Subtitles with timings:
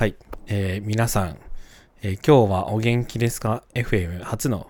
[0.00, 0.16] はい、
[0.46, 1.36] えー皆さん、
[2.00, 4.68] えー今日はお元気ですか？FM 初の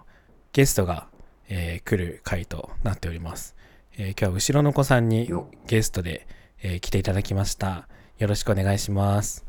[0.52, 1.06] ゲストが、
[1.48, 3.54] えー来る回となっております。
[3.96, 6.26] えー今日は後ろの子さんによゲストで、
[6.64, 7.86] えー来ていただきました。
[8.18, 9.46] よろしくお願いします。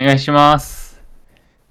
[0.00, 0.98] お願いします。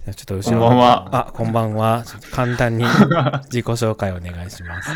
[0.04, 1.10] じゃあちょっと後こんばんは。
[1.12, 2.04] あ、こんばんは。
[2.06, 2.86] ちょっと簡単に
[3.50, 4.92] 自己紹介お願いします。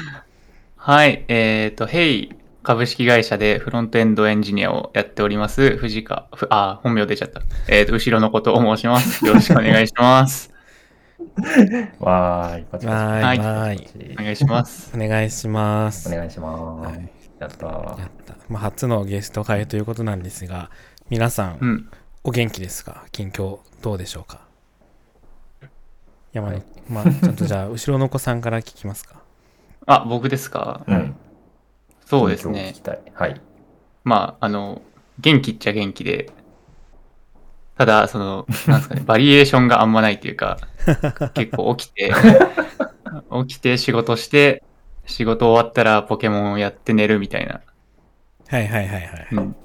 [0.76, 1.26] はい。
[1.30, 7.42] えっ、と、ヘイ株式会社でフロントエンドエンジニアをやっております、藤川、ふあ、本名出ちゃった。
[7.68, 9.24] えっ、と、後ろのことを申します。
[9.26, 10.52] よろしくお願いします。
[12.00, 14.16] わーい、パチパチわーい、はいわーい。
[14.20, 14.92] お願いします。
[14.94, 16.10] お願いします。
[16.14, 16.88] お願いします。
[16.88, 17.10] はい
[17.40, 17.94] やったやー。
[17.94, 18.36] った。
[18.50, 20.70] まあ、初のゲスト会ということなんですが、
[21.10, 21.90] 皆さん、うん。
[22.26, 23.06] お元気ですか？
[23.14, 24.42] 近況どうでしょうか？
[26.34, 29.22] 山の、はいまあ、ちゃんとじゃあ、後ろの子さんから聞きますか？
[29.88, 31.16] あ、僕ですか、うん。
[32.10, 32.74] そうですね。
[33.14, 33.40] はい。
[34.04, 34.82] まあ、あの、
[35.20, 36.32] 元気っちゃ元気で、
[37.78, 40.58] ただ、その、なんですかね、 バリエーションがあんまないというか、
[41.34, 42.12] 結構起きて、
[43.48, 44.64] 起きて仕事して、
[45.06, 47.62] 仕事終わったらポケモンをやって寝るみたいな。
[48.48, 49.28] はいはいはいはい。
[49.32, 49.56] うん。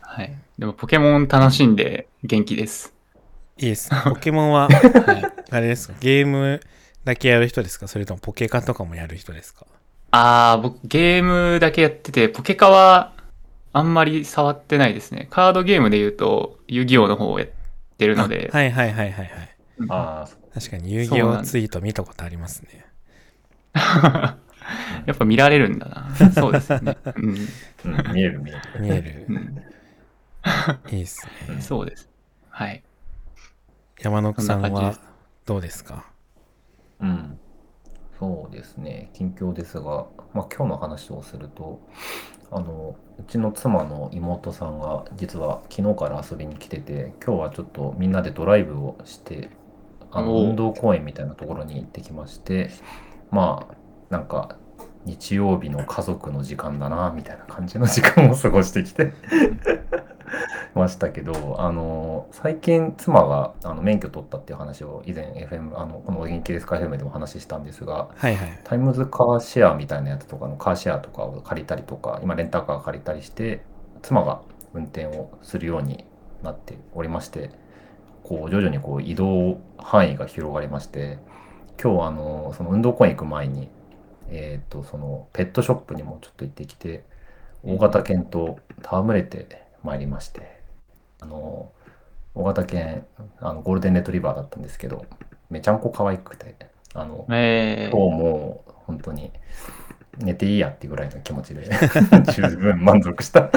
[0.00, 0.34] はい。
[0.58, 2.94] でもポケモン楽しんで元気です。
[3.58, 3.90] いいです。
[4.04, 4.68] ポケモンは、
[5.06, 5.94] はいあれですか？
[6.00, 6.60] ゲーム
[7.04, 7.88] だけやる人ですか？
[7.88, 9.66] それともポケカとかもやる人ですか？
[10.16, 13.12] あー、僕ゲームだけやってて、ポケカは
[13.72, 15.26] あんまり触ってないですね。
[15.28, 17.48] カードゲームで言うと、遊戯王の方をやっ
[17.98, 19.28] てるので、はいはいはいはいはい。
[19.88, 22.86] あ確かに遊戯王ツイート見たことありますね。
[23.74, 24.38] や
[25.12, 26.30] っぱ見られるんだな。
[26.30, 26.96] そうですよね。
[27.16, 27.34] うん。
[27.34, 27.48] ー、
[28.06, 28.60] うん、見える見える。
[28.80, 29.32] 見えるう。
[29.32, 29.64] ん、
[30.92, 31.60] いいっすね。
[31.60, 32.08] そうです。
[32.50, 32.84] はい。
[34.00, 35.08] 山のさんはそんな感じです
[35.44, 36.04] どうですか？
[37.00, 37.38] うん。
[38.18, 39.10] そうですね。
[39.12, 41.80] 近況ですが、まあ今日の話をすると、
[42.50, 49.50] あの、うちの妻の妹さんが実は昨日から遊びに来てて、今日はちょっとみんなでドライブをして、
[50.10, 52.70] あの運動公園みたいなところに行ってきまして、
[53.30, 53.74] まあ、
[54.10, 54.56] なんか
[55.04, 59.12] 日曜日の家族の時間だな、みたいな感じの時間を過ごしてきて
[60.74, 68.60] ましたけど、あの、最近妻があの免許取ったっていう話を以前 FM、あの、このお元気ですか FM でも話したんですが、はいはい。
[68.64, 73.62] タイムズカーシェアみたいなやつとかのカーシェアとかを借りたりとか、今レンタカー借りたりして、
[74.02, 76.04] 妻が運転をするように
[76.42, 77.50] なっておりまして、
[78.22, 81.18] こう徐々にこう移動範囲が広がりまして、
[81.82, 83.68] 今日あの、その運動公園行く前に、
[84.28, 87.04] えっと、そのペットショップにもちょっと行ってきて、
[87.62, 90.60] 大型犬と戯れてまいりまして、
[91.20, 91.72] あの、
[92.34, 93.06] 大型犬、
[93.40, 95.04] あのゴールデンレトリバーだったんですけど、
[95.50, 96.56] めちゃんこ可愛くて、
[96.94, 99.32] あの、えー、今日もう本当に
[100.18, 101.68] 寝ていいやっていうぐらいの気持ちで
[102.32, 103.50] 十分満足した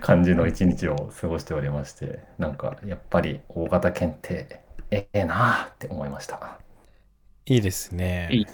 [0.00, 4.60] 感じの一日を過ごしておりましてなんかやっぱり大型犬って
[4.90, 6.58] ええなあって思いました、
[7.46, 8.28] いいですね。
[8.30, 8.46] いい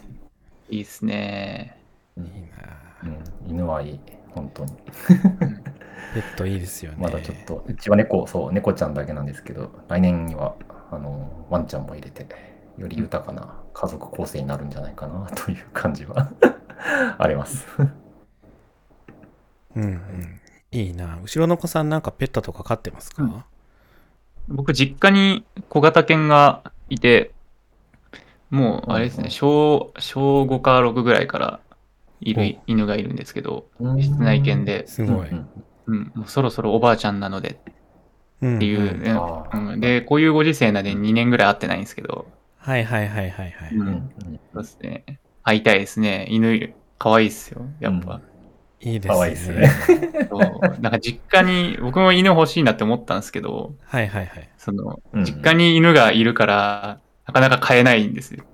[0.70, 1.76] いいですね。
[2.16, 4.00] うんいいなうん、犬はいい
[4.34, 4.72] 本当に。
[6.15, 6.98] ペットいいですよね。
[7.00, 10.56] まだちょっとうちは猫そう猫ちゃんだけなんですけど来年には
[10.91, 12.26] あのワンちゃんも入れて
[12.78, 16.31] より豊かな家族構成になるんじゃないかなという感じは
[17.19, 17.66] あります。
[19.76, 20.41] うんうん。
[20.70, 21.19] いいな。
[21.22, 23.44] 後ろの子さんなんかペットとか飼ってますか、うん。
[24.49, 27.32] 僕、実家に小型犬がいて、
[28.50, 31.60] もう、あれですね、小、小5か6ぐらいから
[32.24, 34.02] いおる犬がいるんですけど、うん。
[34.02, 35.28] 室内犬で、すごい。
[35.28, 35.48] うん
[35.86, 37.60] うん、もうそろそろおばあちゃんなので。
[38.40, 38.56] うん。
[38.56, 39.72] っていう、ねあー。
[39.72, 39.80] うん。
[39.80, 43.74] で、こういうご時世なんで2年ぐらい会ってないんですけど、はいはいはいはいはい。
[43.74, 44.40] うんうんうん。
[44.54, 45.04] そうですね。
[45.42, 46.26] 会いたいですね。
[46.30, 48.20] 犬、可愛いっすよ、やっぱ。
[48.80, 49.14] いいですね。
[49.14, 49.70] 可愛いですね。
[50.30, 50.80] そう。
[50.80, 54.48] なんか実家に、僕も犬欲しいなって思ったんですけど、はいはいはい。
[54.58, 55.24] その、うん。
[55.24, 58.44] 実家に犬がいるから、なかなか飼えないんですよ。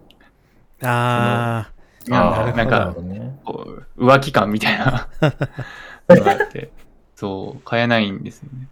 [0.83, 5.09] ああーなんか、ねこう浮気感みたいな
[6.09, 6.71] のがあって、
[7.17, 8.69] そう、飼えないんですよね。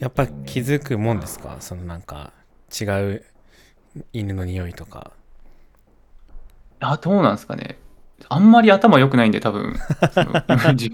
[0.00, 1.56] ー、やっぱ気づくもんですか？
[1.60, 2.32] そのなんか
[2.80, 3.24] 違う
[4.12, 5.12] 犬の匂いとか。
[6.80, 7.78] あ、どうなんですかね。
[8.28, 9.74] あんまり頭良くないんで、多分、
[10.76, 10.92] 実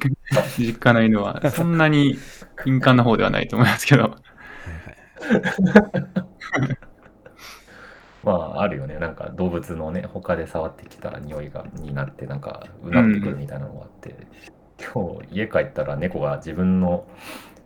[0.79, 2.19] 家の犬は、そんなに
[2.65, 4.03] 敏感な方ではないと思いますけど。
[4.05, 6.79] はいはい。
[8.27, 14.27] まああるよねなんか動物のね他で触ってきた匂いがになってなんかうなってくるみたいなのがあって、
[14.79, 17.07] 今日家帰ったら猫が自分の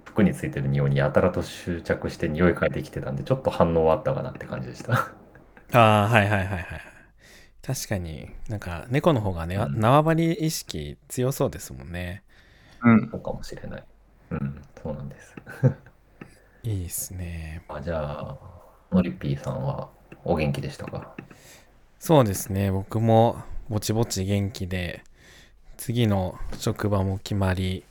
[0.05, 5.13] 服についてる匂いにやたらと執着して匂い嗅いできてたんでちょっと反応はあったかなって感じでした
[5.73, 6.81] ああ、はいはいはいはい。
[7.63, 12.25] 確かになんか猫の方がね、うん縄張り意識強そうですもんね。
[12.83, 13.11] うん。
[13.11, 13.85] そうかもしれない
[14.31, 15.35] うんそうなんです
[16.63, 17.63] いいですね。
[17.69, 18.39] あじゃあ
[18.91, 19.89] のりぴーさんは
[20.25, 21.15] お元気でしたか？
[21.99, 22.71] そうですね。
[22.71, 25.03] 僕もぼちぼち元気で、
[25.77, 27.85] 次の職場も決まり、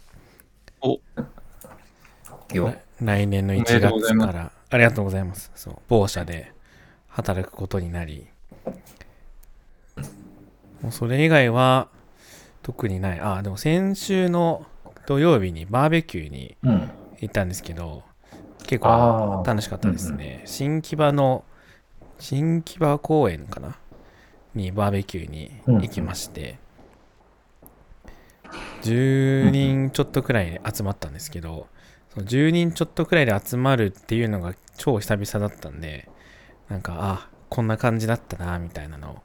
[2.54, 5.52] よ来年の1おめでとうございます月から、ありがとうございます。
[5.56, 6.52] そう、某社で
[7.08, 8.28] 働くことになり、
[10.81, 11.90] もうそれ以外は
[12.64, 13.20] 特にない。
[13.20, 14.66] あ、でも先週の
[15.06, 16.92] 土曜日にバーベキューにうん。
[17.22, 18.04] 行ったんですけど、
[18.66, 19.44] 結構ああ。
[19.44, 20.42] 楽しかったですね。
[20.46, 21.44] 新木場の、
[22.19, 23.75] 新木場公園かな？
[24.56, 25.51] にバーベキューに
[25.81, 26.57] 行きまして、
[28.83, 31.68] 10人ちょっとくらいで集まったんですけど、
[32.13, 36.10] その10人ちょっとくらいで集まるっていうのが超久々だったんで、
[36.68, 39.18] なんか、あ、こんな感じだったな、みたいなのを、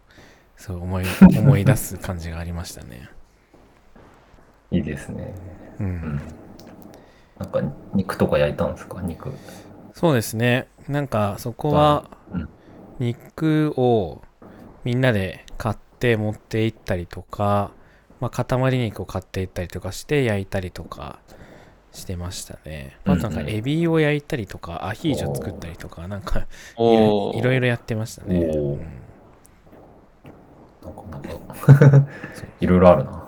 [0.56, 1.05] そう思い、
[1.38, 3.08] 思い出す感じがありましたね。
[4.70, 5.35] いいですね。
[5.81, 5.82] う。
[5.82, 6.20] うんん。
[7.38, 7.61] なんか
[7.94, 9.00] 肉とか焼いたんですか？
[9.02, 9.32] 肉。
[9.94, 10.69] そうですね。
[10.88, 12.24] なんかそこはうん
[12.99, 14.23] 肉を
[14.85, 17.70] みんなで買って持って行ったりとか、
[18.20, 21.19] まあ、塊肉を買って行ったりとかして焼いたりとか
[21.93, 22.99] してましたね。
[23.05, 26.44] あとなんかエビを焼いたりとか、アヒージョ作ったりとか、なんかい
[26.79, 28.41] ろいろいろやってましたね。
[30.82, 32.08] なんか、なんか、
[32.61, 33.25] いろいろあるな。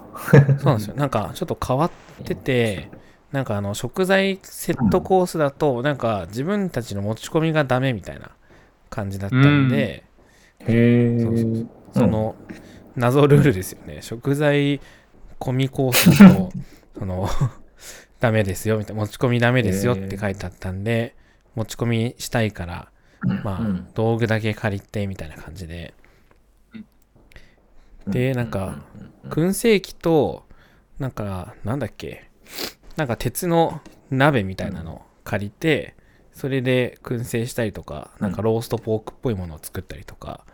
[0.58, 0.96] そうなんですよ。
[0.96, 1.90] なんかちょっと変わっ
[2.24, 2.90] てて、
[3.32, 8.30] なんかあの食材セットコースだと、なんか自分たちの持ち込みがダメみたいな
[8.90, 10.04] 感じだったんで、
[10.60, 11.20] へえ。
[11.20, 11.68] そうそうそう。
[11.92, 12.36] その
[12.96, 13.98] 謎ルールですよね。
[14.02, 14.80] 食材
[15.38, 16.52] 込みコースだと、
[16.98, 17.28] その、
[18.20, 21.14] ダメですよ、みたいな、持ち込みダメですよって書いてあったんで、
[21.54, 22.90] 持ち込みしたいから、
[23.42, 23.88] まあ、うん。
[23.94, 25.94] 道具だけ借りて、みたいな感じで。
[28.06, 28.84] でなんか、
[29.24, 29.30] うん。
[29.30, 30.44] 燻製機と、
[30.98, 32.30] なんか、なんだっけ、
[32.96, 33.80] なんか鉄の
[34.10, 35.95] 鍋みたいなのを借りて、
[36.36, 40.44] それで燻製したりとか、なんかローストポークっぽいものを作ったりとか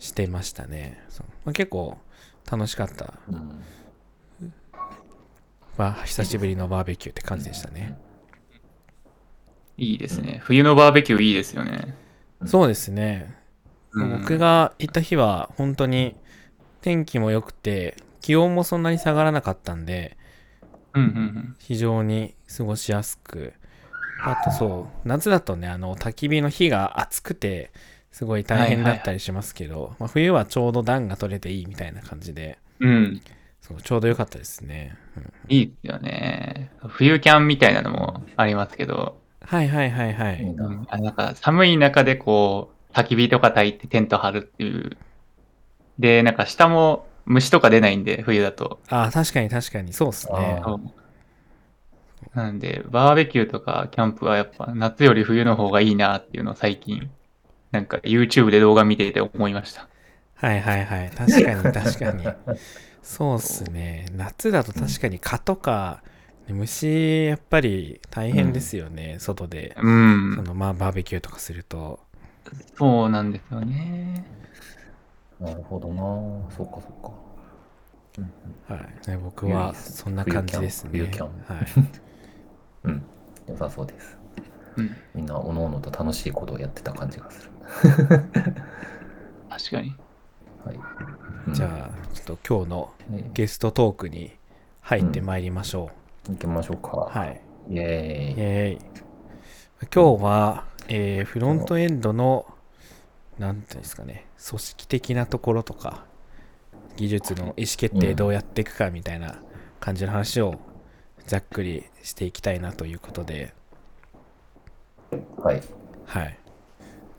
[0.00, 1.00] してましたね。
[1.44, 1.98] まあ、結構
[2.50, 3.14] 楽しかった。
[3.28, 3.62] うん
[5.76, 7.96] まあ、久しぶりのバーベキューって感じでしたね。
[9.76, 10.40] いいですね。
[10.42, 11.94] 冬のバーベキューいいですよね。
[12.44, 13.36] そうですね。
[13.92, 16.16] うん僕が行った日は本当に
[16.80, 20.16] 天気も良くて、気温もそんなに下がらなかったんで、
[20.92, 21.56] うんうんうん。
[21.60, 23.54] 非常に過ごしやすく、
[24.24, 27.70] あとそう、夏だとね、あの、焚き火の火が暑くて、
[28.10, 33.20] すごい大変だったりしますけど、まあ、冬はちょうど暖が取れていいみたいな感じで、うん。
[33.60, 34.96] そうちょうど良かったですね。
[35.16, 36.70] うんいいですよね。
[36.88, 44.96] 冬キャンみたいなのもありますけど、はいはいはいはいうんあなんか寒い中でこう、焚き火とか焚いてテント張るっていう。
[45.98, 48.80] で、なんか下も虫とか出ないんで、冬だと。
[48.88, 50.62] ああ、確かに確かに、そうっすね
[52.34, 57.10] なんで、バーベキューとかキャンプはやっぱ夏より冬の方がいいなっていうのを最近、
[57.70, 59.88] なんか YouTube で動画見ていて思いました。
[60.34, 61.10] はいはいはい。
[61.10, 62.28] 確かに確かに。
[63.02, 64.06] そうっすね。
[64.14, 66.02] 夏だと確かに蚊とか、
[66.48, 69.76] 虫、やっぱり大変ですよね、外で。
[69.80, 70.42] うんそ。
[70.42, 72.00] のまあバーベキューとかすると。
[72.76, 74.24] そうなんですよね。
[75.40, 76.02] なるほどな。
[76.56, 77.12] そっかそっか。
[78.18, 79.10] うんはい。
[79.10, 80.90] ね、僕はそんな感じですね。
[80.92, 82.07] 冬キャンはい。
[82.84, 83.02] うん。
[83.48, 84.18] 良さそうです。
[84.76, 84.96] うん。
[85.14, 87.50] みんなおのおのと楽しいことをやってた感じがする。
[89.50, 89.96] 確かに。
[90.64, 90.76] はい。
[91.46, 94.36] うんじゃあ、ちょっと今日のねゲストトークに
[94.82, 95.90] 入ってまいりましょ
[96.28, 97.10] 行きましょうか。
[97.14, 97.18] う。
[97.18, 97.40] はい。
[97.70, 98.42] イイエーイ。
[98.42, 98.78] ェーイ。
[99.94, 102.46] 今日は、えーフロントエンドの、
[103.38, 106.04] なんていうんですかね、組織的なところとか、
[106.96, 109.40] 技術の意思決定どうやっていくかみたいな
[109.78, 110.56] 感じの話を
[111.28, 113.52] ざっくりしていきたいなということで、
[115.42, 115.62] はい。
[116.06, 116.38] はい。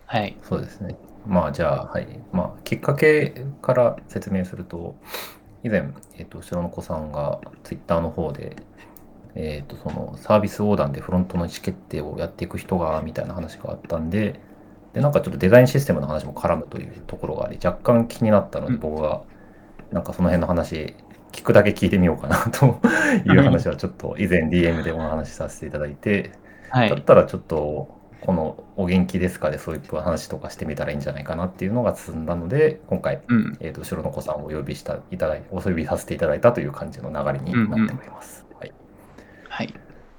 [0.05, 0.37] はい。
[0.41, 0.97] そうですね。
[1.27, 2.07] まあじゃあ、はい。
[2.31, 4.95] まあきっかけから説明すると、
[5.63, 8.55] 以前、えっ、と、後ろの子さんがツイッターの方で、
[9.35, 14.39] えっ、と、そのサービス横断でフロントの意思決定をやっていく人が、みたいな話があったんで、
[14.93, 19.21] で、なんかちょっとデザインシステムの話も絡むというところがあり、若干気になったので、うん僕が、
[19.91, 20.95] なんかその辺の話、
[21.31, 22.79] 聞くだけ聞いてみようかなと
[23.25, 26.31] いう話はちょっと以前 DM でお話しさせていただいて、
[26.69, 26.89] はい。
[26.89, 33.57] だったらちょっとこの「お元気ですか?」でそういう話とかしてみたらいいんじゃないかなっていうのが進んだので今回、うん。
[33.59, 38.45] えー、と後ろの子さんをお呼びしたいただいお呼びさせていただいたという感じの流れになっております。
[38.59, 38.73] はい、
[39.47, 39.73] はい。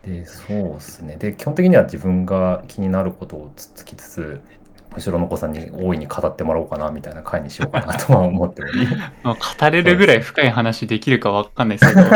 [0.05, 4.41] でそうですねで基本的には自分が気になることをつつきつつ
[4.97, 8.87] 後ろの子さんに大いに語ってもらおうかなみたいな回にしようかなとは思っており。
[9.23, 12.09] まあ語れるぐらい深い話できるかわかんないですけど、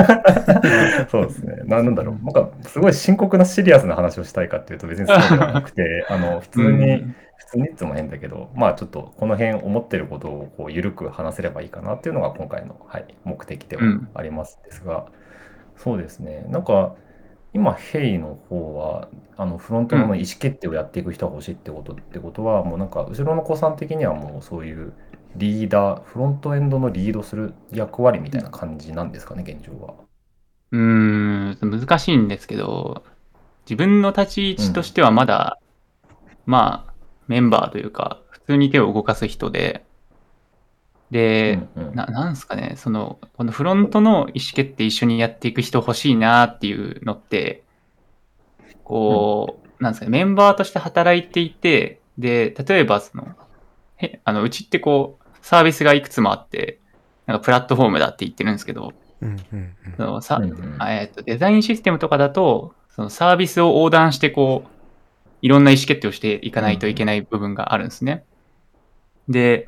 [1.11, 1.63] そうですね。
[1.67, 2.25] ななんだろう。
[2.25, 7.15] なんかすごい深刻なシリアスな話をしたいかっていうと別にそうではなくて あの普通に、うん。
[7.37, 13.83] 普通にいつも変だけどまあちょっとこの辺思ってることをこう緩く話せればいいかなっていうのが今回の、はい、目的では
[14.15, 15.07] ありますですが、
[15.77, 16.47] そうですね。
[16.49, 16.95] なんか
[17.55, 24.93] 今ヘイの方はあのフロントの意思決定をやっていく人が欲しいってことってことは、もうなんか後ろの子さん的にはもうそういう
[25.37, 29.95] リーダーフロントエンドのリードする役割みたいな感じなんですかね現状は。
[30.73, 33.05] うーん、難しいんですけど、
[33.67, 35.59] 自分の立ち位置としてはまだ、
[36.47, 36.95] まあ、
[37.29, 39.85] メンバーというか、普通に手を動かす人で、
[41.15, 41.95] で、うんうん。
[41.95, 47.63] ななんですかね、その、このフロントの意思決定一緒にやっていく人欲しいなっていうのって、
[48.83, 53.29] こう、なんですかね、メンバーとして働いていて、で、例えばその、
[53.97, 56.81] へあのうちってこう、サービスがいくつもあって、
[57.27, 58.93] なんかプラットフォームだって言ってるんですけど、
[61.23, 64.69] デザインシステムとかだと、そのサービスを横断してこう、
[65.43, 68.25] いろんな意思決定をしていかないといけない部分があるんですね。
[69.29, 69.67] で、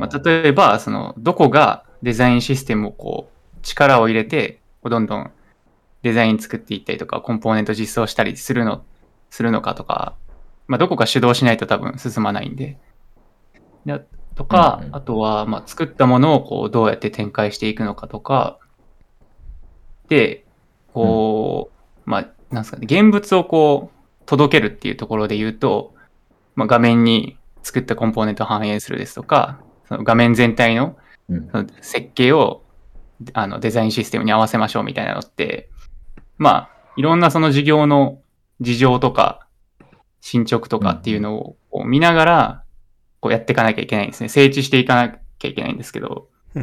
[0.00, 5.30] まあ、例えば、その、どこがデザインシステムをこう、力を入れて、どんどん
[6.02, 8.84] デザイン作っていったりとか、コンポーネント実装したりするの、
[9.30, 10.14] するのかとか、
[10.66, 12.78] まあ、どこか主導しないと多分進まないんで。
[13.86, 14.96] でとか、うんうん。
[14.96, 18.58] あとは、まあ、作ったものをこう、どうやって展開していくのかとか、
[20.08, 20.44] で、
[20.92, 21.70] こ
[22.06, 25.94] う、まあ、なんですかね、現物をこう、届けるっていうところで言うと、
[26.54, 30.96] まあ、画面に作ったコンポーネントを反映するですとか、その画面全体の
[31.80, 32.62] 設計を
[33.32, 35.68] あのデザインシステムに合わせましょうみたいなのって、
[36.36, 38.20] まあ、いろんなその事業の
[38.60, 39.46] 事情とか、
[40.20, 42.64] 進捗とかっていうのを見ながら、
[43.20, 44.28] こうやっていかなきゃいけないんですね。
[44.28, 46.62] 整地していかなきゃいけないんですけど、や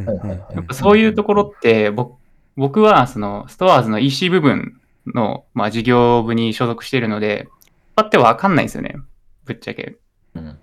[0.62, 2.18] っぱそういうところって、僕
[2.58, 4.80] 僕はそのストアーズの EC 部分
[5.14, 7.48] の、まあ、事業部に所属しているので、
[7.96, 8.96] パってわかんないんですよね。
[9.44, 9.98] ぶっちゃけ。
[10.36, 10.60] うん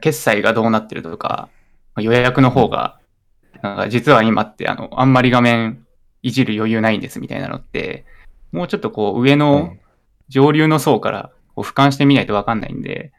[0.00, 1.48] 決済がどうなってるとか、
[1.94, 2.98] まあ予約の方が、
[3.62, 5.84] なんか実は今ってあの、あんまり画面
[6.22, 8.04] いじる余裕ないんですみたいなのって、
[8.52, 9.76] もうちょっとこう上の
[10.28, 13.12] 上流の層からこう俯瞰してみないとわかんないんで、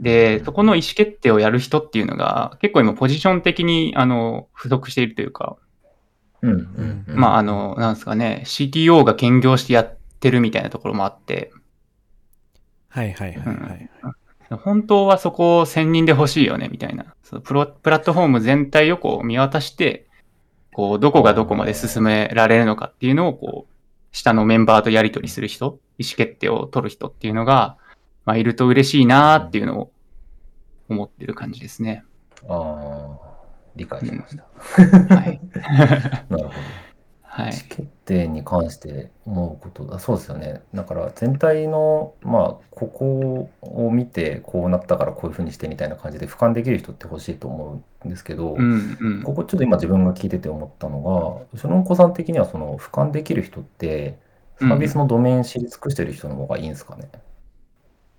[0.00, 5.56] で、そこの意思決定をやる人っていうのが結構今ポジション的にあの、不足しているというか、
[6.42, 7.16] うんうんうん。
[7.16, 11.52] まああの、なんですかね、CTO が兼業してやってるみたいなところもあって、
[12.88, 13.90] はいはいはいはい。
[14.56, 17.14] 本当はそこを専任で欲しいよね、みたいな。
[17.22, 20.06] そのプロプラットフォーム全体をこう見渡して、
[20.72, 23.72] こう、どこがどこまで進められるのかっていうのを、こう、
[24.12, 27.76] 下のメンバーとやり取りする人、意思決定を取る人っていうのが、
[28.24, 29.92] まあ、いると嬉しいなっていうのを
[30.88, 32.04] 思ってる感じですね。
[32.48, 33.18] ああ、
[33.76, 35.14] 理解しました。
[35.14, 35.40] はい。
[36.30, 36.50] なるほど。
[37.34, 37.52] はい。
[37.52, 39.98] 決定に関して思うことだ。
[39.98, 40.60] そうですよね。
[40.74, 49.22] だから全体の、まあ、ここを見てこうなったからこういうふうにしてみたいな感じで俯瞰できる人って欲しいと思うんですけど、うんうん。
[49.22, 54.18] ここちょっと今自分が聞いてて思ったのが、後ろの子さん的にはその俯瞰できる人って、
[54.60, 57.10] サービスのドメイン知り尽くしてる人の方がいいんですかね？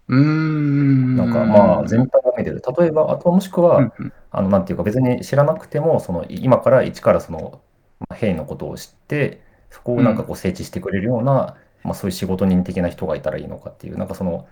[0.07, 1.15] うーん。
[1.15, 2.63] なんかまあ全体を見てる。
[2.79, 7.61] 例えば、あともしくは、うんうんあの、なんていうか別に知らなくても、その今から一からその、
[8.09, 14.47] まあ、兵のことを知って、そこをなんかこう整地してくれるような、まあそういう仕事人的な人がいたらいいのかっていう、なんかその、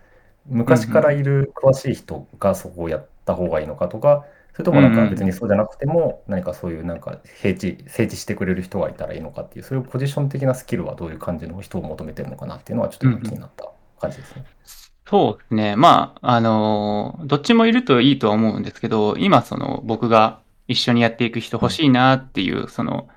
[0.47, 14.45] 昔からいる詳しい人がそこをやった方がいいのかとか、それともなんか別にそうじゃなくても、何かそういうなんか平地、整地してくれる人がいたらいいのかっていう、そういうポジション的なスキルはどういう感じの人を求めてるのかなっていうのはちょっと今気になった感じですね。
[15.07, 15.75] そうですね。
[15.75, 23.09] まあ、あのーどっちもいるといいとは思うんですけど、今、その、僕が一緒にやっていく人欲しいなっていう、その、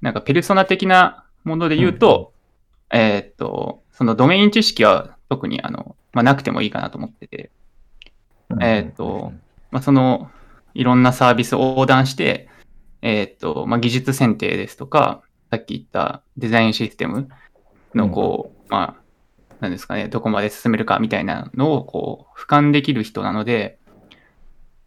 [0.00, 2.32] なんか、ペルソナ的なもので言うと、
[2.90, 7.50] えーっと、そのドメイン知識は特に、あの、まあ、なくてもいいかなと思ってて、
[8.60, 9.32] えーっと
[9.70, 10.30] まあ、その、
[10.74, 12.48] いろんなサービスを横断して、
[13.02, 17.28] えーっと、まあ、技術選定ですとか、さっき言ったデザインシステム
[17.94, 19.02] の、こう、まあ、
[19.60, 23.78] なんですかね、どこまで進めるかみたいなのを、こう、俯瞰できる人なので、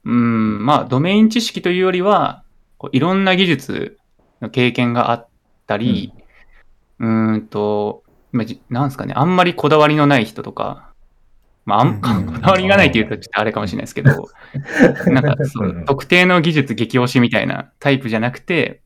[0.03, 2.43] うん、まあ、ドメイン知識というよりは、
[2.77, 3.99] こういろんな技術
[4.41, 5.27] の経験があっ
[5.67, 6.13] たり、
[6.99, 10.89] うーんと、まあじなんですかね、あんまりこだわりのない人とか、
[11.65, 12.01] まあ、あんうん
[12.33, 14.29] こだわりがないっていうとちょっとあれかもしれないですけど、
[15.11, 18.81] なんかそううん特定の技術激推しみたいなタイプじゃなくて、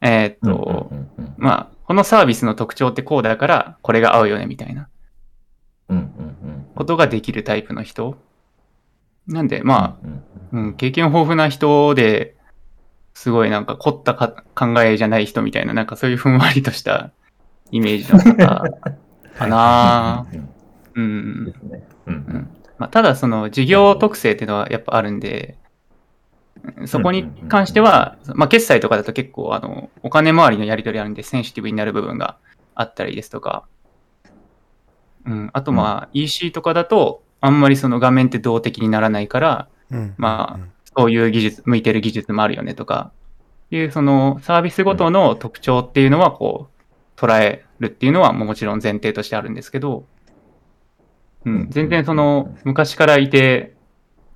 [0.00, 1.34] えーっうんと、うんうんうん。
[1.36, 4.88] まあ、このサービスの特徴ってこうだから、これが合うよねみたいな。
[5.88, 6.66] うんうんうん。
[6.74, 8.16] ことができるタイプの人。
[9.26, 10.22] なんで、まうんあ、
[10.52, 12.36] うん、経験豊富な人で、
[13.18, 17.10] すごいなんか凝ったか考えじゃない人みたいな、なんかそういうふんわりとした
[17.72, 18.36] イメージの方
[19.36, 20.24] かな。
[20.94, 21.04] うんうん。
[21.04, 21.44] うん。
[21.46, 21.52] で。
[21.52, 21.88] すね。
[22.06, 22.50] うんうん。
[22.78, 25.58] まあ、ただ、その事業特性っていうのはやっぱあるんで、
[26.86, 32.36] そこに関しては、まあ、決済とかだと結構、あの、お金回りのやり取りあるんで、センシティブになる部分が
[32.76, 33.66] あったりですとか、
[35.26, 40.14] うん、あと、まあ、EC とかだと、あんまりその画面って動的にならないから、うん。
[40.18, 43.12] まあそういう技術、向いてる技術もあるよねとか、
[43.70, 46.68] いうそのサービスごとの特徴っていうのはこ
[47.16, 50.04] う捉えるっていうのはもちろん前提としてあるんですけど、
[51.44, 53.76] うん、全然その昔からいて、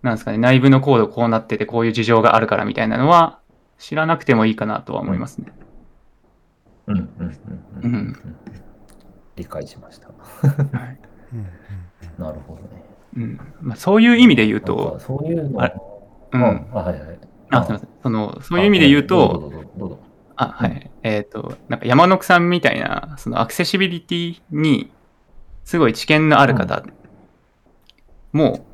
[0.03, 3.41] なんですかね、内部のコードこうなっててこういう事情があるからみたいなのは
[3.79, 5.53] 知らなくてもいいかなとは思いますね。
[6.87, 7.09] うんうん
[7.83, 8.37] うんうん
[9.35, 10.09] 理解しました。
[12.19, 12.85] なるほどね。
[13.17, 15.75] うんまあ、そういう意味で言うとか、そういうのあれ
[16.33, 16.67] うん。
[16.73, 17.19] あ、はいはい。
[17.51, 17.89] あすみません。
[18.03, 19.53] そのそういう意味で言うと。
[20.37, 20.91] あ、はい。
[21.03, 24.91] えっ、と、なんか山野さんみたいな、そのアクセシビリティに
[25.65, 26.83] すごい知見のある方
[28.33, 28.65] も、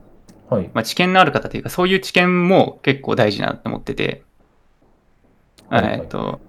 [0.49, 0.71] はい。
[0.73, 4.23] まあ、知見のある方というか、そういう知見も結構大事なと思ってて、
[5.69, 6.01] はいはい。
[6.01, 6.41] えっ、と、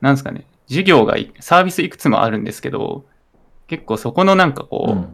[0.00, 3.06] なんですかね、授業がい、サービスいくつもあるんですけど、
[3.66, 5.08] 結構そこのなんかこう、うん。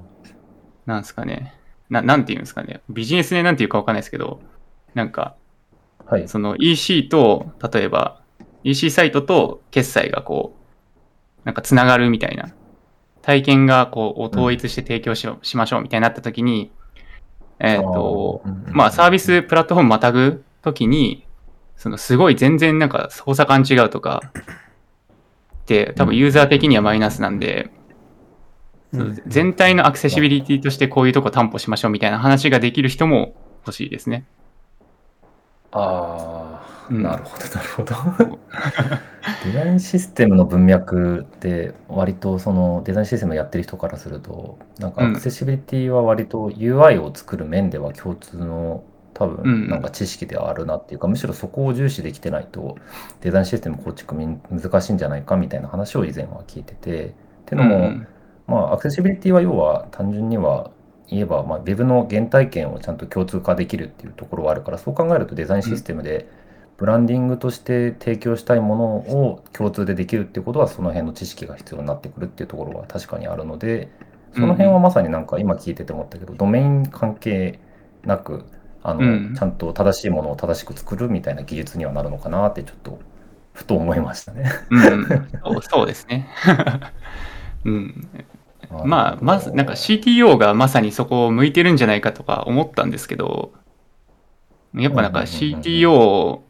[0.87, 1.55] なんですかね、
[1.89, 4.41] ななんていうんですかね、ビジネスでなんていうかわかんないですけど、
[4.95, 5.37] なんか、
[6.07, 6.29] はい。
[6.29, 8.21] その EC と、例えば
[8.65, 12.51] EC サイトと決済がこう、なんかつながるみたいな、
[13.23, 16.71] 体験がこう、統一して提供し,、しましょうみたいになった時に、
[17.59, 21.27] えっ、と、あー、うんうんまあサービスプラットフォームまたぐ時に、
[21.77, 24.21] そのすごい全然なんか操作感違うとか、
[25.63, 27.71] って多分ユーザー的にはマイナスなんで、
[28.93, 34.27] うん全体のアクセシビリティとしてこういうとこ担保しましょうみたいな話ができる人も欲しいですね。
[35.73, 37.03] ああ、うん。
[37.03, 38.41] なるほど、なるほど。
[39.41, 45.09] デザインシステムの文脈って、割とそのデザインシステムやってる人からすると、なんかうん。
[45.09, 48.83] アクセシビリティは割と UI を作る面では共通の
[49.15, 52.77] 多うん分なんか知識ではあるなっていうか、むしろそこを重視できてないと
[53.21, 57.13] デザインシステム構築み難しいんじゃないかみたいな話を以前は聞いてて、っ
[57.47, 58.07] ていうのも、うん。
[58.47, 60.71] まあ、アクセシビリティは要は単純には
[61.11, 66.29] 言えば、まあ、Web の原体験をちゃんと共通化できるっていうところはあるから、そう考えるとデザインシステムで
[66.77, 73.91] ブランディングとして提供したいものを共通でできるっていうことは、その辺の知識が必要になってくるっていうところは確かにあるので、
[74.35, 77.59] その辺はまさになんか今聞いてて思ったけど、ドメイン関係
[78.05, 78.45] なく、
[78.83, 82.99] あの、うんちゃんと正しいものを正しく作るみたいな技術にはなるのかなってちょっと、
[83.53, 84.51] ふと思いましたね。
[84.71, 85.07] うん、
[85.63, 86.29] そうですね。
[87.65, 88.09] うん、
[88.85, 93.53] まあ、まず、なんか CTO がまさにそこを向いてるんじゃないかとか思ったんですけど、
[94.75, 96.41] やっぱなんか CTO、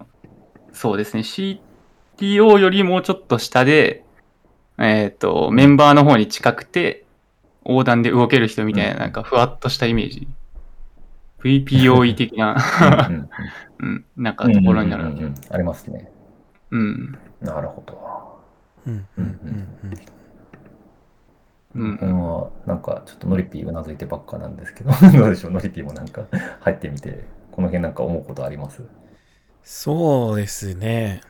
[0.72, 4.04] そうですね、CTO よりもうちょっと下で、
[4.78, 7.04] えっ、と、メンバーの方に近くて、
[7.64, 10.28] 横断で動ける人みたいな、うんなんかふわっとしたイメージ。
[11.42, 12.56] VPOE 的な、
[13.80, 16.10] うん、なんかところになるうんうんうんうんありますね。
[16.70, 17.18] うん。
[17.40, 18.40] なるほど。
[18.86, 20.19] うんうんうんうん
[21.72, 26.24] このはなんかちょっとノリピーうなずいてばっかなんですけど、 どうでしょう、ノリピーもなんか
[26.60, 28.82] 入ってみて、この辺なんか思うことあります？
[29.62, 31.20] そうですね。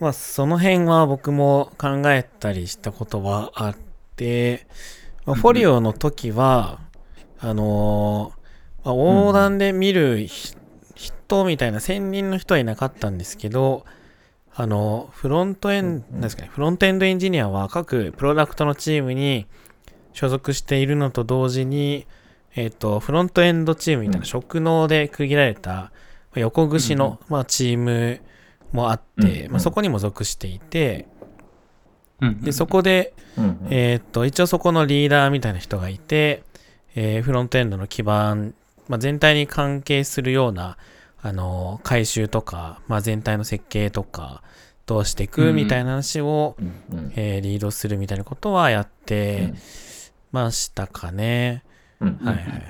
[0.00, 3.76] まあ、その辺は僕も考えたりしたことはあっ
[4.16, 4.66] て、
[5.26, 6.80] まあ、フォリオの時は、
[7.38, 10.56] あのーまあ、横断で見るひ
[10.94, 13.84] 人みたいな専任の人はいなかったんですけど、
[14.54, 16.04] あの、フロントエンうんうん。
[16.12, 19.46] なんですかね、フロントエンドエンジニアは各プロダクトのチームに
[20.12, 22.06] 所属しているのと同時に、
[22.56, 25.90] えっ、と、フロントエンドチームみたいな職能で区切られた、ま
[26.36, 28.20] あ横串の、まあ、チーム
[28.72, 29.50] もあって、うんうん。
[29.52, 31.06] まあ、そこにも属していて、
[32.20, 33.58] うんで、そこで、うんうん。
[33.70, 36.42] えっ、と、一応そこのリーダーみたいな人がいて、
[36.94, 38.54] えーフロントエンドの基盤、
[38.88, 40.76] まあ、全体に関係するような、
[41.22, 44.42] あのー回収とか、まあ、全体の設計とか、
[44.86, 47.12] どうしていくみたいな話を、うんうん。
[47.16, 49.54] えーリードするみたいなことはやって
[50.32, 51.62] ましたかね。
[52.00, 52.18] うん。
[52.22, 52.62] はいはいはい。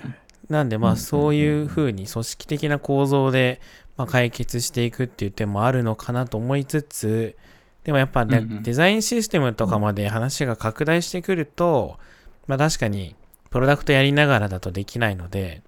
[0.49, 0.94] なんでまうん。
[0.94, 3.61] あそういうふうに組織的な構造で
[3.96, 7.37] まあ解決していくっていう点もあるのかなと思いつつ、
[7.85, 11.99] でもやっぱねデザインシステムとかまで話が拡大してくると、
[12.46, 13.14] まあ確かに
[13.51, 15.62] プロダクトやりながらだとできないので、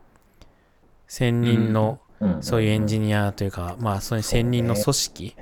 [1.06, 2.42] 専任のうん。
[2.42, 5.36] そういうエンジニアというか、まあそういう専任の組織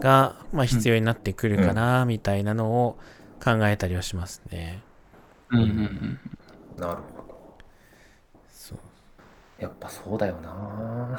[0.00, 2.98] がまあ必要になってくるかなみたいなのを
[3.42, 4.82] 考えたりはしますね。
[5.52, 6.18] うんうんうん
[6.78, 7.30] なるほど。
[9.58, 11.18] やっぱそうだよな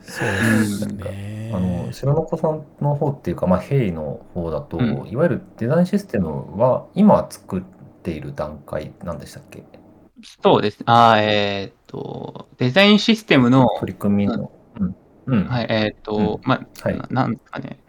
[0.00, 0.26] そう
[0.60, 1.50] ですね。
[1.52, 7.62] あの白の子さんの方っていうか、まあ、ヘイの方だと、うんいわゆるデザインシステムは今作っ
[8.04, 9.64] ている段階なんでしたっけ？
[10.40, 10.78] そうです。
[10.86, 14.52] あーえーっと、デザインシステムの、取り組みの。
[14.78, 14.96] うん。
[15.26, 15.44] うん。
[15.46, 17.80] はい、えーっと、まあ、はいななんですかね。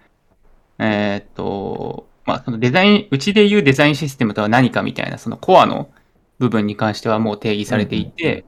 [0.79, 5.89] えーっと、まあ、そのデザイン、うちで言うデザインシステムとは何かみたいな、そのコアの
[6.37, 8.45] 部分に関してはもう定義されていて、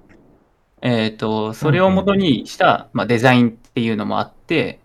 [0.84, 4.82] えーっと、それを元にした、まあ、デザインっていうのもあって、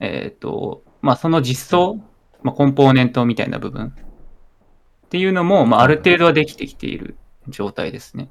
[0.00, 2.00] えーっと、まあ、その実装、
[2.42, 3.94] まあ、コンポーネントみたいな部分
[5.06, 8.28] っていうのも、まあ、ある程度はできてきている状態ですね。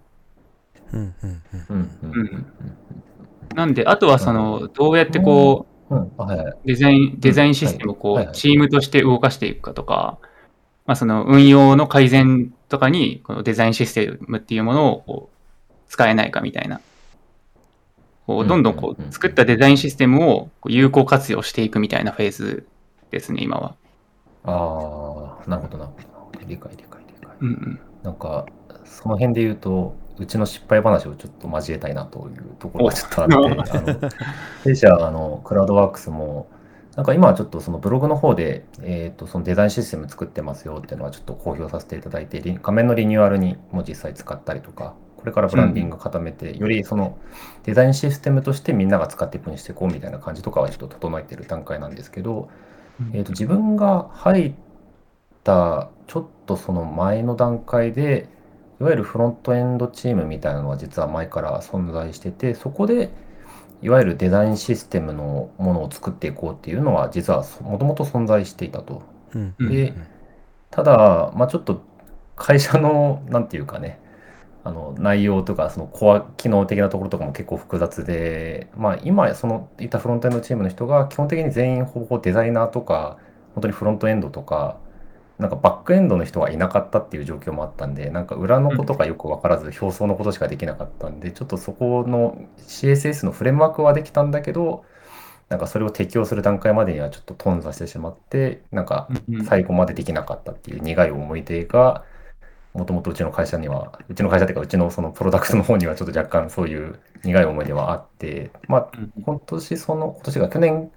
[0.92, 1.74] うんうんうん。
[1.74, 1.92] うん。
[2.02, 2.20] うん。
[2.20, 2.46] うん。
[3.56, 5.75] なんで、あとはその、どうやってこう。
[6.66, 10.18] デザイン、デザインシステムをこう、チームとして動かしていくかとか、
[10.86, 16.82] まあその運用の改善とかに、このデザインシステムっていうものをこう使えないかみたいな。
[18.26, 22.68] こう、どんどんこう作ったデザインシステムを有効活用していくみたいなフェーズ
[23.12, 23.76] ですね、今は。
[24.44, 25.90] ああ、なるほどな。
[26.48, 27.36] 理解理解理解。
[27.42, 27.80] うんうん。
[28.04, 28.46] なんか、
[28.86, 34.10] その辺で言うと、うちの失敗話をちょっと交えたいなというところがちょっとあって、お あの
[34.64, 36.48] 弊社あのクラウドワークスも、
[36.96, 47.18] なんか今はちょっとそのブログの方で、えー、とそのデザインシステム作ってますよっていうのはちょっと公表させていただいて、リ画面のリニューアルにも実際使ったりとか、これからブランディング固めて、よりその
[47.64, 52.48] デザインシステムとしてみんなが使っていくようにしていこうみたいな感じとかはちょっと整えてる段階なんですけど、
[53.12, 54.54] えー、と自分が入っ
[55.44, 58.30] たちょっとその前の段階で
[58.80, 63.10] いわゆるフロントエンドチームみたいなのは実は前から存在しててそこで
[63.82, 69.04] いわゆるデザインシステムのものを作っていこうっていうのは実はもともと存在していたと。
[69.34, 69.94] うんうんで
[70.72, 71.86] ただ、まあ、ちょっと
[72.36, 73.98] 会社のなんていうかね
[74.66, 83.18] あの内容とかそのコア機能的なところとかも結構複雑で、まあ、今そのいたフロントエンドチームの人が基本的に全員ほぼデザイナーとか
[83.54, 84.78] 本当にフロントエンドとか
[85.38, 94.86] なんかバックエンドの人がいなかったっていう状況もあったんでなんか裏のことがよく分からず表層のことしかできなかったんでちょっとそこの CSS のフレームワークはできたんだけど
[95.50, 99.10] なんかそれを適用する段階までにはちょっと頓挫してしまってなんか
[99.48, 102.04] 最後までできなかったっていう苦い思い出が
[102.74, 109.14] もともとうちの会社にはうちの会社っていうかうちのそのプロダクトの方にはちょっと若干そういう苦い思い出はあってまあうん。
[109.24, 110.92] 今年その今年が去年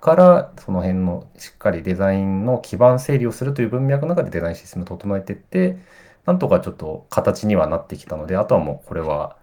[0.00, 5.78] からその辺のしっかりデザインの基盤整理をするという文脈の中でデザインシステムを整えていって
[6.26, 9.36] なんとかちょっと形にはなってきたのであとはもうこれは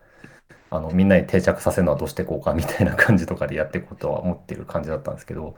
[0.69, 5.55] あのみんなに定着させるのはどうしていこうかみたいな感じとかでやっていこうとは思ってる感じだったんですけど、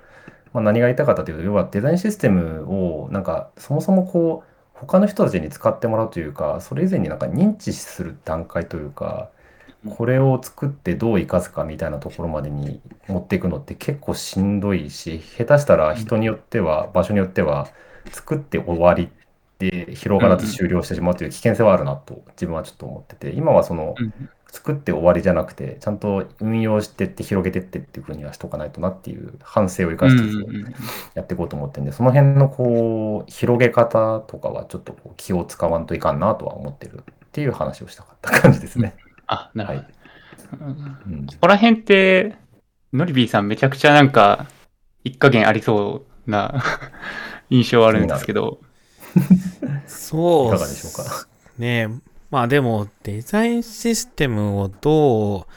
[0.53, 9.31] まあ、何が言いたかったというと要はデザインシステムをなんかそもそもこう他の人たちに使ってもらうというかそれ以前になんか認知する段階というか
[9.87, 17.69] これを作ってどう生かすかみたいなところまでに持っていくのって結構しんどいし下手したら人によっては場所によっては
[18.11, 19.09] 作って終わり
[19.57, 24.29] で広がらず終了してしまうという危険性はあるなと自分はちょっと思ってて今はそのうん。
[24.51, 30.75] 作って終わりじゃなくてちゃんと運用してって広げてってっていうふうにはしとかないとなっていう反省を生かしつつうんうんうん。
[31.13, 38.95] やっていこうと思ってるんでその辺のこう広げ方とかはちょっとこう気を使わんといかんなとは思ってるっていう話をしたかった感じですね。
[39.29, 39.79] あ、なるほど。
[39.79, 39.93] はい。
[40.61, 41.13] うん。
[41.13, 42.35] うんここら辺って、
[42.93, 44.47] ノリビーさんめちゃくちゃなんか、
[45.03, 46.63] 一加減ありそうな
[47.49, 48.59] 印象あるんですけど。
[49.87, 51.27] そういかがでしょうか？
[51.57, 51.87] ね
[52.31, 55.47] まあでもデザインシステムをど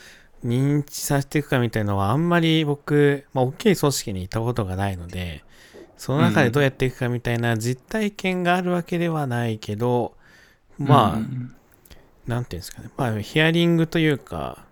[0.43, 5.45] う認知させていくかみたいなのはあんまり僕、まあ大きい組織にいたことがないので、
[5.97, 10.15] その中でどうやっていくかみたいな実体験があるわけではないけど、
[10.79, 11.55] まあ、うん
[12.27, 14.65] なんていうんですかね、まあヒアリングというか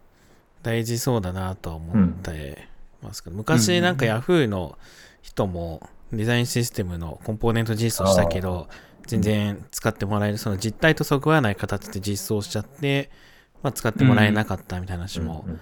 [0.63, 2.69] 大事そうだなとは思って
[3.03, 4.79] ますけど、昔なんか Yahoo の
[5.23, 8.69] 人もデザインシステムのコンポーネント実装したけど、
[9.07, 13.11] 全然使ってもらえる、その実態とそぐわない形で実装しちゃって、
[13.63, 15.61] まあ、使ってもらえなかったみたいな話もうん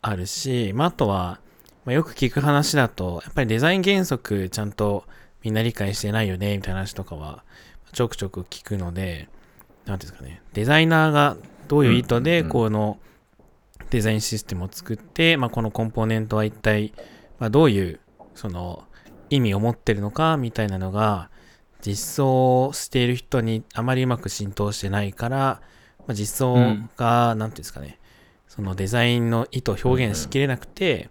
[0.00, 1.40] あるし、まあ、あとは、
[1.84, 5.04] まあ、よく聞く話だと、やっぱりデザイン原則ちゃんと
[5.42, 7.42] みんな理解してないよね、みたいな話とかは
[7.92, 9.28] ちょくちょく聞くので、
[9.88, 12.98] なんていうんですかね、デザイナーがどういう意図でこの
[13.90, 16.92] デザインシステムを作って、まあ、このコンポーネントは一体、
[17.38, 18.00] まあ、どういう
[18.34, 18.84] その
[19.30, 21.30] 意味を持ってるのかみたいなのが
[21.80, 25.36] 実装している人にあまりうまく浸透してないから、
[26.06, 26.56] まあ、実装
[26.96, 27.98] が、なんていうんですかね、
[28.46, 31.08] そのデザインの意図を表現しきれなくて、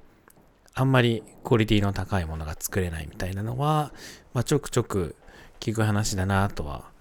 [0.76, 3.92] あんまりクオリティの高いものが作れないみたいなのは、
[4.34, 5.16] まあ、ちょくちょく
[5.60, 6.92] 聞く話だなとは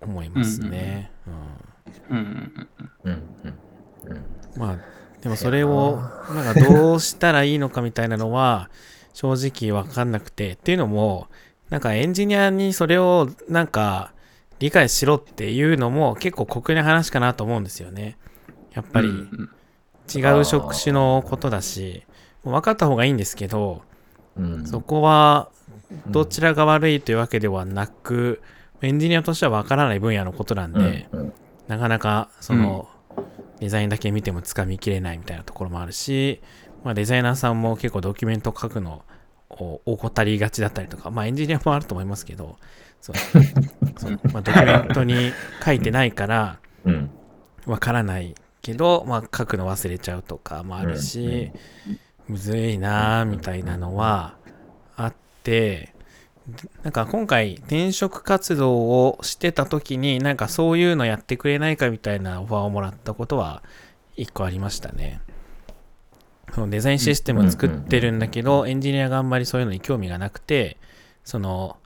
[0.00, 1.10] 思いますね。
[2.10, 2.26] うんうん
[3.04, 3.10] うん。
[3.10, 3.12] うん。
[3.12, 3.20] うん
[4.10, 4.24] うん
[4.56, 4.76] まあ
[5.20, 5.98] でもそれを
[6.30, 8.70] なんかどうしたらいいのかみたいなのは
[9.12, 10.52] 正直わかんなくて。
[10.52, 11.28] っていうのも
[11.68, 14.12] なんかエンジニアにそれをなんか
[14.58, 18.16] 理解しろっていうのも結構酷な話かなと思うんですよね。
[18.72, 19.50] やっぱりうん
[20.14, 22.04] 違う職種のことだし
[22.44, 23.82] 分かった方がいいんですけど
[24.36, 24.66] うん。
[24.66, 25.50] そこは
[26.06, 28.40] どちらが悪いというわけではなく
[28.82, 31.32] エンジニアとしては分からない分野のことなんで、うんうん。
[31.68, 32.88] なかなかその、
[33.60, 36.40] デザインだけ見てもつかみきれないみたいなところもあるし、
[36.84, 39.02] まあ、デザイナーさんも結構ドキュメント書くの
[39.50, 42.58] を怠りがちだったりとか、まあエンジニアもあると思いますけど、
[43.00, 43.16] そう
[43.98, 45.32] そうまあ、ドキュメントに
[45.64, 47.10] 書いてないからうん。
[47.66, 51.50] わからないけど、まあ、書くの忘れちゃうとかもあるし、
[52.28, 54.36] むずいなーみたいなのは
[54.96, 55.94] あって、
[56.84, 63.62] なんか今回転職活動をしてた時になんかそういうのやってくれないかみたいなオファーをもらったことは
[64.16, 65.20] 一個ありましたね。
[66.54, 70.78] そのデザインシステムを作ってるんだけど、エンジニアがあんまりそういうのに興味がなくて、
[71.24, 71.76] その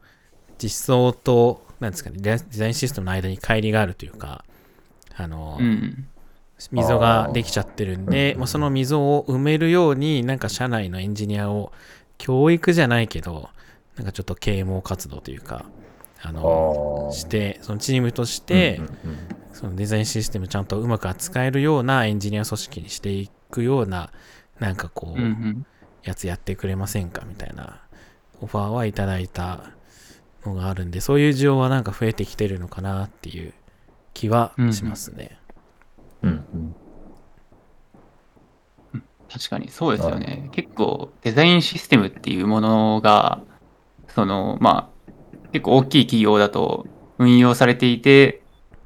[0.58, 4.44] 実装と、なんですかね、デデザインシステムの間に乖離があるというか、
[5.16, 6.06] あの、うん。
[6.72, 11.72] 溝ができちゃってるんで、まあ、その溝を埋めるようになんか社内のエンジニアを
[12.18, 13.48] 教育じゃないけど
[14.00, 15.66] なんかちょっと啓蒙活動というか
[16.22, 19.18] あのしてそのチームとしてうんうん
[19.52, 24.10] そのデザインシステムちゃんとうまく扱えるようなエンジニア組織にしていくような
[24.58, 25.26] なんかこうんう。
[25.26, 25.66] うん
[26.02, 27.82] やつやってくれませんかみたいな
[28.40, 29.64] オファーはいただいた
[30.46, 33.52] のがあるんでそういう需要はなんか増えてきてるのかなっていう
[34.14, 35.38] 気はしますね。
[36.22, 36.74] うんうん
[39.32, 40.48] 確かにそうですよね。
[40.50, 43.40] 結構デザインシステムっていうものが、
[44.14, 45.10] その、まあ、
[45.52, 46.86] 結構大きい企業だと
[47.18, 48.42] 運用されていて、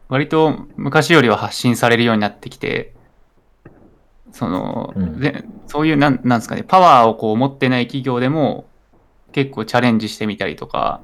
[0.09, 2.95] 割と昔よりは発信されるようになってきて、
[4.33, 5.21] その、うん。
[5.21, 8.67] でそういう、なんなんですかね、パワーをこう持ってない企業でも
[9.33, 11.01] 結構チャレンジしてみたりとか、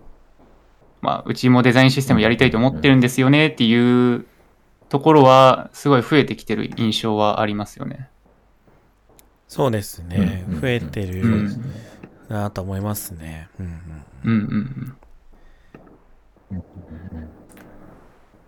[1.01, 4.27] まあ、うちもデザインシステムやりたいと思ってるんですよねっていう
[4.89, 8.09] ところは、すごい増えてきてる印象はありますよね。
[9.49, 11.65] そうですね、うんうん増えてるうん。
[12.29, 13.49] なと思いますね。
[13.59, 14.97] うんうんうんうん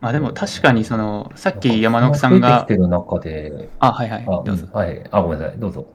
[0.03, 4.73] まあでも確かにその、さっき山野さんがてき、てる中で、あ、はいはい、あ、どうぞうん。
[4.73, 5.09] はい。
[5.13, 5.59] あ、ごめんなさい。
[5.61, 5.87] どうぞ。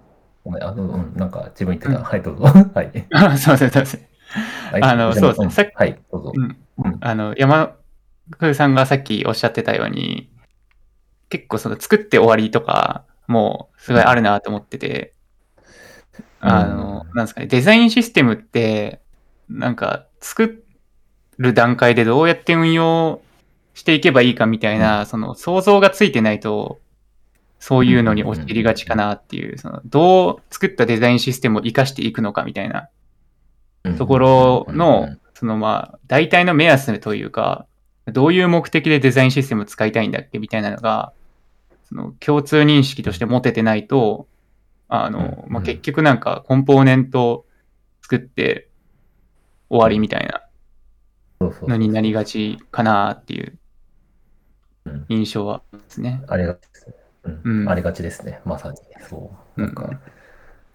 [0.45, 0.93] ごめん、あ、どうぞ。
[0.93, 1.97] うん、なんか自分言ってた。
[1.97, 2.43] うんはい、どうぞ。
[2.73, 3.07] はい。
[3.11, 4.01] あすいません、すいません。
[4.71, 6.31] はいあのそうですねさっきはい、どうぞ。
[6.33, 7.75] うんうんあの、山
[8.39, 10.29] 野さんがさっきおっしゃってたように、
[11.27, 15.13] 結構その作って終わりとか、もうすごいあるなと思ってて、
[16.41, 19.01] うんあの、なんですかね、デザインシステムって、
[19.49, 20.63] なんか作
[21.37, 23.21] る段階でどうやって運用
[23.73, 26.79] していけばいいかみたいな、その想像がついてないと、
[27.59, 32.89] そういうのに陥りがちかなっていう、そのどう作ったデザインシステムを活かしていくのかみたいな
[33.97, 37.67] ところの、そのまあ、大体の目安というか、
[38.07, 41.13] どういう目的でデザインシステムを使いたいんだっけみたいなのが、
[41.83, 44.27] その共通認識として持ててないと、
[44.87, 47.45] あの、まあ、うん結局なんかコンポーネント
[48.01, 48.66] 作って
[49.69, 50.41] 終わりみたいな
[51.67, 53.57] のになりがちかなっていう
[54.85, 56.23] うん印象はありますね。
[56.27, 56.95] ありがちですね。
[57.23, 58.41] うんうんありがちですね。
[58.45, 58.77] まさに。
[59.09, 59.61] そう。
[59.61, 59.99] なんか、うん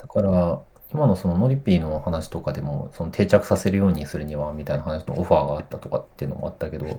[0.02, 0.61] だから、
[0.92, 6.90] 今のそのノリピーの話とかでも、その定着させるようにするには、みたいな話のオファーがあったとかっていうのもあったけど、い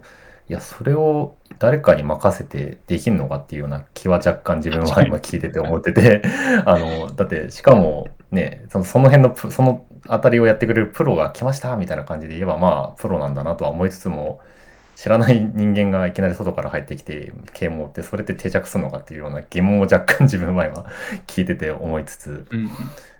[0.47, 6.21] や、それを誰かに任せてできるのかっていうような気は若干自分は今聞いてて思ってて、
[6.65, 14.41] あの、だって、しかもね、そのその辺の、そのあたりをやってくれるプロが来ましたみたいな感じで言えば、まあ、プロなんだなとは思いつつも、
[14.95, 20.85] 知らない人間がいきなり外から入ってきて啓蒙ってそれって定着するのかっていうような疑問を若干自分前は
[21.27, 22.69] 聞いてて思いつつうん。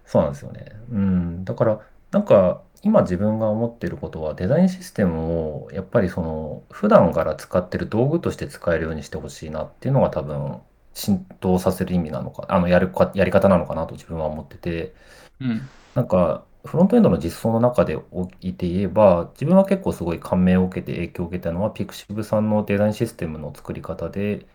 [0.06, 1.80] そうなんですよねうんだから
[2.12, 10.62] なんか今自分が思ってることはデザインシステムをやっぱりその普段から使ってる道具として使えるようにしてほしいなっていうのが多分
[10.94, 14.94] 浸透させる意味なのかあのやるかやり方なのかなと自分は思ってて
[15.40, 15.70] うん。
[15.96, 24.48] なんか、フロントエンドの実装の中でおいて言えば、自分は結構すごい感銘を受けて影響を受けたのは、ピクシブさんのデザインシステムの作り方で、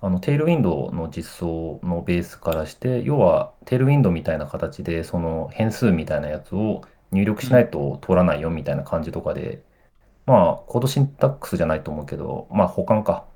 [0.00, 9.64] あの、テールウィンドウの実装のベースからして、要は、テールウィンドウみたいな形で、その変数みたいなやつを入力しないと通らないよみたいな感じとかで、
[10.26, 13.27] まあ、コードシンタックスじゃないと思うけど、まあ、保管か。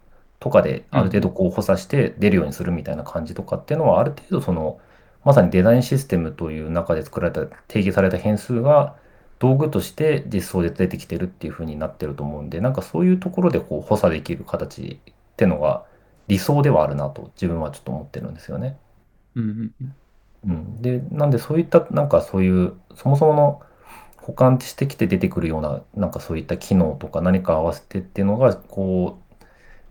[0.42, 4.80] とかで、ある程度こう補佐して出るようにするみたいな感じとかっていうのは、ある程度その、
[5.24, 8.96] まさにデザインシステムという中で作られた、定義された変数が
[9.38, 15.84] 道具として実装で出てきてるっていう風になってると思うんで、なんかそういうところでこう補佐できる形ってのが
[16.26, 18.78] 理想ではあるなと自分はちょっと思ってるんですよね。
[19.36, 19.72] うん。
[20.44, 20.82] うん。
[20.82, 23.62] で、なんでそういった、なんかそういう、そもそもの
[24.16, 29.21] 補完してきて出てくるような、なんかそういった機能とか何か合わせてっていうのが、こう、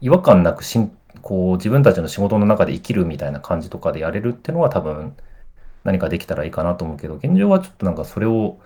[0.01, 5.15] 違和感なくしん、こう、自分たちの仕事の中で生きるみたいな感じとかでやれるっていうのは多分、
[5.83, 8.59] 何かできたらいいかなと思うけど、現状はちょっとなんかそれを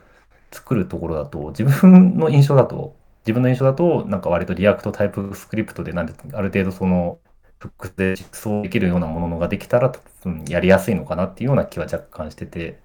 [0.52, 2.96] 作るところだと、自分の印象だと、
[3.26, 7.20] 自分の印象だと、なんか割と React TypeScript でなんで、ある程度その、
[7.60, 9.92] 複製で実装できるようなものができたら、
[10.26, 12.80] うんやりやすいのかなっていうような気は若干してて、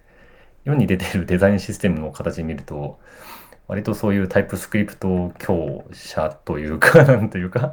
[0.65, 3.01] 世に出てるデザインシステムの形見ると、
[3.71, 7.71] 割とそういうタイプスクリプト強者というか、 なんというか、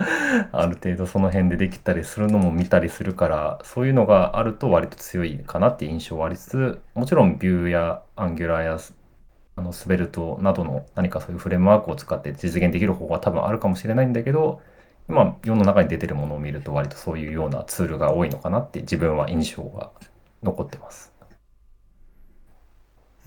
[0.51, 8.77] ある程度その辺でできたりするのも見たりするから、そういうのがあると割と強いかなっていう印象はありつつ、もちろんビューやアンギュラーや
[9.55, 14.61] あのスベルトなどの何かそういうフレームワークを使って実現できる方が多分あるかもしれないんだけど、
[15.09, 19.89] 今世の中に出てるものを見ると割とそういうようなツールが多いのかなって自分は印象が
[20.43, 21.11] 残ってます。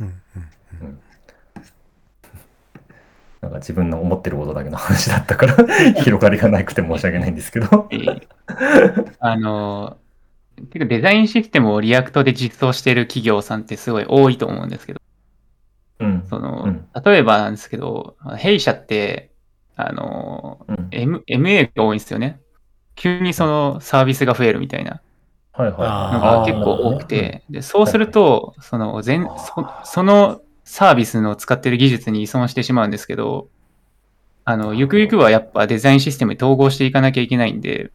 [0.00, 0.22] うん
[0.83, 1.10] うん
[3.40, 5.57] なんか自分の思ってることだけの話だったから
[6.03, 7.88] 広がりがなくて申し訳ないんですけど。
[7.90, 8.26] えー
[9.18, 15.00] あのー、てかデザインシステムを React で実装している企業さんってすごい多いと思うんですけど、
[16.00, 16.22] うん。
[16.29, 16.87] その、うん。
[17.05, 19.31] 例えばなんですけど、弊社って、
[19.76, 20.74] あのうん。
[20.74, 22.40] ー、 M、M&A が多いんですよね。
[22.96, 25.00] 急にそのサービスが増えるみたいな。
[25.53, 33.48] はいはいのあが結構多くて、でそうすると、その全そそのサービスの使ってる技術に依存してしまうんですけど、
[34.44, 37.90] あの、ゆくゆくはやっぱデザインシステムに統合していかなきゃいけないんで、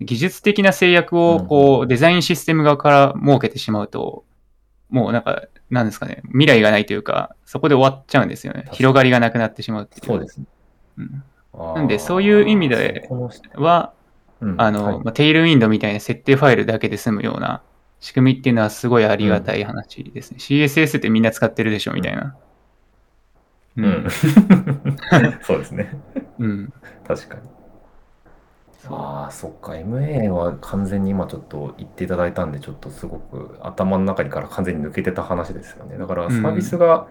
[0.00, 4.24] 技術的な制約をこう、デザインシステム側から設けてしまうと、
[4.88, 8.64] もうなんか、なんですかね、未来がないというか、そこで終わっちゃうんですよね。
[8.72, 10.06] 広がりがなくなってしまうっていう。
[10.06, 10.46] そうですね。
[10.98, 11.22] うん。
[11.56, 13.08] ななんでそういう意味で
[13.54, 13.92] は、
[14.56, 17.62] あの、まあ、テイルウィンドみたいな設定ファイルだけで済むような
[18.00, 20.38] 仕組みっていうのはすごいありがたい話ですね。
[20.38, 22.34] CSS ってみんな使ってるでしょみたいな。
[23.76, 24.06] ううん。
[25.42, 25.90] そうですね。
[26.38, 26.72] うん。
[27.06, 27.40] 確かに。
[28.88, 29.72] ああ、そっか。
[29.72, 35.98] MA は完全に今ちょっと言っていただいたんで、ちょっとすごく頭の中から完全に抜けてた話ですよね。
[35.98, 37.06] だからうんサービスが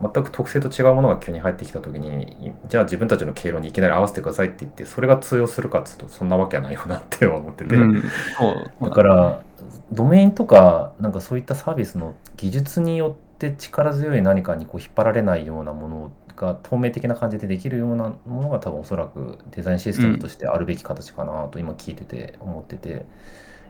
[0.00, 7.74] 全く特性と違うものが急に入ってきたときに、じゃあ自分たちの経路にいきなり合わせてくださいって言って、それが通用するかっつうと、そんなわけはないよなっては思ってて。
[7.74, 8.02] うん、
[8.38, 8.84] そう。
[8.84, 9.42] だから、
[9.92, 23.06] ドメインとか、なんかそういったサービスの技術によって力強い何かにこう引っ張られないようなものが透明的な感じでできるようなものが多分おそらくデザインシステムとしてあるべき形かなと今聞いてて思ってて、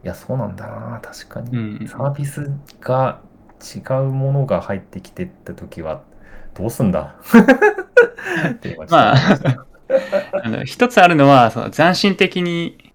[0.05, 1.89] いや、そうなんだな、確かに。
[1.89, 2.51] サービス
[2.81, 3.21] が
[3.61, 6.03] 違うものが入ってきてった時は、
[6.55, 7.17] どうすんだ？
[8.89, 9.17] まあ
[10.45, 12.93] あの一つあるのは、その斬新的に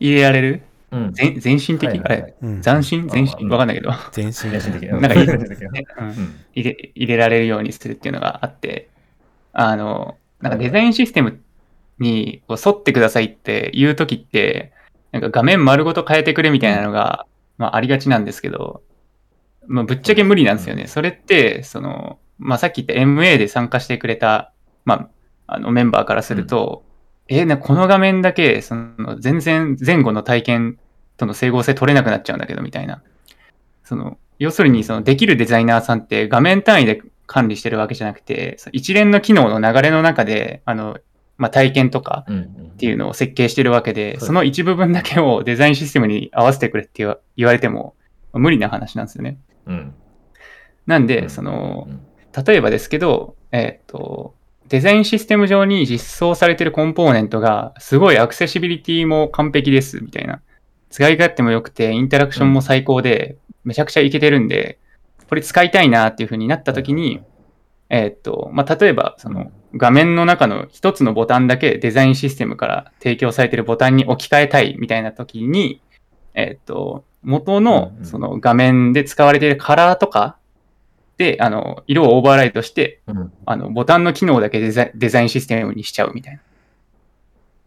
[0.00, 1.12] 入れられるうん。
[1.12, 2.22] 全全身的、はいはいはい。
[2.22, 2.60] あれうん。
[2.60, 3.08] 斬新？
[3.08, 3.48] 全身？
[3.50, 4.98] わかんないけど、全身的な。
[4.98, 5.26] んかいい。
[5.26, 6.08] 全身的なねうん。
[6.08, 6.34] うん。
[6.54, 8.88] 入れ入れられるようにするっていうのがあって、
[9.52, 11.40] あの、なんかデザインシステム
[11.98, 14.72] にこう沿ってくださいって言うときって、
[15.12, 17.26] なんか画面丸ごと変えてくれみたいなのが、
[17.58, 18.82] まあありがちなんですけど、
[19.66, 20.86] まあぶっちゃけ無理なんですよね。
[20.86, 24.52] それって、その、まあさっき言った MA で参加してくれた、
[24.84, 24.94] ま
[25.46, 26.84] あ、あのメンバーからすると、
[27.28, 30.78] えなこの画面だけ、その全然前後の体験
[31.16, 33.02] との整合性取れなくなっちゃうんだけど、みたいな。
[33.84, 40.96] その、要するに、その、できるデザイナーさんって画面単位で管理してるわけじゃなくて、一連の機能の流れの中で、あの、
[41.36, 42.68] まあ、体験とかうんうん。
[42.68, 47.04] っていうのを設計してるわけで、そうその一部分だけをデザインシステムに合わせてくれって
[47.36, 47.94] 言われても、
[48.32, 49.38] 無理な話なんですよね。
[49.66, 49.94] うん。
[50.86, 51.30] なんで、うん。
[51.30, 52.44] そのう、ん。
[52.44, 54.34] 例えばですけど、えっ、と、
[54.68, 60.42] デザインシステム上に実装されてるコンポーネントが、すごいアクセシビリティも完璧です、みたいな。
[60.90, 64.78] 使い勝手も良くて、インタラクションも最高で、めちゃくちゃいけてるんで、
[65.28, 67.22] これ使いたいなっていう風になった時に、
[67.90, 75.82] えっ、と、まあ、例えば、その、画面の中の一つのボタンだけデザインシステムから提供されてるボタンに置き換えたいみたいな時に、
[76.34, 80.47] えっ、と、元のその画面で使われているカラーとかで、
[81.40, 86.40] あの、色をオーバーライトして、うんあの、ボタンの機能だけデザインデザインシステムにしちゃうみたいな。
[86.40, 86.42] っ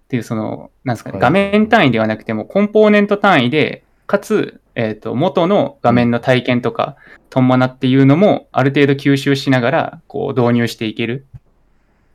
[0.07, 6.95] ていう、その、なんですかね、はい画面単位ではなくても、コンポーネント単位で、かつ、えっ、と、元の画面の体験とか、
[7.29, 11.25] 伴っていうのも、ある程度吸収しながら、こう、導入していける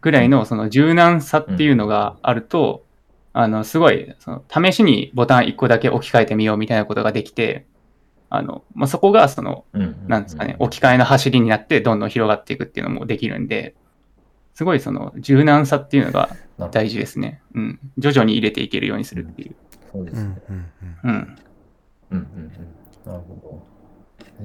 [0.00, 2.84] ぐらいの、その柔軟さっていうのがあると、
[3.32, 7.66] あの、すごい、その、試しにボタン1個だけ置き換えてみようみたいなことができて、
[8.28, 13.74] あの、まあ、そこが、その、うんなんですかね、置き換えの走りになってどんどん広がっていくっていうのもできるんで、
[14.54, 16.30] すごいその柔軟さっていうのが
[16.70, 17.42] 大事ですね。
[17.54, 17.80] うん。
[17.98, 19.54] 徐々に入れていけるようにするっていう。
[19.92, 20.40] そうですね。
[20.48, 20.64] うんうん
[21.04, 21.38] うんうん。
[22.10, 22.52] うんうんうん
[23.04, 23.76] なるほど。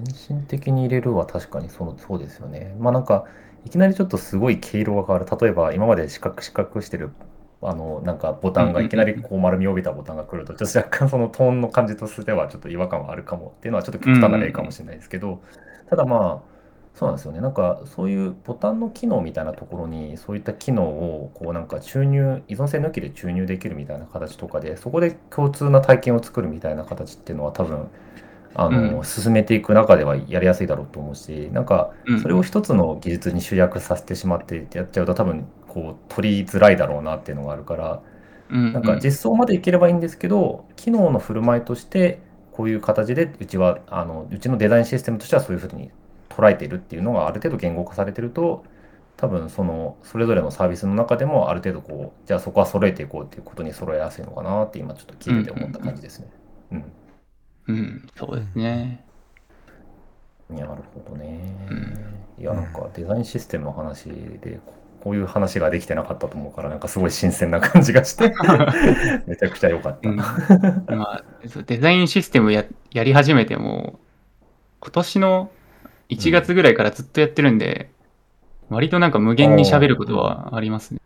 [0.06, 2.76] 全身的に入れるは確かにそのそうですよね。
[2.80, 3.26] まあなんか、
[3.66, 5.26] いきなりちょっとすごい毛色が変わる。
[5.40, 7.12] 例えば今まで四角四角してる、
[7.62, 15.42] あの、なんかボタンがいきなりこう丸みを帯びたボタンが来ると、ちょっと若干そのトーンの感じとしてはちょっと違和感はあるかもっていうのはちょっと極端な例かもしれないですけど、
[15.90, 16.52] ただまあ、
[16.96, 17.40] そうなんですよね。
[17.42, 27.90] なんかそういうボタンの機能みたいなところにそういった機能をこうなんか注入依存性抜きで注入できるみたいな形とかでそこで共通な体験を作るみたいな形っていうのは多分
[28.54, 32.22] あの、うん進めていく中ではやりやすいだろうと思うしなんかうん。
[32.22, 38.02] それを一つの技術に集約させてしまってやっちゃうと多分こう取りづらいだろうなっていうのがあるから
[38.50, 42.20] うんなんか実装までいければいいんですけど、機能の振る舞いとして、
[42.52, 45.92] こういう形で、うちは、あの、うちのデザインシステムとしてはそういうふうに
[46.30, 48.64] 捉えているっていうのがある程度言語化されてると、
[49.18, 56.30] 多分その、それぞれのサービスの中でもある程度こう、じゃあそこは揃えていこうっていうことに揃えやすいのかなって今ちょっと聞いてて思った感じですね。
[56.72, 56.86] うん。
[57.68, 59.06] うん、そうですね。
[60.54, 62.26] いや、なるほどねうん。
[62.38, 68.34] いや、なんかデザインシステムの話で、ここういう話ができてなかったと思うから、なんかすごい新鮮な感じがして、
[69.26, 70.10] めちゃくちゃ良かった。
[70.10, 70.26] うんま
[71.14, 71.24] あ、
[71.66, 74.00] デザインシステムややり始めても、
[74.80, 75.52] 今年の
[76.10, 77.90] 1月ぐらいからずっとやってるんで、
[78.70, 81.00] 割となんか無限に喋ることはありますね。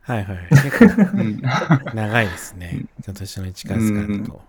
[0.00, 0.38] はいはい。
[0.50, 1.40] 結構うん
[1.94, 2.86] 長いですね。
[3.04, 4.40] 今年の1月からだと。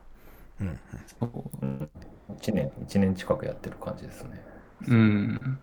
[0.62, 0.80] うん。
[1.20, 1.90] そううん、
[2.40, 4.42] 1年、一年近くやってる感じですね。
[4.88, 5.60] うん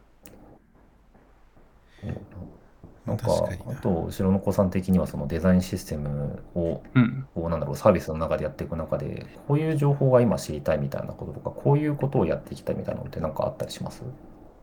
[3.16, 7.26] か、確かあと、後ろの子さん的には、そのデザインシステムを、うん。
[7.34, 14.02] こうなんだろう、サービスの中でやっていく中で、こういう情報が今知りたいみたいなこととか、こういうことをやっていきたいみたいなのってなんかあったりします？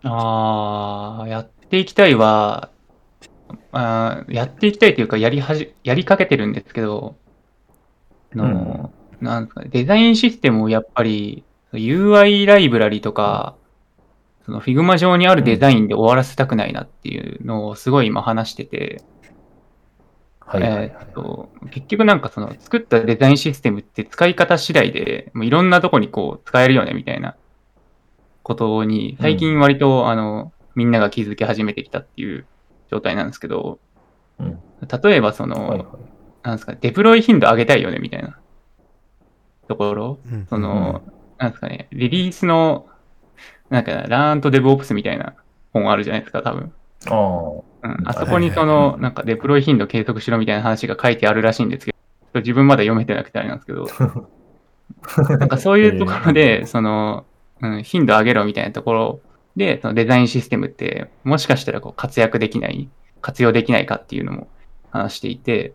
[0.04, 2.70] ああ、やっていきたいは、
[3.72, 7.16] あーやっていきたいというか、やりはじ、やりかけてるんですけど、
[8.34, 8.92] あの、
[9.22, 11.44] なんですかね、デザインシステムをやっぱり、
[11.74, 13.56] UI ライブラリとか、
[14.46, 19.02] その Figma 上にあるデザインで終わらせたくないなっていうのをすごい今話してて、
[20.40, 27.36] はいはいはいえーっと、結局なんかその作ったデザインシステムって使い方次第で、もういろんなとこにこう使えるよねみたいな
[28.44, 32.46] ことに、最近割と、あの、みんなが気づき始めてきたっていう
[32.92, 33.80] 状態なんですけど、
[34.38, 34.60] うん。
[35.04, 35.88] 例えばその、はいはい。
[36.44, 38.38] なんですかね、デプロイ頻度上げたいよねみたいな
[39.68, 40.46] ところ、うん。
[40.48, 41.02] その、
[41.40, 42.86] なんですかね、リリースの、
[43.70, 45.34] なんか、ラーンとデブオプスみたいな
[45.74, 46.72] 本あるじゃないですか、多分。
[47.10, 47.16] あ
[47.84, 51.94] うん、あそこにその、なんかデプロイ頻度計測しろみたいな話が書いてあるらしいんですけ
[52.34, 53.88] ど、自分まだ読めてなくてあれなんですけど、
[55.40, 57.26] なんかそういうところで、その、
[57.62, 59.20] うん、頻度上げろみたいなところ
[59.56, 62.90] で、そのデザインシステムって、もしかしたらこう活躍できない、
[63.22, 64.48] 活用できないかっていうのも
[64.92, 65.74] 話していて。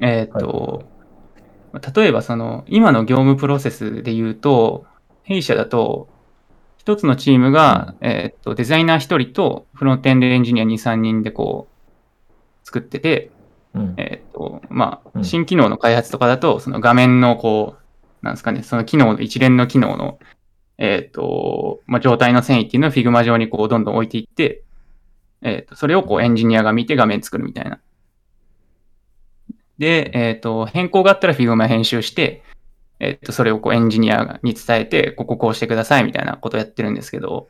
[0.00, 0.84] えーっと、
[1.94, 4.86] 例えばその、今の業務プロセスで言うと、
[5.22, 6.08] 弊社だと、
[6.84, 13.30] 一つのチームが、えーっと、デザイナー一人とフロントエンドエンジニア2、3人でこう、作ってて、
[13.72, 17.76] うんえーっと、まあ、うん新機能の開発とかだと、その画面のこ
[18.22, 20.18] う、なんですかね、その機能の一連の機能の、
[20.76, 24.62] えーっと、まあ、状態の遷移っていうのを Figma 上にこう、どんどん置いていって、
[25.40, 27.80] えーっと、それをこう、エンジニアが見て画面作るみたいな。
[29.78, 32.42] で、えっ、と、変更があったら Figma 編集して、
[33.00, 37.48] えっ、と、それをこうエンジニアに伝えて、こここうしてくださいみたいなことをやってるんですけど、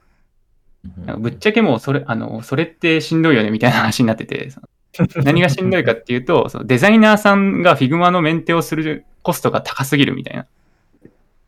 [0.98, 4.68] なんかぶっちゃけもうそれ、あの、それってしんどいよねみたいな話になってて、その
[5.24, 10.46] 何がしんどいかっていうと、そのデザイナーさんが Figma のメンテをするコストが高すぎるみたいなっ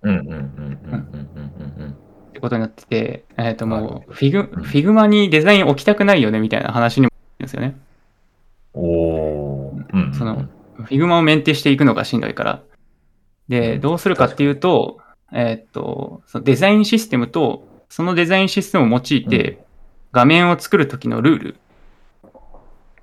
[0.02, 1.96] うんうんうんうんうんうんうん
[2.32, 7.76] てことになってて、えっ、ともうはい Fig うん Figma にデザイン置きたくないよねみたいな話にもですよね。
[8.74, 8.82] うん。
[8.82, 9.94] おー。
[9.94, 10.48] うんうんうんその
[10.82, 12.62] Figma をメンテしていくのがしんどいから。
[13.48, 13.80] で、うん。
[13.80, 14.98] どうするかっていうと、
[15.32, 19.64] えーっと、そのデザインシステムと、そのデザインシステムを用いて、
[20.12, 21.56] 画面を作るときのルール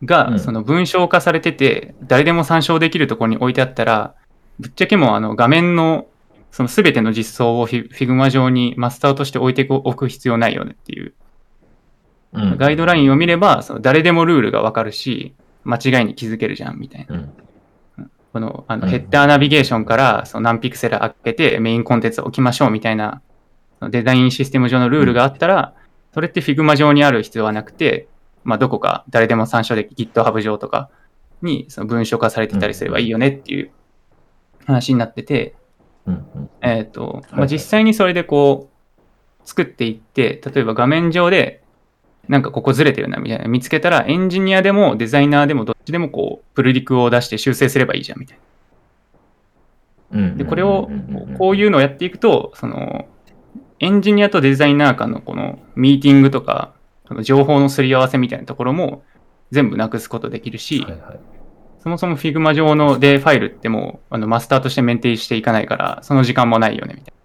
[0.03, 0.39] が、うん。
[0.39, 4.15] その文章化されてて、誰でも参照できるところに置いてあったら、
[4.59, 6.07] ぶっちゃけもうあの画面の
[6.53, 11.13] その全ての実装をフィ Figma 上にマスターとして置いておく必要ないよねっていう。
[12.33, 12.57] うん。
[12.57, 15.33] ガイドラインを見れば、その誰でもルールがわかるし、
[15.63, 17.27] 間違いに気づけるじゃんみたいな。
[18.33, 18.89] うんこのあのうん。
[18.89, 23.21] ヘッダーナビゲーションからその何ピクセル開けてメインコンテンツを置きましょうみたいな
[23.89, 25.73] デザインシステム上のルールがあったら、
[26.13, 28.07] それって Figma 上にある必要はなくて、
[28.43, 30.89] まあ、どこか誰でも参照でき GitHub 上とか
[31.41, 33.71] にその文章化されてたりすればいいよねっていう
[34.65, 35.55] 話になってて、
[36.61, 37.49] えっ、と、まあ、はい。
[37.49, 41.62] 実際にそれでこう作っていって、例えば画面上で
[42.27, 48.43] なんかここずれてるなみたいな見つけたらエンジニアでもデザイナーでもどっちでもこうプルリクを出して修正すればいいじゃんみたいな。
[50.13, 50.89] うんで、これを
[51.37, 53.07] こういうのをやっていくと、その
[53.79, 56.73] エンジニアとデザイナー間のこのミーティングとか、
[57.23, 59.03] 情報のすり合わせみたいなところも
[59.51, 61.19] 全部なくすことできるし、はいはい。
[61.79, 67.22] そもそも Figma 上のデーファイルってもうあのマスターとしてメンテしていかないから、その時間もないよね、みたいな。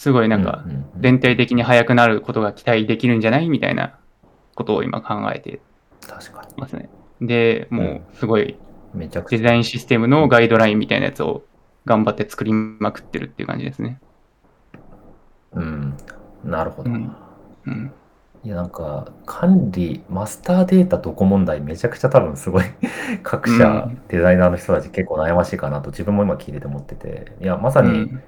[0.00, 0.64] すごいなんか
[0.98, 3.98] 全体的に速くなることが期待できるんじゃないみたいな
[4.54, 5.60] ことを今考えて
[6.00, 6.88] 確かますね。
[7.20, 8.56] で、もうすごいに。
[8.94, 9.36] めちゃくちゃ。
[9.36, 11.42] デザインシステムのガイドラインみたいなやつを
[11.84, 14.00] 頑張って作りまくってるっていう感じですね。
[15.52, 15.94] うん。
[16.44, 16.90] なるほど。
[16.90, 17.14] うん
[17.66, 17.92] うん。
[18.42, 22.64] いや、なんか、管理、マスターデータどこ問題、めちゃくちゃ多分すごい
[23.22, 28.22] 各社、うんデザイナーの人たち結構悩ましいかなと自分も今聞いてて思ってて、いや、まさにうん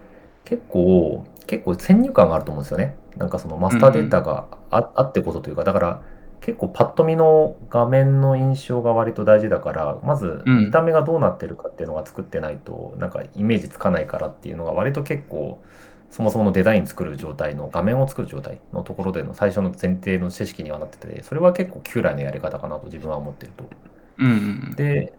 [0.44, 2.96] 結構、結構先入観があると思うんですよね。
[3.16, 6.02] なんかそのマスターデータがあ,、あってことというか、だから
[6.40, 15.62] 結構パッと見の画面の印象が割と大事だから、まずうん見た目がどうなってるかっていうのが作ってないと、なんかイメージつかないからっていうのが割と結構、
[16.10, 23.64] そもそものデザイン作る状態の画面を作る状態のところでの最初の前提の知識にはなってて、それは結構旧来のやり方かなと自分は思ってると。
[24.18, 24.32] うんう
[24.72, 25.12] んで、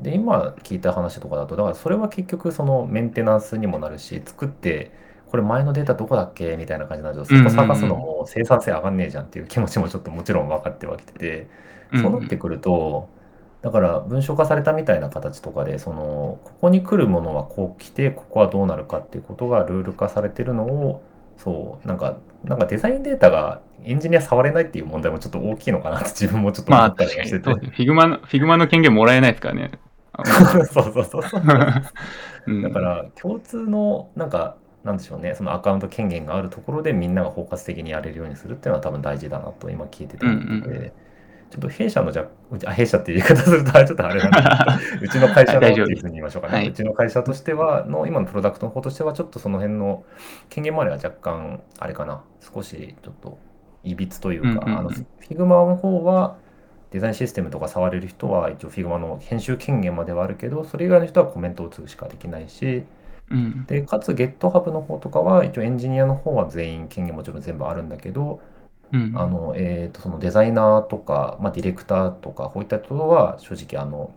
[0.00, 4.92] で今聞いた話とかだと、だからそれは結局そのメンテナンスにもなるし、作って、
[5.30, 6.56] これ前のデータどこだっけ？
[6.56, 11.48] みたいな感じになると、そこ探すのも生産性上がんねえじゃんっていう気持ちもちょっともちろん分かってはきてて、
[11.92, 13.08] うんそうなってくると、
[13.62, 21.02] だから文章化されたみたいな形とかで、その、ここに来るものはこう来て、ここはどうなるかっていうことがルール化されてるのを、
[21.38, 27.44] そう、なんか、なんかデザインデータがエンジニア触れないっていう問題もちょっと大きいのかなって自分もちょっと思まあったりしてて。
[27.44, 27.76] そうですね。
[27.78, 29.70] Figma の、Figma の権限もらえないですからね。
[30.70, 31.42] そうそうそうそう。
[32.46, 35.34] うんだから共通のなんかなんでしょうね。
[35.34, 40.92] そのアカウント権限があるところでみんなが包括的にやれるようにするっていうのは多分大事だなと今聞いてて思ってて、うんう
[41.50, 42.28] ちょっと弊社のじゃ
[42.66, 45.00] あ弊社っていう言い方するとあれちょっとあれなんだけど。
[45.06, 46.68] うちの会社のっていうふうに言いましょうかね、はい。
[46.68, 50.04] うちの会社としてはの今のプロダクトの方としてはちょっとその辺の
[50.50, 52.22] 権限周りは若干あれかな。
[52.40, 53.38] 少しちょっと
[53.82, 54.78] いびつというか、うんうんうん。
[54.78, 56.36] あの Figma の方は
[56.90, 62.84] デザインシステムとか触れる人は一応 Figma の編集権限まではあるけどそれ以外の人はコメントを打つしかできないし
[63.30, 63.66] うん。
[63.66, 68.40] でかつ GitHub の方とかは一応エンジニアの方は全員権限もちろん全部あるんだけど、
[68.92, 69.12] うん。
[69.16, 74.12] あのえー、とそのデザイナーとか、まあ、ディレクターとかこういったところは正直あの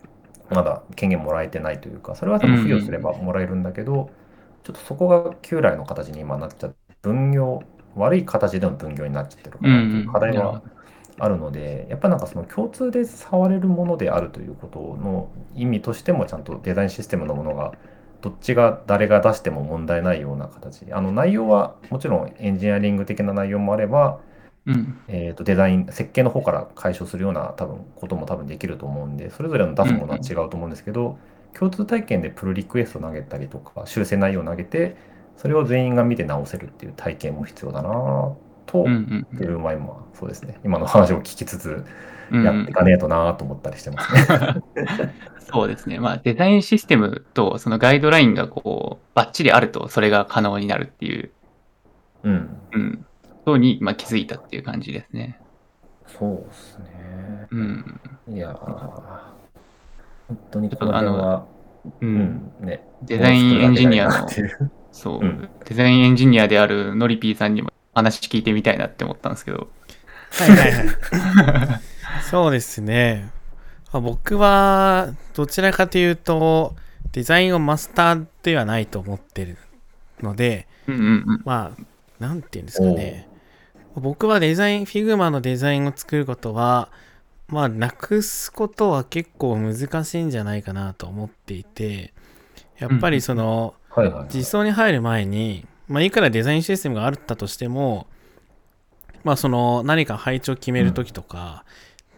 [0.49, 4.09] まだ権限もらえてないというかそれは多分付与すればもらえるんだけど、
[4.63, 7.63] ちょっとそこが旧来の形に今なっちゃって分業
[7.95, 10.61] 悪い形での分業になっちゃってるかなっていう課題は
[11.19, 17.73] あるので、やっぱなんかその共通で触れるものであるということの意味としてもちゃんとデザインシステムのものが
[18.21, 20.91] どっちが誰が出しても問題ないような形。
[20.93, 24.19] あの内容はもちろんエンジニアリング的な内容もあれば、
[24.65, 24.99] うん。
[25.07, 31.17] えー、とデザイン設計の方から解消するような多分ことも多分できると思うんでそれぞれの出すものは違うと思うんですけど、
[31.53, 34.95] 共通体験でプルリクエスト投げたりとか修正内容を投げて
[35.37, 37.89] それを全員が見て直せるっていう体験も必要だな
[38.67, 40.59] と、うんうん自分は今そうですね。
[40.63, 41.83] 今の話を聞きつつ
[42.31, 42.43] うん。
[42.43, 44.61] やっていかねえとなと思ったりしてますね。
[45.49, 45.99] そうですね。
[45.99, 51.31] まあ、デザインシステムとそのガイドラインがこう、バッチリあると、それが可能になるっていう、
[52.23, 53.05] うん、うん、
[53.45, 55.39] そうに、まあ、気づいたっていう感じですね。
[56.07, 57.47] そうですね。
[57.51, 57.99] うん。
[58.29, 59.31] いやー
[60.27, 61.45] 本当にこの辺は、
[62.01, 62.05] う。
[62.05, 62.83] うんん、ね。
[63.03, 64.27] デザインエンジニアの
[64.91, 69.69] そう、うんデザインエンジニアであるノリピーさんにも話聞いてみたいなって思ったんですけど。
[70.31, 71.81] はいはいはい。
[72.29, 73.31] そうですね。
[73.91, 76.75] あ僕は、どちらかというと、
[77.11, 79.57] デザインをマスターではないと思ってる
[80.21, 81.41] ので、うんうんうん。
[81.43, 81.83] まあ、
[82.19, 83.27] なんていうんですかね。
[83.95, 86.89] 僕はデザイン、Figma のデザインを作ることは、
[87.47, 92.13] まあ、なくすことは結構難しいんじゃないかなと思っていて、
[92.79, 94.27] やっぱりその、はいはいはい。
[94.33, 98.07] 実装に入る前に、まあ、いくらデザインシステムがあったとしても、
[99.25, 101.65] まあ、その何か配置を決めるときとか、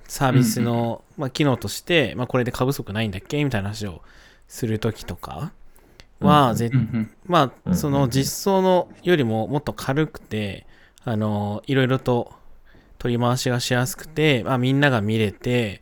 [0.08, 4.01] サービスの、まあ、機能として、まあ、これで過不足ないんだっけみたいな話を
[4.47, 5.51] するときとか
[6.20, 6.72] は、うんぜ
[7.26, 10.66] まあ、うんその実装のよりももっと軽くて、
[11.04, 12.34] あの、いろいろと
[12.97, 15.82] 取り回しがしやすくて、まあ、みんなが見れて、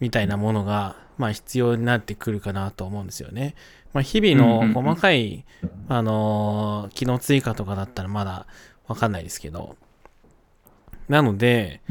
[0.00, 3.54] みたいなものが、まあ、必要になってくるかなと思うんですよね。
[3.92, 5.44] まあ、日々の細かい、
[5.88, 8.46] あのー機能追加とかだったらまだ
[8.86, 9.76] わかんないですけど。
[11.08, 11.82] なので、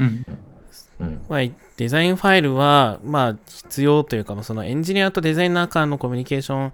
[1.28, 1.40] まあ、
[1.76, 6.72] デザインファイルは、まあ、必要というか、そのエンジニアとデザイナー間のコミュニケーション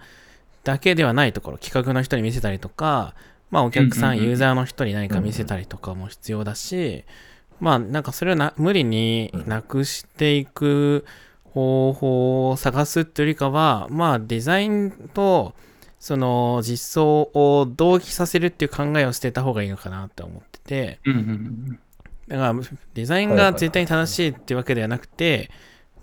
[0.64, 3.14] だけではないところ、企画の人に見せたりとか、
[3.50, 7.04] まあ、お客さん、ユーザーの人に何か見せたりとかも必要だし、
[7.60, 11.04] まあ、なんかそれをな無理になくしていく
[11.44, 15.54] 方法を探すっていうよりかは、まあ、デザインと
[15.98, 21.00] その実装を同期させるっていう考えを捨てた方がいいのかなって思ってて、
[22.28, 22.54] だから
[22.94, 25.50] デザインが絶対に正しいっていうわけではなくて、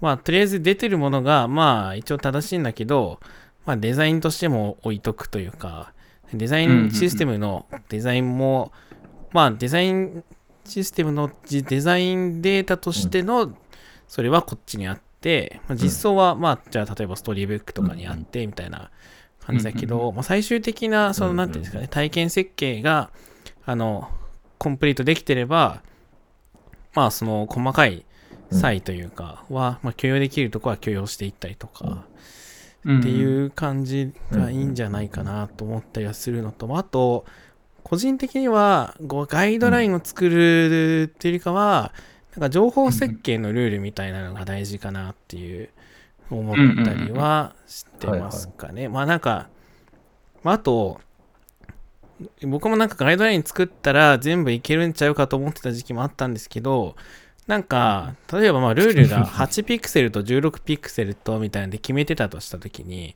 [0.02, 3.20] まあとりあえず出てるものがまあ一応正しいんだけど、
[3.66, 5.94] まあデザインとしても置いとくというか、
[6.34, 8.72] デザインシステムのデザインも、
[9.32, 10.24] まあデザイン
[10.66, 13.56] システムのじデザインデータとしての
[14.08, 18.90] それはこっちにあって、まあ、実装はまあじゃあ例えばストーリーブックとかにあってみたいな
[19.46, 23.12] 感じだけど、まあ、最終的なそのなんていうんですかね体験設計が
[23.66, 24.10] あの
[24.58, 25.82] コンプリートできてれば
[26.96, 28.06] まあその細かい
[28.52, 32.06] 差異というかは、まあ、許容できるところは許容していったりとか
[32.86, 33.00] うん。
[33.00, 37.26] っていう感じがいいんじゃないかなと思ったりはするのと、あと、
[37.84, 41.94] 個人的には、こうガイドラインを作るっていうよりかは、
[42.36, 45.70] なんか情報設計のルールみたいなのが大事かなっていう
[46.30, 48.88] 思ったりはしてますかね。
[48.88, 49.50] まあなんか、
[50.44, 51.00] まああと、
[52.44, 56.96] 僕もなんかガイドライン作ったら全部いけるんちゃうかと思ってた時期もあったんですけど、
[57.48, 63.16] なんか、例えばまあルールが 8ピクセルと16ピクセルとみたいなんで決めてたとしたときに、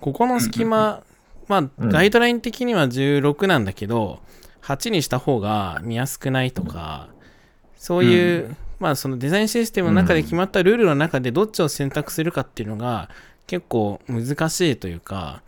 [0.00, 1.02] ここの隙間、
[1.48, 1.88] まあうん。
[1.88, 4.20] ガイドライン的には16なんだけど、
[4.62, 7.08] 8にした方が見やすくないとか、
[7.76, 13.10] そういう、まあそのデザインシステムの中で決まったルールの中でどっちを選択するかっていうのが
[13.46, 15.42] 結構難しいというか、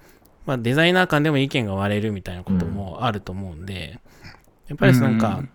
[0.46, 4.00] まあデザイナー間でも意見が割れるみたいなこともあると思うんで、
[4.68, 5.50] やっぱりそのなんか、うん。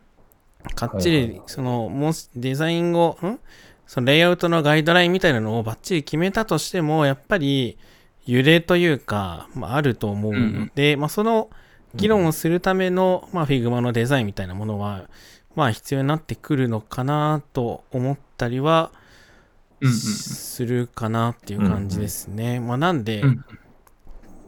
[0.75, 1.89] かっちりその、
[2.35, 3.39] デザインを、ん？
[3.85, 7.77] そのレイアウトのガイドラインみたいなのをバッチリ決めたとしても、やっぱり
[8.25, 11.49] 揺れというか、まあ、あると思うので、まあ、その
[11.95, 15.09] 議論をするための、まあ、Figma のデザインみたいなものは、
[15.55, 18.91] まあ、必要になってくるのかなと思ったりは、
[19.81, 22.59] するかなっていう感じですね。
[22.59, 23.45] まあ、なんで、うん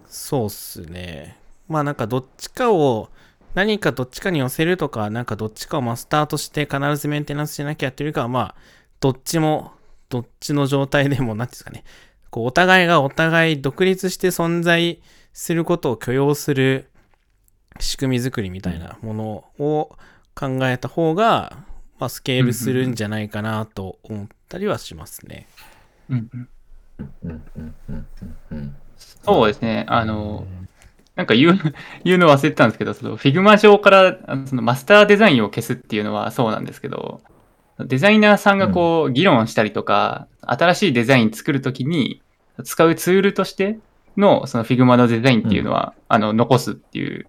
[0.10, 1.38] そうっすね。
[1.68, 3.10] まあなんかどっちかを、
[3.54, 8.56] 何かどっちかに寄せるとか、なんかどっちかをマスターとして必ずメンテナンスしなきゃっていうかは、まあ、
[9.00, 9.72] どっちも、
[10.10, 11.84] どっちの状態でも、なんですかね。
[12.32, 15.02] こう、お互いがお互い独立して存在
[15.34, 16.90] することを許容する
[17.80, 19.24] 仕組み作りみたいなもの
[19.60, 19.96] を
[20.36, 21.66] 考えた方が、
[22.00, 25.48] まあ、スケールするんじゃないかなと思ったりはしますね。
[26.10, 26.50] うんうん
[27.24, 28.76] うんうんうんうんうん
[29.24, 29.86] そうですね。
[29.88, 30.46] あの、
[31.16, 31.60] なんか言う、
[32.06, 37.22] 言うの忘れてたんですけど、その Figma 上からそのマスターデザインを消すっていうのはそうなんですけど、
[37.80, 42.22] デザイナーさんがこう議論したりとか、新しいデザイン作るときに
[42.64, 43.80] 使うツールとして
[44.18, 47.28] のその Figma のデザインっていうのは、あの残すっていう。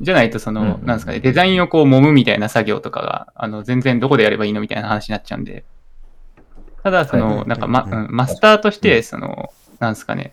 [0.00, 5.64] じゃないと、その、なんですかね、デザインをこう揉むみたいな作業とかが、あの、全然どこでやればいいのみたいな話になっちゃうんで。
[6.82, 10.32] ただ、その、なんか、ま、マスターとして、その、なんですかね、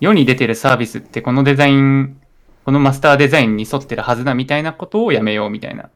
[0.00, 2.20] 世に出てるサービスってこのデザイン、
[2.64, 5.90] このマスターデザインに沿ってるはずだみたいなことをやめようみたいな。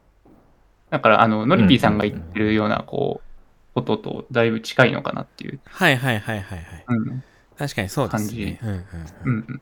[0.89, 3.33] だから、あの、ノリピーさんが言ってるような、こう、
[3.73, 5.59] こととだいぶ近いのかなっていう。
[5.65, 6.85] はいはいはいはいはい。
[6.87, 7.23] うん。
[7.57, 8.59] 確かにそうですね。
[8.61, 8.85] うんうん
[9.25, 9.61] うん。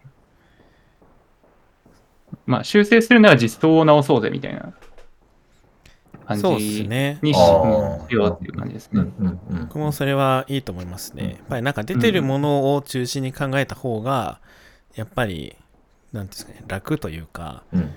[2.45, 4.73] まあ、修正するなら実装を直そうぜみたいな
[6.25, 7.19] 感じそうですね。
[7.21, 8.07] にしようっ
[8.39, 9.01] ていう感じですね。
[9.01, 11.23] うんうんうん僕もそれはいいと思いますね。
[11.23, 14.39] やっぱりなんか出てるものを中心に考えた方が、
[14.95, 15.55] やっぱり、
[16.11, 17.89] なんていうんですかね、楽というか、うん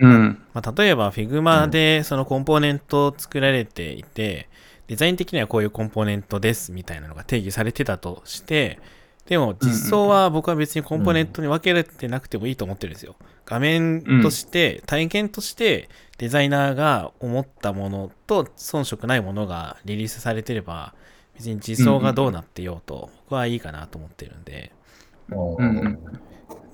[0.00, 0.42] うん。
[0.54, 4.48] まあ、例えば Figma でそのコンポーネントを作られていて、
[4.86, 8.78] デザイン的にはこういうコンポーネントですみたいなのが定義されてたとして、
[9.26, 13.16] でも実装は僕は別にコンポーネントに分けられてなくてもいいと思ってるんですよ。
[13.44, 15.88] 画面として、体験として
[16.18, 20.94] デザイナーが思ったものと遜色ないものがリリースされてれば、
[21.34, 24.72] 別に実装がどうなってようと、僕はいいかなと思ってるんで。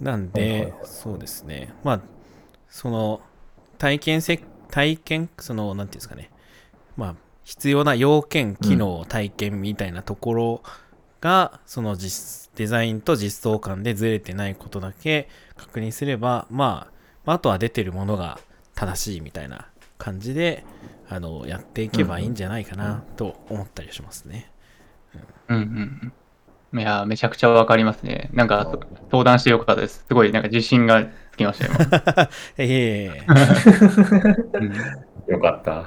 [0.01, 1.75] なん、でそうですね。
[1.85, 2.01] まあ、
[2.69, 3.21] その、
[3.77, 4.41] 体験せ、
[4.71, 6.31] 体験、その、なんていうんですかね。
[6.97, 7.15] まあ、
[7.45, 10.63] 必要な要件、機能、体験みたいなところ
[11.21, 16.89] が、その実、デザインと実装間でずれてないことだけ確認すれば、ま
[17.27, 18.39] ああとは出てるものが
[18.75, 19.67] 正しいみたいな
[19.99, 20.65] 感じで、
[21.09, 24.51] あの、やっていけばいいんじゃないかなと思ったりしますね。
[25.49, 26.13] うんうん
[26.73, 26.81] うん。
[26.81, 28.31] いや、めちゃくちゃわかりますね。
[28.33, 30.05] なんか、そ相談してよかったです。
[30.09, 32.29] すごい、なんか自信がつきました、今。
[32.59, 33.27] ええ
[35.27, 35.87] よかった。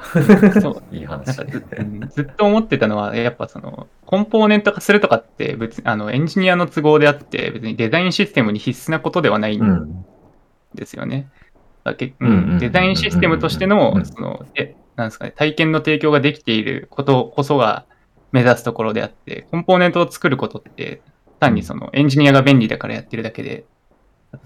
[0.62, 0.96] そう。
[0.96, 1.46] いい話か。
[1.46, 10.06] ずうんずっと思ってたのは、やっぱその、コンポーネント化するとかって別に、あの、エンジニアの都合であって、別にデザインシステムに必須なことではないんうん。
[10.74, 11.16] ですよね。
[11.16, 11.47] うん
[11.92, 17.86] うんうんうんデザインシステムとしてうのん、その、え、なんですかね、体験の提供ができていることこそが
[18.32, 21.02] 目指すところであって、コンポーネントを作ることって、
[21.40, 23.66] 単にそのエンジニアが便利だからやってるだけで、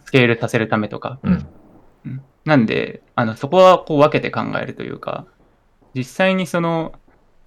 [0.05, 1.19] スケールさせるためとか。
[1.23, 1.33] うん。
[2.05, 5.27] うんなんで、あの、そこはこう分けて考えるというか、
[5.93, 6.93] 実際にその、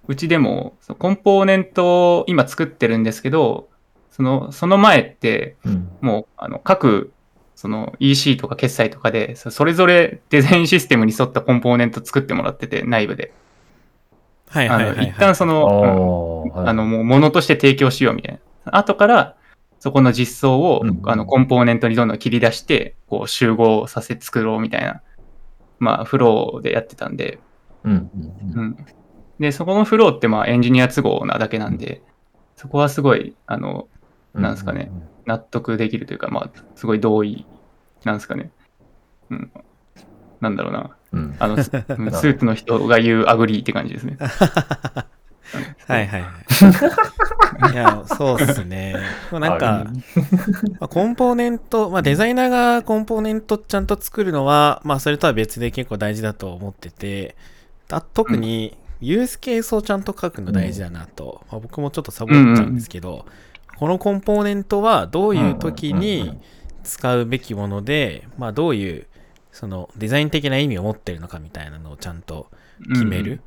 [0.07, 3.67] うちでも、コンポーネントを今作ってるんですけど、
[4.11, 5.89] その、その前って、うん。
[5.99, 7.11] もう、あの、各、
[7.55, 13.33] その EC とか決済とかで、そそれぞれデザインシステムに沿ったコンポーネント作ってもらってて、内部で。
[14.51, 15.09] あの、はいはいはい、はい。
[15.09, 18.77] 一旦そあの、あ、はいあの、もう物として提供しようみたいな。
[18.77, 19.35] 後から、
[19.79, 25.01] そこの実装を、うんあの、コンポーネントにどんどん切り出して、こう、集合させ作ろうみたいな、
[25.79, 27.39] まあ、フローでやってたんで、
[27.83, 28.09] うん
[28.53, 28.85] うんうん。
[29.39, 32.01] で、そこのフローって、まあ、エンジニア都合なだけなんで、
[32.55, 33.87] そこはすごい、あの、
[34.33, 34.41] うん。
[34.41, 34.91] なんですかね
[35.25, 37.45] 納得できるというか、まあ、すごい同意、
[38.03, 38.51] なんですかね。
[39.29, 39.51] うん。
[40.39, 40.95] なんだろうな。
[41.11, 41.19] うん。
[41.19, 41.35] うん。
[41.39, 44.17] あの、ス スーツの人が言う agree って感じですね。
[45.87, 46.27] はいはいは
[47.69, 47.73] い。
[47.73, 48.95] いや、そうっすね。
[49.31, 49.85] もうなんか、
[50.79, 57.35] まあコンポーネント、まあ、デザイナーがコンポーネントちゃんと作るのは、まあ、それとは別で結構大事だと思ってて、
[57.91, 63.25] あ特にユースケースをちゃんと書くの大事だなと、まあ、僕もちょっとサボっちゃうんですけど、
[63.77, 66.37] このコンポーネントはどういう時に
[66.83, 69.07] 使うべきもので、まあ、どういう
[69.51, 72.47] そのデザイン的な意味を持ってるのかみたいなのをちゃんと
[72.89, 73.41] 決める。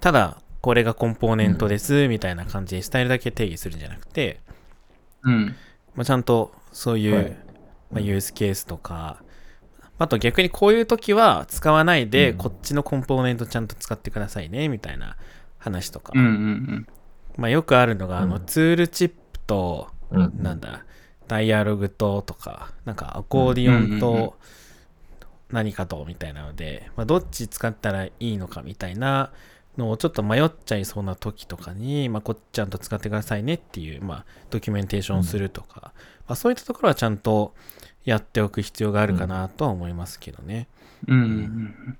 [0.00, 4.40] ただ、これがコンポーネントですみたいな感じでスタイルだけ定義するんじゃなくて、
[5.22, 5.32] うん。
[5.32, 5.46] うん。
[5.94, 7.36] まあ、ちゃんとそういう、はい
[7.92, 9.22] まあ、ユースケースとか、
[9.98, 15.16] あと逆にこういう時は使わないで、うんこっちのコンポーネントちゃんと使ってくださいねみたいな
[15.58, 16.86] 話とか、うんうん
[17.36, 20.42] まあ、よくあるのが、あのうんツールチップと、うん。
[20.42, 20.84] なんだ、
[21.28, 24.36] ダイアログととか、なんかアコーディオンうんうんうんと
[25.50, 29.30] 何かとみたいなので、まあ、どっち使ったらいいのかみたいな
[29.76, 35.92] のをちょっと迷っちゃいそうな時とかに、まあ、こっちちゃんと使ってくださいねっていう、まあ、ドキュメンテーションをするとか、
[36.26, 37.54] まあ、そういったところはちゃんと
[38.04, 40.68] やっておく必要があるかなとは思いますけどね。
[41.06, 41.16] うん。
[41.16, 41.98] うんうん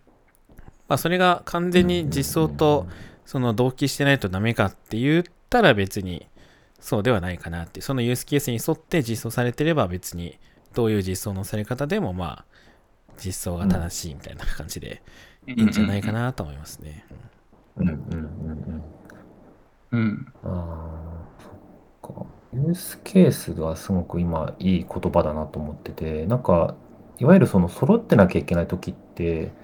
[0.88, 2.86] まあ、それが完全に実装と
[3.24, 6.26] その同期してないとダメかって言ったら別に
[6.82, 10.38] そうではないかなってそのユースケースに沿って実装されてれば別に
[10.74, 12.46] どういう実装のされ方でもまあ
[13.18, 15.02] 実装が正しいみたいな感じで
[15.46, 15.60] うん。
[15.60, 17.06] いいんじゃないかなと思いますね。
[17.76, 18.16] うんうんう
[18.54, 18.92] ん
[19.92, 19.98] うん。
[19.98, 20.34] うん。
[20.42, 22.26] ああ、そっか。
[22.52, 26.76] ユースケースがすごく今いい言葉だなと思ってて、なんか、
[27.18, 29.54] いわゆるその揃ってなきゃいけない時って、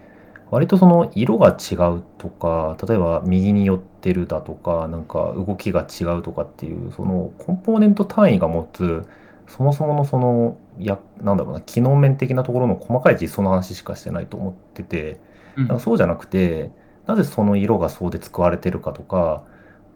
[0.50, 9.06] 割とその色が違うとか、例えば右に寄ってるだとか、なんか動きが違うとかっていう、そのコンポーネント単位が持つ、
[9.46, 15.20] そもそものその、や、なんだろうな、機能面的なところの細かい実装の話しかしてないと思ってて、
[15.56, 15.64] うん。
[15.64, 16.70] だからそうじゃなくて、
[17.06, 19.44] なぜその色がそうで使われてるかとか、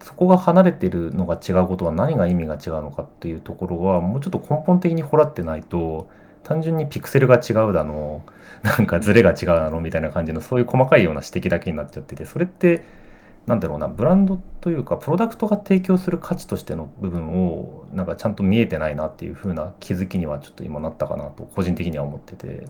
[0.02, 6.10] そこが離れてるのが違うことは何が意味が違うのかっていうところは、もうちょっと根本的に掘らってないと、
[6.42, 8.24] 単純にピクセルが違うだの、
[8.62, 12.84] なんかズレが違うだのみたいな感じの、そういう細かいような指摘だけになっちゃってて、それって、
[13.46, 22.68] なんだろうな、ブランドというか、プロダクトが提供する価値としての部分を、なんかちゃんと見えてないなっていう風な気づきにはちょっと今なったかなと、個人的には思ってて。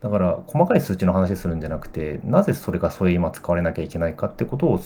[0.00, 4.80] だから、細かい数値の話するんじゃなくて、なぜそれがそれ今使われなきゃいけないかってことを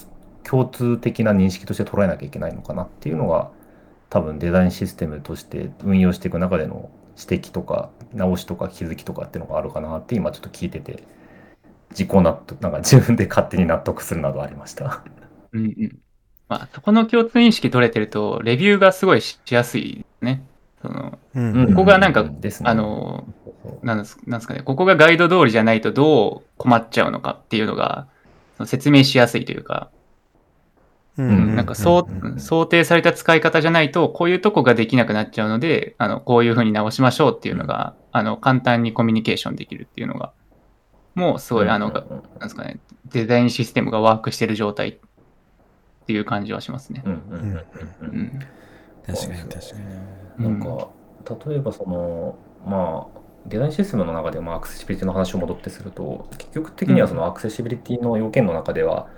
[0.45, 3.51] 共通的な認識として捉えなきゃいけないのかなっていうのが、
[4.09, 6.91] 多分デザインシステムとして運用していく中での
[7.29, 11.03] 指摘とか、直しとか気づきとかっていうのがあるかなって今ちょっと聞いてて、
[11.91, 15.03] 自己納得、なんか自分で勝手に納得するなどありました。
[15.53, 15.99] うんうん。
[16.49, 20.45] まあ、そこの共通認識取れてると、レビューがすごいししやすいね。
[20.83, 23.27] その、うんここがなんかですね、あの、
[23.83, 28.07] なんですなんですかね、ここがガイド通りじゃないとどう困っちゃうのかっていうのが、
[28.67, 29.91] 説明しやすいというか、
[31.19, 31.29] うん。
[31.29, 31.57] うん。
[31.57, 32.05] なんか想
[32.67, 40.33] 定された使い方じゃないと、こういうとこができなくなっちゃうので、あの、こういうふうに直しましょうっていうのが、あの、簡単にコミュニケーションできるっていうのが、
[41.15, 44.99] もうすごい、あの、なんですかね、デザインシステムがワークしてる状態っ
[46.07, 47.03] ていう感じはしますね。
[47.05, 47.51] うんうんうんうん。
[47.51, 47.67] う
[48.01, 48.21] うん。
[48.21, 48.41] ん。
[49.07, 49.77] 確かに確か
[50.39, 50.45] に。
[50.45, 50.89] なんか、
[51.47, 59.09] 例えばその、まあ、デザインシステムの中で、まあ、アクセシビリティの話を戻ってすると、結局的にはそのアクセシビリティの要件の中では、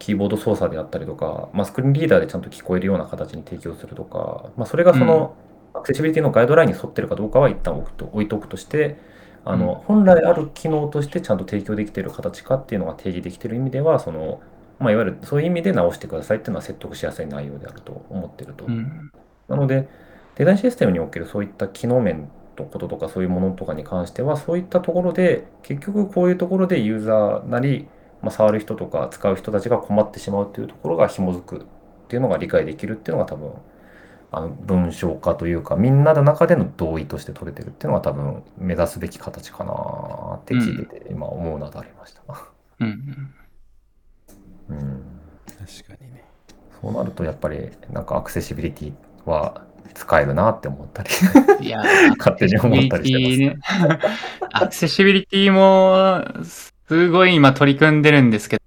[0.00, 5.36] キーボード操作であったりとか、まあ、スクリーンリーダーでちゃんと聞こえるような形に提供するとか、まあ、それがその、
[5.74, 8.96] アクセシビリティのガイドラインに沿ってるかどうかは一旦置くと置いとくとして、
[9.44, 14.40] あの本来ある機能としてちゃんと提供できている形かっていうのが定義できている意味では、その
[14.80, 18.64] まあ、いわゆるそういう意味で直してくださいっていうのは説得しやすい内容であると思ってると。
[18.64, 19.12] うん。
[19.46, 19.88] なので、
[20.36, 27.88] デザインシステムにおけるそういった機能面のこととかそういうものとかに関しては、そういったところで、結局こういうところでユーザーなり、
[28.22, 31.60] まあ、触る人とか使う人たちが困ってしまうっていうところが紐づくっ
[32.08, 33.52] ていうのが理解できるっていうのが多分、
[34.32, 42.22] あの文章化というかみんなの中での同意として取れてるっていうのが多分目指すべき形かなって聞いてて、今思うのがありました。
[42.80, 43.32] うん
[44.68, 44.76] うん。
[44.76, 45.02] うん
[45.46, 46.24] 確かにね。
[46.80, 48.92] そうなるとやっぱりなんかアクセシビリティ
[49.26, 49.62] は
[49.94, 51.10] 使えるなって思ったり
[51.60, 51.82] いや、
[52.18, 53.88] 勝手に思ったりしてます。
[53.88, 53.98] ね。
[54.52, 56.22] アクセシビリティも、
[56.90, 58.62] すごい今取り組んでるんですけど、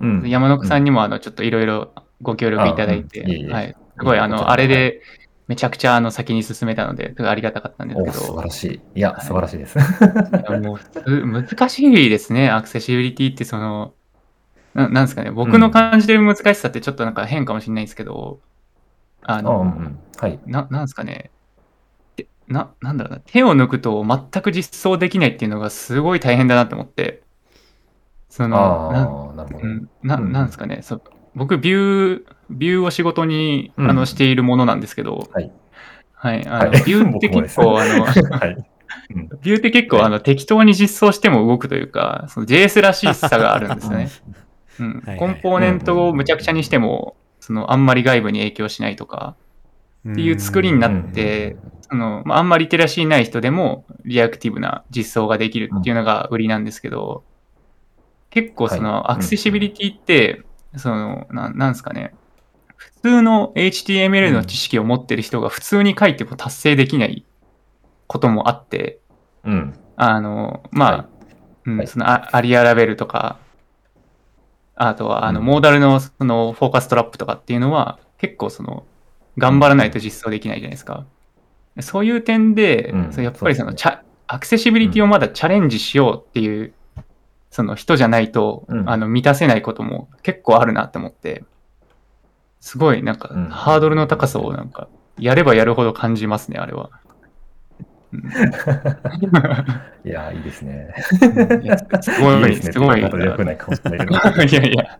[0.00, 0.30] うん。
[0.30, 3.52] 山野さんにもあのちょっといろいろご協力いただいて、あうん。
[3.52, 5.02] はい、すごいあの、あれで
[5.46, 8.80] めちゃくちゃあの先に進めたので、すごいありがたかったんですけお素晴ど、らしい。
[8.94, 9.20] いや、はい。
[9.20, 9.78] 素晴らしいです。
[10.62, 13.92] もうす難しいですね、アクセシビリティってその、
[14.72, 18.40] ななんですかね、僕の感じてる難しさってちょっとなんか変かもしれないですけど、
[19.20, 19.98] ああの、うんうん。
[20.16, 20.40] はい。
[20.46, 21.37] ななんですかね、て
[22.48, 27.22] ななんだろうな、手を抜くと全く実装できないっていうのがすごい大変だなと思って、
[28.28, 29.88] その、なななうん。
[30.32, 31.02] なんですかね、そう
[31.34, 33.90] 僕ビュー、ビューを仕事に、うん。
[33.90, 35.52] あのしているものなんですけど、はい。
[36.12, 36.82] はい、あのはい。
[36.84, 38.56] ビューって結構、あの、はい。
[39.14, 39.28] うん。
[39.42, 44.08] ビューって結構、あの適当に実装しても動くというか、その JS らしさがあるんですよね。
[44.80, 45.02] うん。
[45.18, 49.36] コンポーネントをむちゃくちゃにしても、そのあんまり外部に影響しないとか、
[50.12, 51.56] っていう作りになって
[51.90, 57.24] そのまあ、あんまりリテラシーない人でもリアクティブな実装ができるっていうのが売りなんですけど、
[58.30, 58.82] 結構そはい。
[58.82, 60.42] のアクセシビリティって、
[60.76, 62.14] そのななんですかね、
[62.76, 67.24] 普通の HTML の知識を持ってる人が普通に書いても達成できない
[68.06, 69.00] こともあって、
[69.44, 69.74] うん。
[69.96, 71.06] あの、まあ、はい。
[71.66, 71.86] うんはい。
[71.86, 73.38] そのアアリアラベルとか、
[74.74, 75.46] あとはあの、うん。
[75.46, 78.86] モーダルのそのフォーカストラップとかっていうのは、結構その、
[79.38, 81.06] 頑張らないと実装できないじゃないですか。
[81.80, 86.72] そういう点で、うんやっぱりそのそうですチャ、アクセシビリティをまだチャレンジしようっていう、
[87.50, 91.44] その人じゃないと、うんあの満たせないことも結構あるなって思って、
[92.60, 96.90] すごいなんか、うんハードルの高さをなんか、やればやるほど感じますね、あれは。
[98.12, 98.20] うん
[100.04, 100.94] いや、いいですね。
[102.00, 102.72] すごい、すね。
[102.72, 103.00] すごい。
[103.00, 103.02] い。
[103.02, 103.08] や
[104.66, 104.98] いや、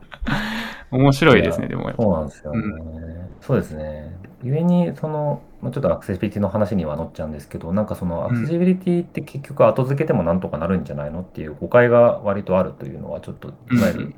[0.91, 1.91] 面白いですね、でも。
[1.97, 2.59] そうなんですよね。
[2.59, 4.15] うそうですね。
[4.43, 14.15] 故に、その、まあちょっとアクセシビリティの話には乗っちゃうんですけど、なんかそのアクセシビリティって結局後付けてもなんとかなるんじゃないのっていう誤解が割とあるというのは、ちょっと、いわゆる、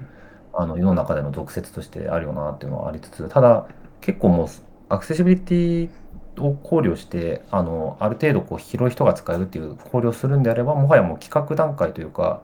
[0.53, 3.67] あの世の中での俗説としてあるよなっていうのはありつつ、ただ、
[4.01, 4.47] 結構もう、
[4.89, 5.89] アクセシビリティ
[6.39, 12.41] を考慮して、あのある程度こう広い人が使えるっていう考慮をするんであれば、もはやもう企画段階というか、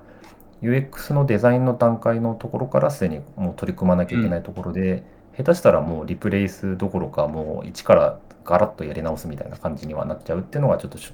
[0.61, 5.03] UX のデザインの段階のところからすでにもう取り組まなきゃいけないところで、
[5.37, 11.13] 下手したらもうリプレイスどころか、もう一からガラッとやり直すみたいな感じにはなっちゃうっていうのが、ちょっとし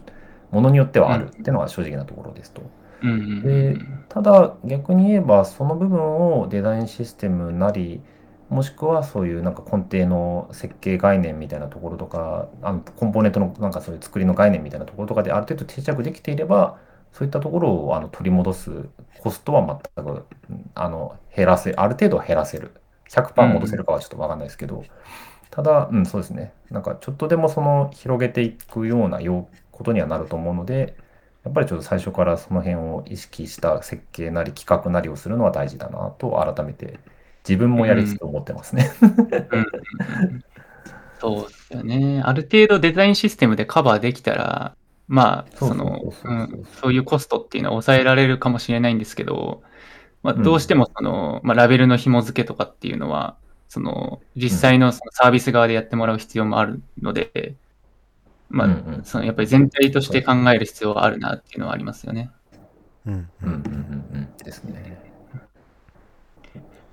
[0.52, 2.72] ものによってはあるっていうのが正直なところですと。
[3.42, 3.78] で
[4.10, 8.02] ただ逆に言えばその部分をデザインシステムなり
[8.50, 16.80] もしくはそういうなんか根底の設計概念みたいなところとかあのコンポーネントのなんかそういう作りの概念みたいなところとかである程度定着できていれば
[17.12, 22.72] そういったところをあの取り戻すコストは全くうんあの減らせある程度は減らせる
[23.14, 24.84] 100%戻せるかはちょっと分かんないですけど、
[25.52, 26.52] ただ、うん、そうですね。
[26.72, 29.20] なんかちょっとでもその広げていくような
[29.72, 30.98] ことにはなると思うので
[31.44, 37.00] やっぱりちょっと最初からその辺を意識した設計なり企画なりをするのは大事だなと改めて
[37.48, 38.92] 自分もやりつつ思ってますね。
[41.20, 42.22] そうですよね。
[42.24, 44.76] ある程度デザインシステムでカバーできたら、
[45.08, 46.00] まあ、その
[46.82, 49.64] そういうコストっていうのは抑えられるかもしれないんですけど、
[50.24, 50.44] まあ、うん。
[50.44, 57.56] どうしてもその、まあ、ラベルの紐付けとかっていうのは、その実際のそのサービス側でやってもらう必要もあるので、
[58.50, 62.32] まあ、そのやっぱり全体として考える必要はあるなっていうのはありますよね。
[63.06, 63.14] うん。
[63.14, 64.34] うんうんうんうん。
[64.44, 65.03] ですね。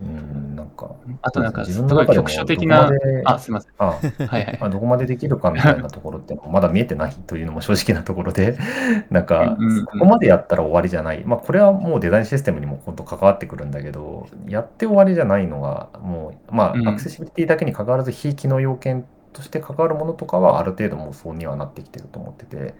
[0.02, 2.90] うん、なんか、あとなんか、す自分の局所的な
[3.26, 3.72] あ、すいません。
[3.78, 4.66] あはいはいま。
[4.68, 8.56] あ、どこまでできるかみたいなところってまだ見えてないというのも正直なところで、
[9.10, 9.58] なんか
[9.92, 11.22] ここまでやったら終わりじゃない。
[11.26, 22.74] まあ、これはもうデザインシステムにも本当関わってくるんだけど、やって終わりじゃないのが、もう、まうんあ、アクセシビリティだけに関わらず、非機能要件として関わるものとかは、ある程度もうそうにはなってきてると思ってて、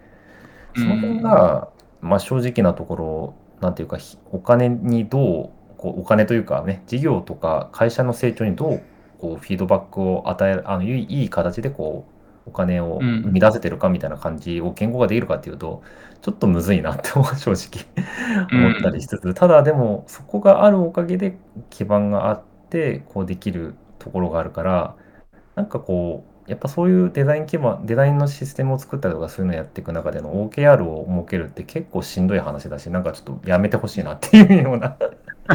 [0.75, 1.69] その辺が、
[2.01, 5.49] まあ、正直なところ、なんていうか、ひお金にどう、
[5.81, 8.83] こうお金というかね、事業とか会社の成長にどう
[9.19, 12.11] こうフィードバックを与える、あのいい形でこう
[12.45, 13.21] お金をうん。
[13.23, 15.83] 生み出せてるかみたいな感じを言語ができるかっていうと、
[16.21, 17.85] ちょっとむずいなって正直。
[18.51, 21.37] 思ったりしつつ、ただでもそこがあるおかげで
[21.69, 24.95] 基盤があって、こうできるところがあるから、
[25.55, 34.97] なんかこう、やっぱそういうデザイン基盤、デザインのシステムを作ったりとかそういうのをやっていく中での OKR を設けるって結構しんどい話だし、なんかちょっとやめてほしいなっていうような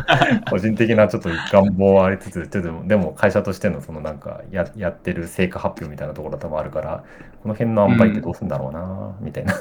[0.50, 7.04] 個人的なちょっと願望はありつつ、ちょっとでも会社としてのそのなんかややってる成果発表みたいなところ多分あるから、
[7.42, 9.54] この辺の塩梅ってどうするんだろうな、みたいな。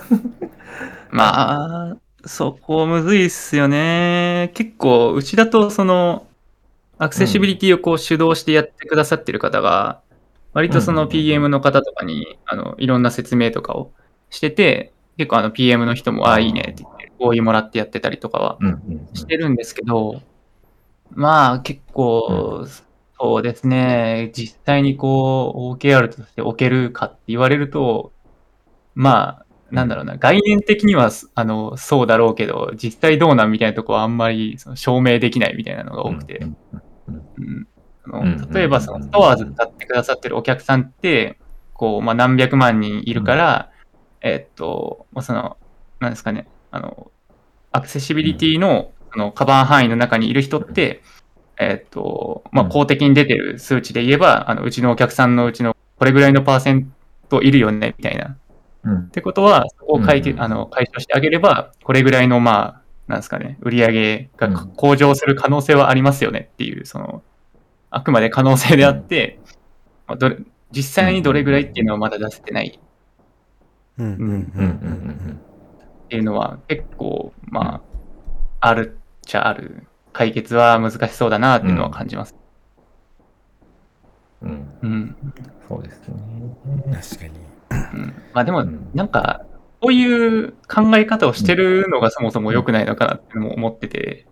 [1.11, 4.51] まあ、そこむずいっすよね。
[4.53, 6.25] 結構、うちだと、その、
[6.97, 10.01] アクセシビリティをこう主導してやってくださってる方が、
[10.53, 13.91] 割とその PM の方とかに、あの、いろんな説明とかを
[14.29, 18.59] してて、結構あの PM の人も、ああ、いいねって言って、合意もらってやってたりとかは
[19.13, 20.21] してるんですけど、
[21.11, 22.65] まあ結構、
[23.19, 28.11] そうですね、実際にこう、OKR として置けるかって言われると、
[28.93, 36.57] まあ、なんだろうな、概念的にはあのそうだろうけど、実際どうなんみたいなとこはあんまりその証明できないみたいなのが多くて、うん
[37.37, 37.67] うん
[38.11, 41.39] あうんの例えばそのストアーズ使ってくださってるお客さんって、
[41.73, 43.71] こう、まあ、何百万人いるから、
[44.21, 45.57] えっと、その、
[45.99, 47.11] なんですかね、あの、
[47.71, 51.01] アクセシビリティの、あのカバー範囲の中にいる人って、
[51.57, 52.69] えっと、まあ、うん。
[52.69, 56.93] 公的に出てる数値で言えば、あの、うちのお客さんのうちのこれぐらいのパーセン
[57.29, 58.37] トいるよね、みたいな。
[58.83, 58.97] うん。
[59.05, 64.73] ってことは、そこを解決、うんあの解消してあげれば、これぐらいの、まあ、なんですかね、売り上げがうん。
[64.75, 67.23] 向上する可能性はありますよねっていう、その、
[67.89, 69.39] あくまで可能性であって、
[70.07, 70.37] まあどれ
[70.71, 72.79] 実際にどれぐらいっていうのはまだ出せてない。
[73.97, 74.05] うん。
[74.05, 74.15] うん。
[74.17, 74.19] うん。
[74.19, 74.27] うん。
[74.27, 74.45] うん。
[74.57, 74.63] う
[75.31, 75.54] ん
[76.05, 77.81] っていうのは結構、ま
[78.61, 79.87] あ、あるっちゃある。
[80.13, 82.35] 解決は難しそうだなっていうのは感じます。
[84.41, 85.15] うんうんうん。
[85.67, 86.15] そうですね。
[86.93, 87.31] 確かに。
[87.95, 89.41] うんまあでもうん、なんか、
[89.81, 94.25] こういう考え方をしてるのがそもそも良くないのかなっても思ってて、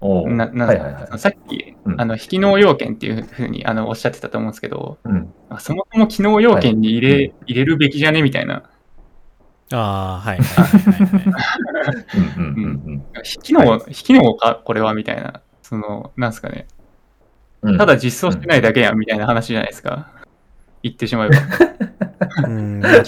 [0.00, 1.18] ななはいはいはい。
[1.18, 8.69] さっき、うんあの、非機能要件っていうふうにあのおっしゃってたと思うんですけど、うんそもそも機能要件に入れ,、はい入れるべきじゃねみたいな。
[9.72, 12.06] ああ、はいはいはいはいはい。
[12.36, 15.42] うんうんうん非機能、は非機能か、これはみたいな。
[15.62, 16.66] その、なんですかね。
[17.62, 17.78] うん。
[17.78, 20.10] ただ実装してないだけやんみたいな話じゃないですか。
[20.82, 21.36] 言ってしまえば。
[21.36, 21.42] キ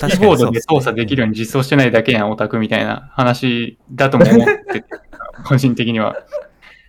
[0.07, 4.85] ーボードで操作できるように実装してないだけやん、オタクみたいな話だとも思ってて、
[5.45, 6.17] 個人的には。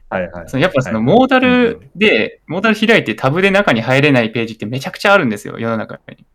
[0.09, 0.49] はいはい。
[0.49, 6.25] そのやっぱそのはいモーダルで、モーダル開いてタブで中に入れないページってめちゃくちゃあるんですよ、世の中に。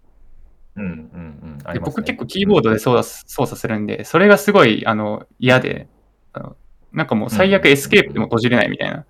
[0.79, 1.83] うんうんうん。
[1.83, 5.89] 僕結構キーボードで操作操作するんで、それがすごいあの嫌で
[6.33, 6.57] あの、
[6.93, 9.05] なんかもう最悪エスケープでも閉じれないみたいな。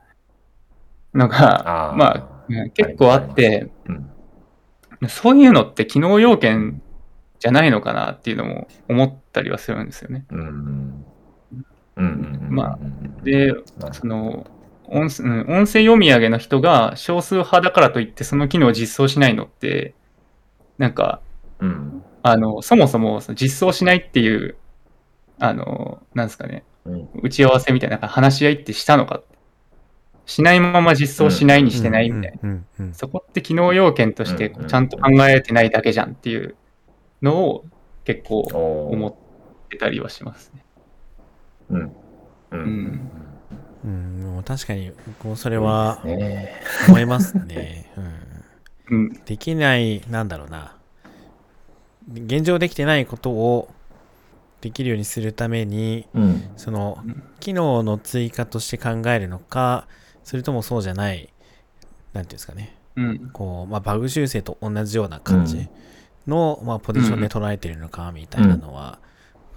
[1.15, 4.11] のが、まあ、うん結構あって、うん。
[5.09, 6.83] そういうのって機能要件
[7.39, 10.25] じゃないのかなっていうのも思ったりはするんですよね。
[10.31, 10.39] うん。
[10.39, 11.05] うん
[11.97, 12.55] うんうんうん。
[12.55, 13.55] まあうん、で、
[13.93, 14.47] その
[14.87, 19.95] 音音声読み上げの人が少数派だからといってその機能を実装しないのって、
[20.79, 21.28] なんか、ど
[21.61, 22.05] うん。
[22.23, 24.57] あの、そもそも実装しないっていう、
[25.39, 27.09] あの、なんですかね、うん。
[27.23, 29.23] 打ち合わせみたいな話し合いってしたのか。
[30.27, 32.59] しないまま実装しないにしてないみたいな。
[32.93, 36.55] そこって機能要件としてちゃんと考えてないだけじゃんっていう
[37.23, 37.65] のを
[38.05, 39.15] 結構思っ
[39.71, 40.65] てたりはしますね。
[41.71, 41.81] うん。
[41.81, 42.61] うん。
[42.61, 43.11] うん。
[43.85, 46.61] うん、もう確かに、こうそれはね。
[46.89, 47.91] 思いますね。
[48.91, 48.99] うん。
[48.99, 49.13] うん。
[49.25, 50.78] できない、なんだろうな。
[52.09, 53.69] 現状できてないことを
[54.61, 56.51] できるようにするために、うん。
[56.57, 59.87] そのうん機能の追加として考えるのか、
[60.25, 61.33] それともそうじゃない、
[62.13, 62.77] なんていうんですかね。
[62.97, 63.31] うん。
[63.33, 65.69] こう、まあ、バグ修正と同じような感じ
[66.27, 68.99] の、まあ、ポジションで捉えてるのかみたいなのは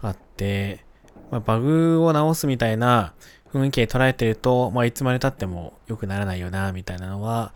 [0.02, 0.86] あって、
[1.32, 3.14] まあ、バグを直すみたいな
[3.52, 7.54] 雰囲気で捉えてると、まあ、いつまで経っても良くならないよなみたいなのは、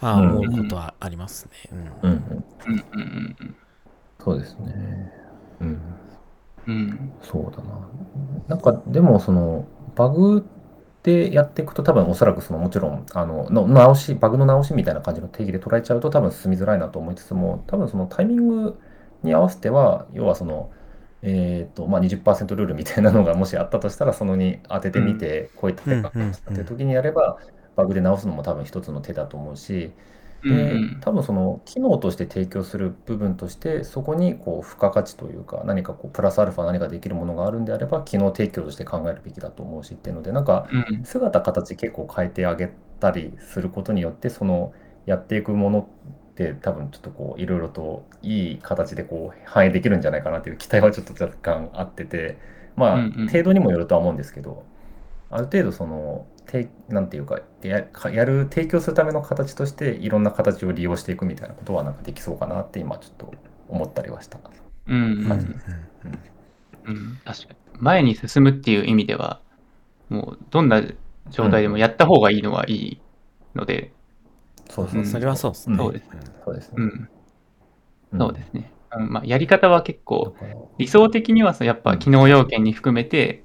[0.00, 0.38] まあ、うん。
[0.38, 1.50] 思うことはありますね。
[2.02, 2.44] うん
[4.22, 5.12] そうですね
[5.60, 5.80] うん
[6.66, 7.12] うん。
[7.22, 7.88] そうだな。
[8.48, 9.66] なんか、でも、その、
[9.96, 10.46] バグ
[11.02, 18.78] でやっていくと、多分おそらく、その、もちろん、あの、の直し、バグの直しみたいな感じの定義で捉えちゃうと、多分進みづらいなと思いつつも、多分そのタイミング
[19.22, 20.70] に合わせては、要はその、
[21.22, 27.38] えっと、まあ、20%ルールみたいなのがもしあったとしたら、そのに当ててみて、こういった手がうんうんうんっていう時にやれば、
[27.76, 29.92] バグで直すのも多分一つの手だと思うし、
[30.42, 41.04] うんで多分その機能として提供する部分としてそこにこう付加価値というか何かこうプラスアルファ何かできるものがあるんであれば機能提供として考えるべきだと思うしっていうのでなんかうん。
[41.04, 42.70] 姿形結構変えてあげ
[43.00, 44.72] たりすることによってその
[45.06, 45.80] やっていくもの
[46.32, 52.38] って多分ちょっとこういろいろといい形でこう反映できるんじゃないかなっていう期待はちょっと若干あってて
[52.76, 54.64] まあうんうん程度にもよるとは思うんですけど
[55.30, 63.32] ある程度そのてなんていうかやかやる提供するための形としていろんな形を利用していくみたいなことはなんかできそうかなって今ちょっと
[63.68, 64.38] 思ったりはした
[64.88, 64.96] うん。
[64.96, 65.60] うんうん
[66.86, 67.18] うん。
[67.24, 67.56] 確かに。
[67.78, 69.40] 前に進むっていう意味では、
[70.08, 70.82] もう、どんな
[71.30, 73.00] 状態でもやった方がいいのはいい
[73.54, 73.98] ので、うん
[74.70, 75.04] そうですね。
[75.06, 75.76] それはそうですね。
[75.78, 76.06] そうです
[76.44, 76.74] そうですね。
[76.76, 77.08] うん、ん
[78.18, 78.72] そうですね。
[78.96, 80.34] うんまあ、やり方は結構、
[80.78, 83.44] 理想的にはそのやっぱ機能要件に含めて、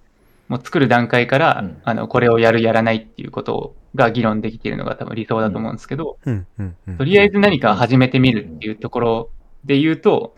[0.53, 6.19] もう作る段階から、うん、あのこれをやるやらないっていうことが議論できているのが多分理想だと思うんですけど、
[6.99, 9.29] とりあえず何か始めてみるっていうところ
[9.65, 10.35] で言うと、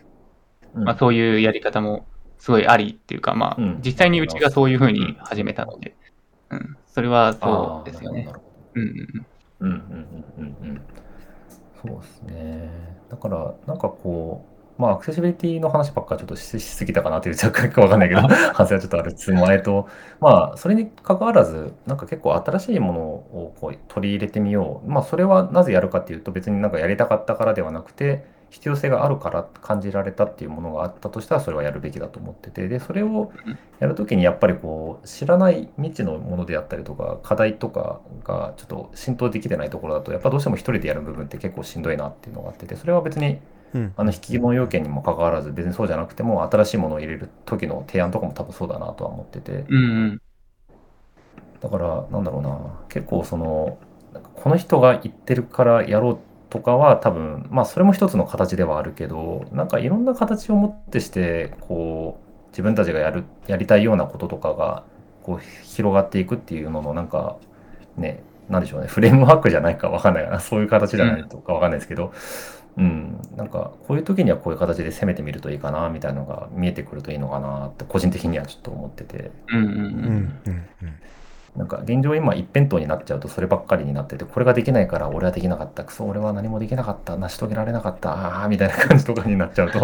[0.73, 2.05] まあ、そういうやり方も
[2.37, 5.97] すごいありっていうか、まあ、実際にうちがそういうふうに始めたので、
[6.49, 8.31] うん、それはそうですよね。
[8.75, 9.25] うん。
[9.59, 10.81] うんうんうんうんうん。
[11.85, 12.69] そうですね。
[13.09, 18.21] だから、なんかこう、まあ、アクセシビリティの話ばっかちょっとししすぎたかなっていう、若干わかんないけど、
[18.53, 19.13] 反省はちょっとある。
[19.13, 19.87] つもりと、
[20.19, 24.89] まあ、それに関わらず、なんか結構新しいものをこう取り入れてみよう。
[24.89, 33.31] まあ、それはなぜやるかっていうと、別になんかやりたかったからではなくて、必要性があるから感じられたっていうものがあったとしたら、それはやるべきだと思ってて、で、それを
[33.79, 43.39] やるときにやっぱりこう、知らない未知のものであったりとか、課題とかがちょっと浸透できてないところだと、やっぱどうしても一人でやる部分って結構しんどいなっていうのがあってて、それは別に
[43.75, 43.93] うん。
[43.97, 50.21] あの引き物要件にも関わらず、別にそうじゃなくても、新しいものを入れる時の提案とかも多分そうだなとは思ってて、うんうん。
[51.61, 53.77] だから、なんだろうな、結構その、
[54.13, 56.19] なんかこの人が言ってるからやろう
[56.49, 64.85] とかは多分、まあそれも一つの形ではあるけど、なんかいろんな形をもってして、こう、自分たちがやる、やりたいようなこととかが、
[65.23, 67.37] こう、広がっていくっていうのの、なんか、
[67.97, 72.11] ね、なんでしょうね、フレームワークじゃないかわかんないかな、そういう形じゃないとかわかんないですけど、うん、
[72.77, 79.31] なんか、こういう時にはこういう形で攻めてみるといいかな、みたいなのが見えてくるといいのかなって、個人的にはちょっと思ってて。
[79.47, 79.73] うんうんうん。
[79.73, 80.65] うんうん。
[80.83, 80.93] うん。
[81.55, 85.85] なんか現状今一辺倒になっちゃうとそればっかりになっててこれができないから俺はできなかった。
[85.85, 87.15] クソ俺は何もできなかった。
[87.15, 88.43] 成し遂げられなかった。
[88.43, 89.79] あみたいな感じとかになっちゃうと。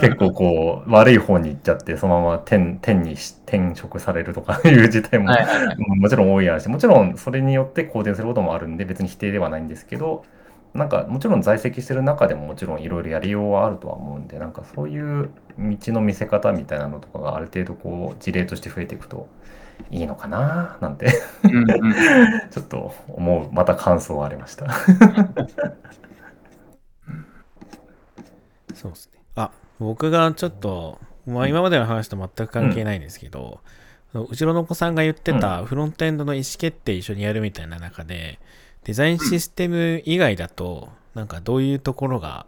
[0.00, 10.24] 結構こう悪い方に行っちゃってそのまま天天にし転職されるとかいう事態も、はいもちろん多いやしもちろんそれによって好転することもあるんで別に否定ではないんですけど
[10.78, 19.28] なんかもちろん在籍してる中でももちろんいろいろやりようはあるとは思うんでなんかそういう道の見せ方みたいなのとかがある程度こう事例として増えていくと
[19.90, 21.06] いいのかななんて。
[21.44, 21.66] うんうん。
[22.50, 24.66] ちょっと思う、また感想はありました。
[28.74, 29.20] そうですね。
[29.34, 33.60] あ、僕がちょっと、まあ今までの話と全く関係ないんですけど、
[34.12, 38.38] その後ろの子さんが言ってたフロントエンドの意思決定一緒にやるみたいな中で、
[38.88, 42.46] デザインシステム以外だと、なんかどういうところが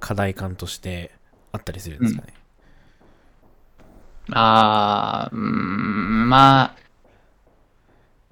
[0.00, 1.10] 課題感として
[1.52, 2.32] あったりするんですかね？
[4.32, 6.76] ああ、うーん、まあ、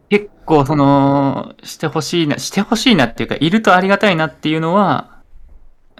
[0.08, 5.20] 結構その、してほしいな、してほしいなっていうか、いるとありがたいなっていうのは、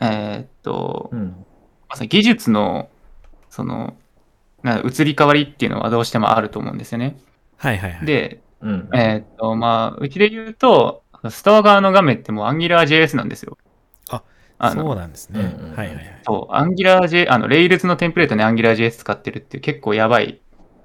[0.01, 1.45] えーっと、うん。
[1.91, 2.89] まあ技術の、
[3.51, 3.95] その、
[4.63, 7.19] な移り変わりっていうのはどうしてもあると思うんですよね。
[7.59, 8.07] はいはいはい。
[8.07, 8.89] で、うん。
[8.95, 13.59] えーっと、まあ、うちで言うと、ストア側の画面ってもう AngularJS なんですよ。
[14.11, 14.23] あ
[14.59, 15.41] あのそうなんですね。
[15.77, 16.21] はいはいはい。
[16.25, 20.41] そう、AngularJ、あの、Rails のテンプレートに AngularJS 使ってるっていう結構やばい、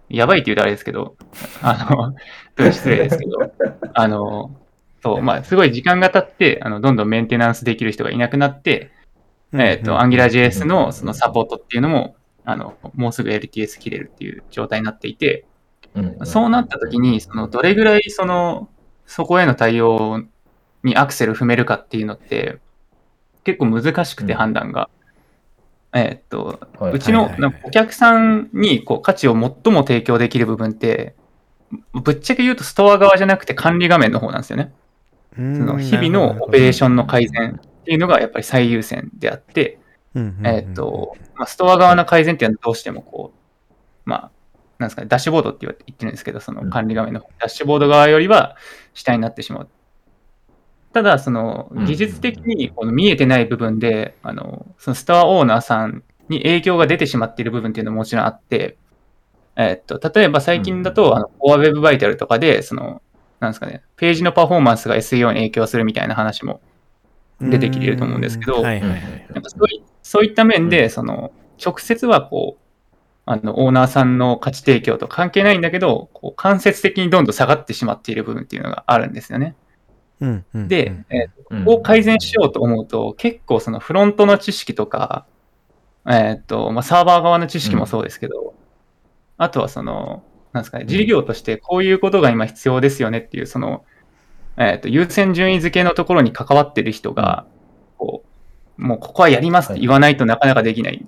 [0.10, 1.16] やばいって言うとあれですけど、
[1.62, 2.16] あの、
[2.72, 3.52] 失礼ですけど、
[3.94, 4.56] あの、
[5.04, 8.92] そう、まあ、すごい時間が経って、あの、どんどんメンテナンスできる人がいなくなって、
[9.54, 12.16] えっ、と、うん AngularJS のそのサポートっていうのも、
[12.46, 15.46] あの、もうすぐ LTS 切れるっていう状態になっていて、
[15.96, 18.70] うんそうなった時に、その、どれぐらいその、
[19.08, 20.22] そこへの対応
[20.84, 22.60] にアクセル踏めるかっていうのって、
[23.44, 24.38] 結構難しくてうん。
[24.38, 24.90] 判断が。
[25.94, 26.94] えーっと、はい。
[26.94, 27.32] うちの
[27.64, 31.16] お客さんにこう価値を最も提供できる部分って、
[31.94, 34.74] ぶっちゃけ言うとストア側じゃなくて管理画面の方なんですよね。
[35.32, 39.80] そその日々のオペレーションの改善っていうのがやっぱり最優先であって、
[40.16, 44.32] えーっと、まあ、ストア側の改善っていうのはどうしてもこう、まあ、
[44.80, 48.56] なんですかね、ダッシュボードって言ってるんですけど、その管理画面のダッシュボード側よりは
[48.98, 49.70] 下になってしまう。
[50.94, 58.78] ただ、そのうん技術的にこの見えてない部分で、あの、そのストアオーナーさんに影響が出てしまっている部分っていうのももちろんあって、
[59.56, 63.02] えーっと、例えば最近だうんと、あの、Core Web Vital とかで、その、
[63.40, 66.62] なんですかね、ページのパフォーマンスが SEO に影響するみたいな話も
[67.40, 68.64] 出てきていると思うんですけど
[70.02, 71.32] そういった面で、その、
[71.64, 72.67] 直接はこう、
[73.30, 79.54] あの、オーナーさんの価値提供と関係ないんだけど、こう間接的にどんどん下がってしまっている部分っていうのがあるんですよね。
[80.22, 85.26] うんうんで、うんえーうんここを改善しようと思うと、結構そのフロントの知識とか、
[86.06, 88.54] えーっと、まあ、サーバー側の知識もそうですけど、
[89.38, 90.24] あとはその、
[90.54, 93.84] なんですかね、事業としてこういうことが今必要ですよねっていう、その、
[94.58, 97.46] えーっと、優先順位付けのところに関わってる人が、
[97.98, 98.24] こ
[98.78, 101.06] う、もうここはやりますって言わないとなかなかできない。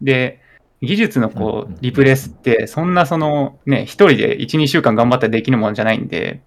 [0.00, 0.41] で、
[0.82, 6.42] 技術のこうリプレスって、そんなその、ね、一人で1、2週間頑張ったらできるもんじゃないんで、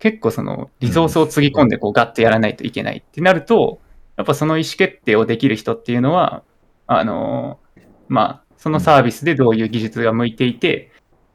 [0.00, 3.78] 結構そのリソースをつぎ込んでこうガッとやらないといけないってなると、
[4.16, 6.42] やっぱその意思決定をできる人っていうのは、
[6.88, 7.60] あの、
[8.08, 10.90] まあ、そのサービスでどういう技術が向いていて、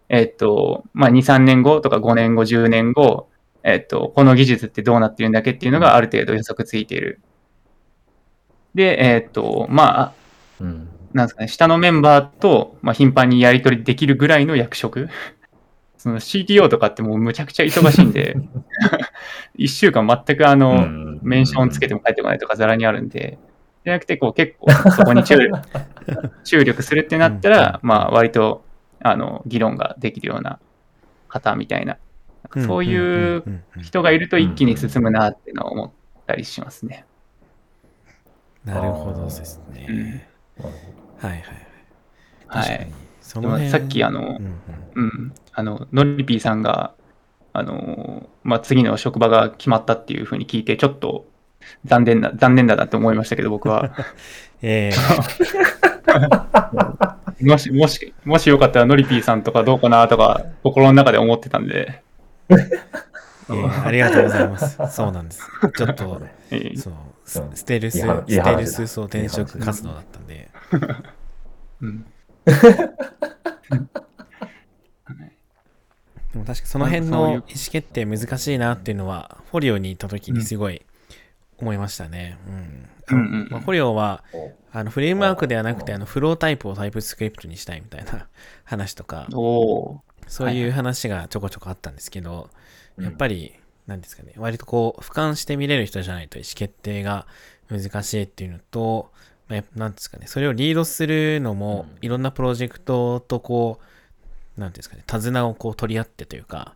[0.09, 3.29] えっと、まあ、2、3年後とか5年後、10年後、
[3.63, 7.21] えっと、この技術ってどうなってるんだっけっていうのがある程度予測ついている。
[8.75, 10.13] で、えっと、まあ、
[10.59, 10.89] うん。
[11.15, 15.07] なんですかね、下のメンバーと、まあ、頻繁にやり取りできるぐらいの役職。
[15.97, 18.35] その CTO とかってもうむちゃくちゃ忙しいんで、
[19.57, 21.19] 1週間全くあの、うん。
[21.23, 23.39] メンションつけても帰ってこないとかざらにあるんで、
[23.85, 25.61] じゃなくて、こう結構そこに注力
[26.43, 28.65] 注力するってなったら、まあ割と、
[28.99, 30.59] あの、議論ができるような
[31.29, 31.97] 方みたいな、
[32.57, 33.43] そういう
[33.81, 35.91] 人がいると一気に進むなっていうのは思っ
[36.27, 37.05] たりしますね。
[38.65, 39.87] なるほどですね。
[39.87, 40.21] うん
[41.27, 41.43] はいはい。
[42.47, 42.91] はい。
[43.21, 44.55] その辺さっきあのうんうん
[44.95, 45.33] うん。
[45.53, 46.93] あの、ノリピーさんが、
[47.53, 51.25] あの、まあ、次の職場が決まったっていうふうに聞いて、ちょっと
[51.85, 53.91] 残念な、残念だなって思いましたけど、僕は。
[54.61, 54.91] え
[57.41, 62.57] もし、もし、もしよかったらノリピーさんとかどうかなとか、心の中で思ってたんで、ー
[63.49, 64.77] えーありがとうございます。
[64.89, 65.47] そうなんです。
[65.75, 66.21] ちょっと、
[66.51, 66.81] えー
[67.25, 70.49] そう、ステルス、ステルスそう転職活動だったんで、
[71.81, 72.05] うん。
[76.35, 80.85] でも確かその辺の意思決定難しいなっていうのは、フォリオに行った時にすごい
[81.57, 82.37] 思いましたね。
[82.47, 82.89] うん。
[83.07, 88.27] うんうんまあ、フォリオは、どあのフレームワークではなくて、あのフロータイプをタイプスクリプトにしたいみたいな
[88.65, 89.27] 話とか、
[90.27, 92.49] そういう話がちょこちょこあったんですけど、
[92.99, 93.53] やっぱり、り、
[93.87, 97.27] なんですかね、割とこう、俯瞰して見れる人じゃないと意思決定が
[97.69, 99.14] 難しいっていうのと、まあ、
[99.49, 103.79] やっぱなんですかね、それをリードするのもうん、いろんなプロジェクトとこ
[104.57, 106.75] う、なんていうんですかね、手綱をこう取り合ってというか、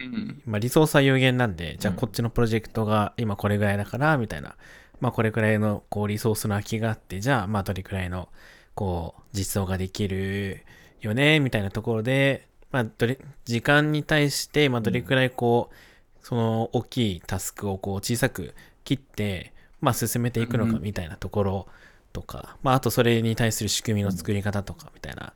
[0.00, 0.42] うん。
[0.46, 2.00] まあ、リソースは有限なんで、じゃあうん。
[2.00, 4.56] こっちのプロジェクトが今これぐらいだから、みたいな、
[5.00, 8.28] まあこれくらいのこうリソースの空きがあって、じゃあまあどれくらいの
[8.74, 10.62] こう実装ができる
[11.00, 18.54] よね、みたいなところで、まあどれ、時間に対して、まあどれくらいこう、その大きいタスクをこう小さく
[18.84, 21.66] 切って、まあ進めていくのかうんみたいなところ
[22.12, 25.32] とか、まああとそれに対する仕組みの作り方とかみたいな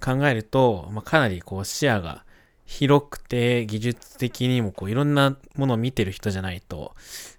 [0.00, 2.24] 考えると、まあかなりこう視野が
[2.66, 6.94] 広くて技術的にもこういろんなものを見てる人じゃないと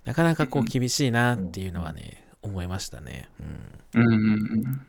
[0.05, 3.27] なかなかこう厳しいなっていうのはね思いましたね。
[3.93, 4.81] うんうんうんうん。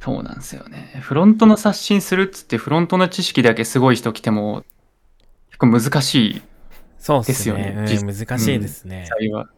[0.00, 0.98] そうなんですよね。
[1.02, 4.64] フロントの刷新するっつって、フロントの知識だけすごい人来ても、
[5.50, 6.42] 結構難しい
[6.98, 9.06] そうっですよねうん実難しいですね。
[9.08, 9.48] 際は。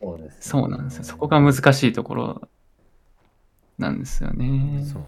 [0.00, 1.04] そうですねそうなんですよ。
[1.04, 2.48] そこが難しいところ
[3.78, 4.84] なんですよね。
[4.84, 5.02] そう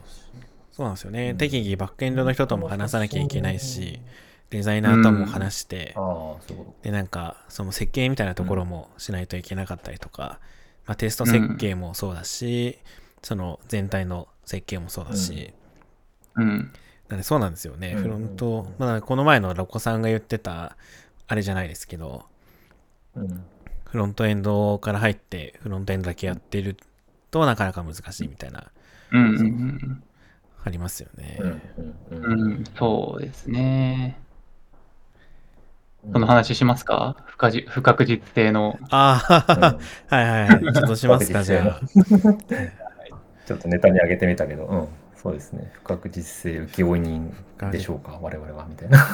[0.73, 1.31] そうなんですよね。
[1.31, 4.01] うん適宜バックエンドの人とも話さなきゃいけないし、
[4.51, 6.03] デザイナーとも話して、ああ、
[6.47, 10.41] そういうこで、なんか、その設計みたいなところもしないといけなかったりとか、
[10.87, 12.79] まあ、テスト設計もそうだし、
[13.23, 15.53] その全体の設計もそうだし、
[16.35, 16.73] うん。
[17.09, 17.95] なんでそうなんですよね。
[17.97, 20.77] うんフロント、まあ、この前のロコさんが言ってた、
[21.29, 22.25] あれじゃないですけど、
[23.15, 23.21] と。
[23.21, 23.45] うん。
[23.91, 26.77] フロントエンドから入って、フロントエンドだけやってる
[27.31, 28.71] となかなか難しいみたいな、
[29.13, 30.03] うんうん
[30.63, 31.39] ありますよね。
[31.41, 31.49] うん。
[31.49, 31.61] う。
[32.11, 32.25] うんん。
[32.43, 34.19] うん、そうですね。
[34.25, 34.31] うん
[36.13, 37.15] この話しますか？
[37.27, 38.79] 不可じ不確実性の。
[38.89, 39.77] ああ、
[40.15, 40.73] はいはいはい。
[40.73, 41.81] ちょっとしますか、じゃあ。
[43.45, 44.89] ちょっとネタに上げてみたけど、うん。
[45.15, 45.71] そうですね。
[45.75, 47.35] 不確実性請負人
[47.71, 48.99] でしょうか、我々は、みたいな。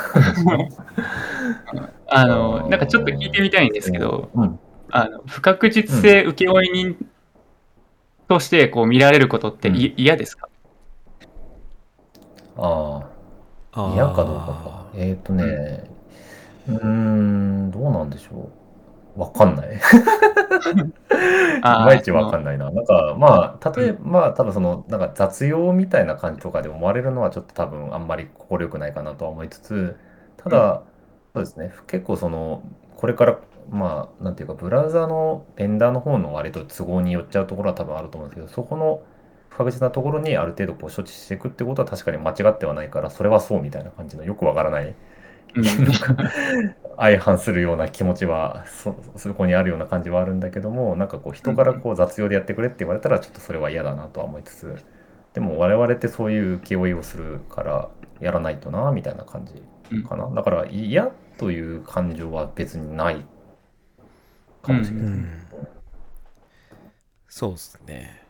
[2.06, 4.60] あの、なんかちょっと聞いてみたいんですけど、うん。
[4.90, 6.96] あの不確実性請負人
[8.28, 10.48] としてこう見られることってい嫌ですか？
[12.56, 13.06] あ
[13.72, 14.86] ああ、嫌かどうかか。
[14.94, 15.90] えっ、ー、とね、
[16.68, 18.50] うーん、どうなんでしょ
[19.16, 19.20] う。
[19.20, 19.68] わかんない。
[19.74, 19.78] い
[21.62, 22.70] あーまいちわかんないな。
[22.70, 29.96] なんか、まあ、例えば、まあ、多分その、なんか雑用みたいな感じとかで思われるのは、ちょっと多分あんまり心よくないかなとは思いつつ、
[30.36, 30.82] ただ、
[31.34, 32.62] そうですね、結構その、
[32.96, 33.38] これから、
[33.70, 39.02] まあ、なんていうか、ブラウザのベンダーの方の割と都合によっちゃうところは多分あると思うんですけど、そこの
[39.48, 44.94] 不確実なところにある程度こう処置していくってことは確かに間違ってはないから、それはそうみたいな感じのよくわからない、
[46.96, 54.76] 相反するような気持ちはそそこにあるような感じはあるんだけどもなんかこう人からこう雑用でやってくれって言われたらちょっとそれは嫌だなとは思いつつ
[55.34, 57.88] でも我々ってそういう請負いをするから
[58.20, 59.62] やらないとなみたいな感じ
[60.02, 60.30] かな。
[60.30, 63.26] だから嫌という感情は別にない
[64.66, 65.46] かもしれない、うん。
[67.28, 68.22] そうですね。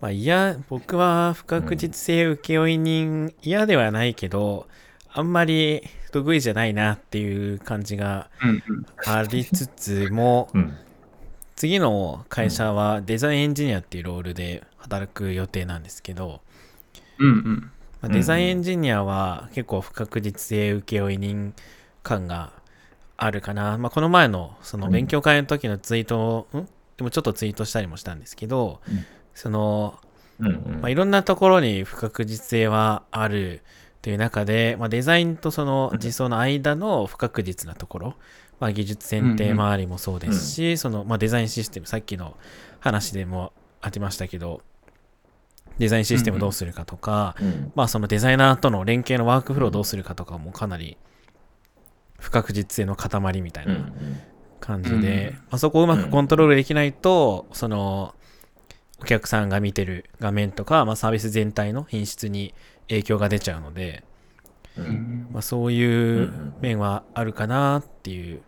[0.00, 4.68] まあ、嫌、僕は不確実性請負人嫌ではないけど、
[5.10, 5.82] あんまり
[6.12, 8.86] 得意じゃないなっていう感じがうんうん。
[9.04, 10.76] ありつつも、うん。
[11.56, 16.40] 次の会社はデザインエンジニアっていうロールで働く予定なんですけど、
[17.18, 17.70] うんうん。
[18.00, 21.54] まあデザインエンジニアは結構不確実性請負人
[22.04, 22.52] 感が
[23.18, 23.76] あるかな。
[23.76, 26.68] まあ、この前のその勉強会の時のツイートを、ん？
[26.96, 29.04] でもちょっとツイートしたりもしたんですけど、うん。
[29.34, 29.98] その、
[30.40, 30.54] うんうん。
[30.80, 33.62] まあ、いろんなところに不確実性はある
[34.02, 38.14] という中で、まあ、デザインとその実装の間の不確実なところ、
[38.60, 42.36] まあ、技術選定周りもそうですし、そのまあ、デザインシステム、さっきの
[42.80, 44.62] 話でもありましたけど、
[45.78, 50.96] デザインシステムどうするかとか、うんまあそのデザイナーとの連携のワークフローをどうするかとかもかなり
[52.18, 53.92] 不確実性の塊みたいうんうなん。
[54.60, 58.14] 感じで、うんまあ、そこをうまくコントロールできないと、その
[59.00, 62.54] お客さんが見てる画面とか、まあ、サービス全体の品質に
[62.88, 64.04] 影響が出ちゃうので、
[64.76, 64.86] ううん。
[64.88, 68.42] んまあ、そういう面はあるかなっていう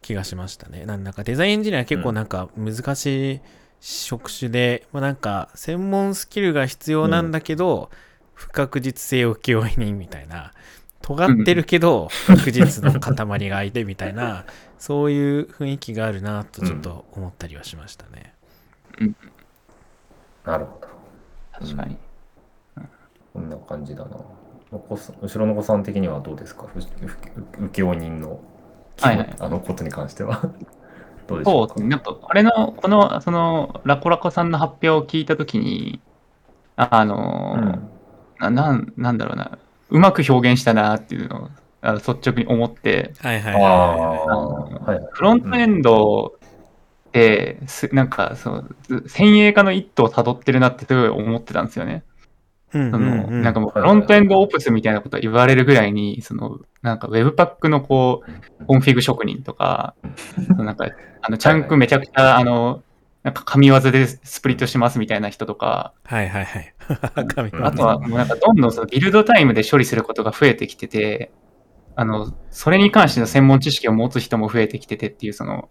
[0.00, 0.84] 気がしましたね。
[0.86, 3.40] なんだかデザインエンジニアは結構なんか難しい
[3.80, 7.90] 職種で、まあ、なんか専門スキルが必要なんだけど、
[8.34, 10.52] 不確実性請負人みたいな、
[11.02, 14.44] 尖ってるけど不確実の塊がいてみたいな、
[14.78, 18.34] そういう雰囲気があるなとちょっと思ったりはしましたね。
[20.44, 20.88] なるほど。
[21.52, 21.96] 確かに。
[23.32, 24.16] こんな感じだな。
[24.70, 26.66] 後ろの子さん的にはどうですか？
[27.72, 28.40] 請負人の、
[29.00, 30.40] はいはいあのことに関しては。
[31.26, 31.74] どうでしょか？
[31.76, 31.86] そう。
[31.86, 36.00] なんか、あれの、この、その、ラコラコさんの発表を聞いたときに、
[36.76, 37.88] あのーうん
[38.40, 39.58] ななん、なんだろうな、
[39.92, 41.48] うまく表現したなっていうのを
[41.82, 45.00] あの率直に思って、はいはいあはい。
[45.12, 46.34] フロントエンド
[47.08, 52.04] って、すなんかそう、先鋭化の一途を辿ってるなってすごい思ってたんですよね。
[52.72, 53.34] うんそのうん。
[53.34, 58.22] うんなんかもう Frontend Ops みたいなこと言われるぐらいに、そのなんか Webpack のこ
[58.60, 59.94] う、コンフィグ職人とか、
[60.56, 60.86] なんか
[61.20, 62.82] あのチャンクめちゃくちゃ、あの、
[63.22, 66.74] なんか神業でスプリットしますみたいな人とか、はいはいはい。
[67.28, 67.64] 神うん。
[67.64, 71.30] あとはもうなんかどんどんそのビルドタイムで処理することが増えてきてて、
[71.94, 75.68] あの、それに関しての専門知識を持つ人も増えてきててっていう、その、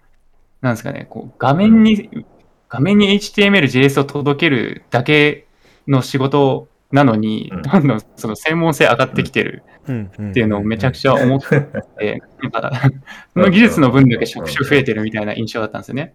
[0.62, 2.26] なんですかね、こう画面に、
[2.70, 5.48] 画面に HTML、JS を届けるだけ
[5.88, 11.62] の仕事なのにうん、どんどんその専門性上がってきてるっていうのをめちゃくちゃ思って
[11.98, 12.82] て、 なんか、
[13.34, 16.14] その技術の分だけ職種増えてるみたいな印象だったんですよね。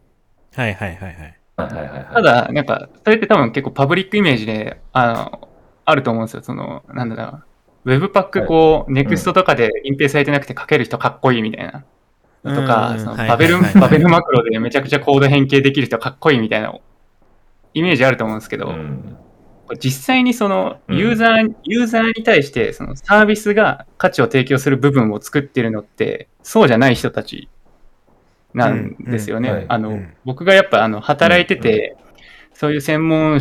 [0.57, 1.41] はいはいはいはい。
[1.57, 2.15] はいはいはいはい。
[2.15, 5.49] ただ、なんか、それって多分結構パブリックイメージで、あの、
[5.85, 6.43] あると思うんですよ。
[6.43, 7.39] その、なんだろ
[7.85, 7.91] う。
[7.91, 11.85] Webpack こう、Next とかで隠蔽されてなくて書ける人かっこいいみたいな。
[12.55, 16.73] とうか、んそのはいバベル、バベルマクロでめちゃくちゃコード変形できる人かっこいいみたいな
[17.75, 18.75] イメージあると思うんですけど、
[19.79, 27.49] 実際にそのうんユーザー、ユーザーに対してそのサービスが価値を提供する部分を作ってるのって、そうじゃない人たち
[28.57, 29.67] なんですよね。
[29.69, 31.97] あの、うん僕がやっぱあの働いてて、
[32.55, 33.39] そういう専門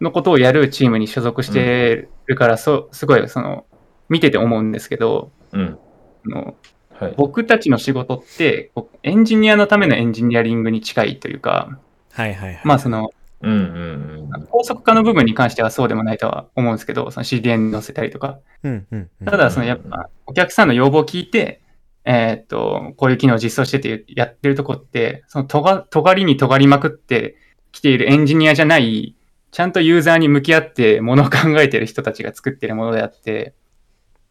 [0.00, 3.64] のことをやるチームに所属してるから、そうすごいその
[4.08, 5.78] 見てて思うんですけど、うん。
[6.26, 6.54] あの
[6.98, 7.14] はい。
[7.16, 8.72] 僕たちの仕事って
[9.04, 11.78] エンジニアのためのエンジニアリングに近いというか、
[12.12, 12.60] はいはいはい。
[12.64, 13.10] まあその
[13.40, 14.46] うんうんうん。
[14.50, 18.38] 高速化の部分に関してはそうでもないとは思うんですけど、その CDN に載せたりとか。
[18.64, 21.61] うんうんうんただ、そのやっぱお客さんの要望を聞いて、
[22.04, 27.36] えーっと、こういう機能を実装しててやってるとこって、そのとが、尖りに尖りまくって
[27.70, 29.16] きているエンジニアじゃない、
[29.52, 33.54] ちゃんとユーザーに向き合ってものを考えてる人たちが作ってるものであって、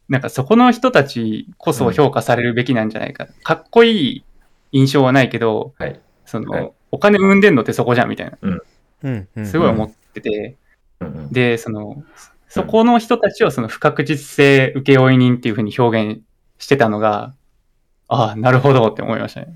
[0.10, 3.28] なんかそこの人たちこそ評価されるべきなんじゃないか。
[3.44, 4.24] かっこいい
[4.74, 6.02] 印象はないけど、はい。
[6.26, 6.72] その、はい。
[6.92, 8.50] お金生んでんのってそこじゃんみたいな、う
[9.10, 9.28] ん。
[9.36, 10.58] うんすごい思ってて、
[11.00, 11.32] うんうん。
[11.32, 12.04] で、その、
[12.50, 16.22] そこの人たちをその不確実性請負人っていうふうに表現
[16.58, 17.34] してたのが、
[18.14, 19.54] ああ、なるほどって思いましたね。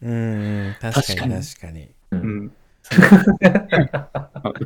[0.00, 1.90] うんうん確かに確かに。
[2.12, 2.52] ううんん。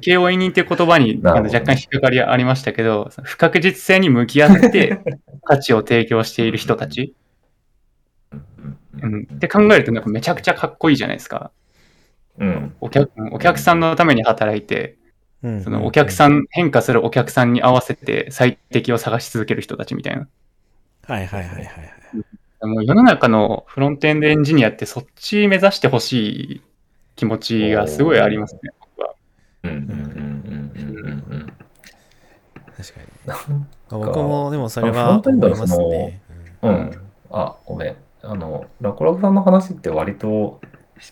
[0.02, 5.00] 請負人っていう言葉に 若干引っかかりありましたけど、不確実性に向き合って
[5.44, 7.14] 価値を提供している人たち、
[9.02, 11.50] うん、って考えるとなんかめちゃくちゃかっこいいじゃないですか。
[12.38, 12.74] うん。
[12.82, 14.96] お客お客さんのために働いて、
[15.42, 20.28] うんそのお客さん、変化するお客さんに合わせて最適を探し続ける人たちみたいな。
[21.06, 21.99] はいはいはいはいはい。
[22.62, 26.62] もう世の中のフロントエンドエンジニアってそっち目指してほしい
[27.16, 29.14] 気持ちがすごいありますね、僕は。
[29.64, 31.52] うんうんうんうんうんうん
[32.76, 33.54] 確かに。
[33.54, 33.66] うん。
[33.90, 36.22] 僕もでもそれは思いますはそのね。
[36.62, 36.90] うん。
[37.30, 37.96] あ、ごめん。
[38.22, 40.60] あの、ラコラクさんの話って割と、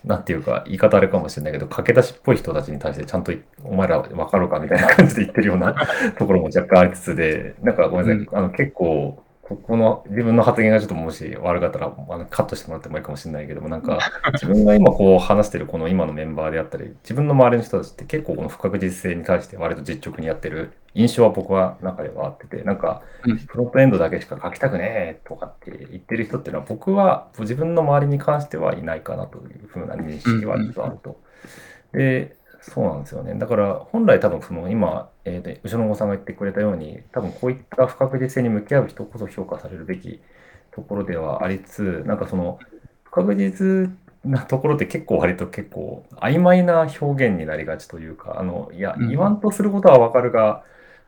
[0.05, 3.33] なんていうか、言い方あれかもしれないけど、駆け出しっぽい人たちに対してちゃんと、
[3.65, 5.75] お前ら分かるかみたいな感じで言ってるような
[6.19, 13.99] ところも若干ありつつで、なんかごめんなさい、あの結構、ここの自分の発言がちょっともし悪かったらあのカットしてもらってもいいかもしれないけども、なんか
[14.35, 31.23] 自分が今こう話してるこの今のメンバーであったり、自分の周りの人たちって結構この不確実性に対して割と実直にやってる印象は僕は中ではあってて、なんかうんフロントエンドだけしか書きたくねえとかって言ってる人っていうのは僕は自分の周りに関してはいないかなというふうな認識はあると。
[31.93, 32.38] で、
[32.69, 33.35] そうなんですよね。
[33.39, 40.21] だから本来多分その今、えーで後ろのお子さんが言ってくれたように、多分こういった不確実性に向き合う人こそ評価されるべき
[40.73, 41.71] ところではありつ
[42.03, 42.59] つ、なんかその
[43.05, 43.91] 不確実
[44.25, 49.09] なところって結構割と結構曖昧な表現になりがちというか、あの、いや、うん。
[49.09, 50.65] 言わんとすることはわかるが、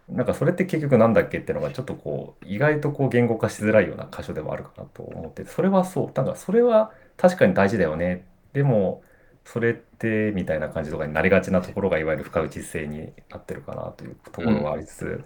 [0.08, 6.12] なんかそれって結局なんだっけっていうのがちょっとこう意外とこう言語化しづらいような箇所でもあるかなと思っててそれはそう。
[6.16, 8.26] なんかそれは確かに大事だよね。
[8.52, 9.02] でも
[9.44, 15.24] それってみたいな感じとかになりがちなところがいわゆる不確実性になってるかなというところはありつつ、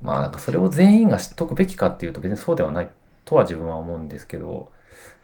[0.00, 2.90] まあなんかそれを全員が知っとくべきかっていうと別にそうではない
[3.24, 4.70] とは自分は思うんですけど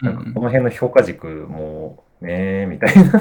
[0.00, 3.12] なんかこの辺の評価軸もねみたいな。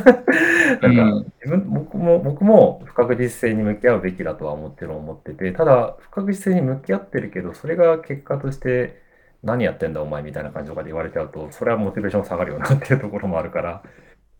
[0.81, 9.01] なんかうん自分僕も僕も不確実性に向き合うべきだとはもちろん思っててただ不確実性に向き合ってるけどそれが結果として
[9.43, 13.83] 何やってんだお前みたいな感じとかで言われちゃうとそれはモチベーション下がるよなっていうところもあるから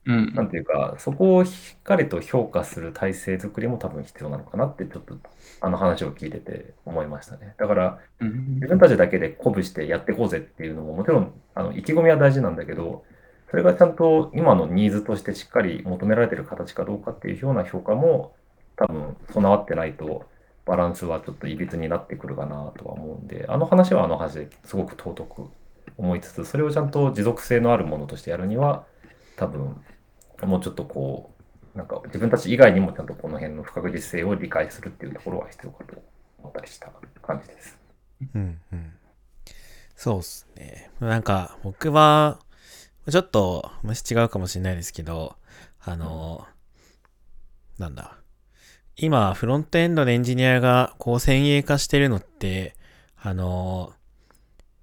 [0.06, 5.18] うんなんていうかそこをしっかりと評価する体制作りも多分必要なのかなってちょっと
[5.62, 7.56] あの話を聞いてて思いましたね。
[7.58, 13.04] だからうん自分たちだけで鼓舞してやっていこうぜっていうのももちろんあの意気込みは大事なんだけど
[13.50, 18.36] それがちゃんと今のニーズとしてしっかり求められている形かどうかっていうような評価も
[18.76, 20.26] 多分備わってないと
[20.66, 25.50] バランスはちょっといびつになってくるかなとは思うんであの話はあの話ですごく尊く
[25.98, 28.86] 思いつつそれをちゃんと持続性のあるものとしてやるには
[29.36, 29.84] 多分
[30.42, 31.32] もうちょっとこ
[31.74, 36.02] うなんか自分たち以外にもちゃんとこの辺の不確実性を理解するっていうところは必要かと
[36.40, 36.90] 思ったりした
[37.22, 37.78] 感じです。
[38.34, 38.94] うんうん。
[39.96, 40.90] そうっすね。
[41.00, 42.40] なんか、僕は、
[43.10, 45.36] ちょっと、もし違うかもしれないですけど、
[45.82, 46.46] あの、
[47.78, 48.18] なんだ。
[48.98, 52.76] 今、フロントエンドのエンジニアが、こう、先鋭化してるのって、
[53.18, 53.94] あの、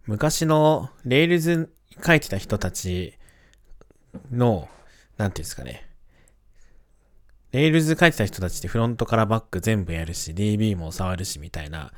[0.07, 1.69] 昔の Rails
[2.05, 3.15] 書いてた人たち
[4.31, 4.69] の、
[5.17, 5.89] なんていうんですかね。
[7.53, 11.93] Rails 書いてた人たちってフロントからバック全部やるし、DB も触るしみたいな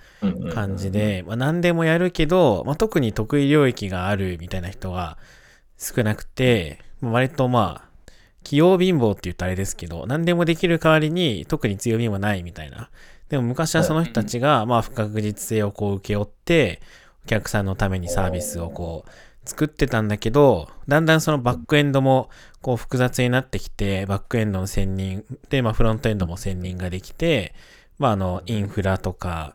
[0.52, 5.16] 感じで、まあ、何でもやるけど、まあ、特に得意領域があるみたいな人が
[5.78, 7.88] 少なくて、まあ割とまあ、
[8.42, 12.90] 器用貧乏って言ったらあれですけど、何でもできる代わりに特に強みもないみたいな。
[13.28, 16.80] でも昔はその人たちが、まあ不確実性をこう請け負って、
[17.24, 19.10] お客さんのためにサービスをこう
[19.44, 22.30] 作ってたんだけど、だんだんそのバックエンドも
[22.62, 27.54] こう複雑になってきて、バックエンドの専任、で、まあフロントエンドも専任ができて、
[27.98, 29.54] まああの、インフラとか、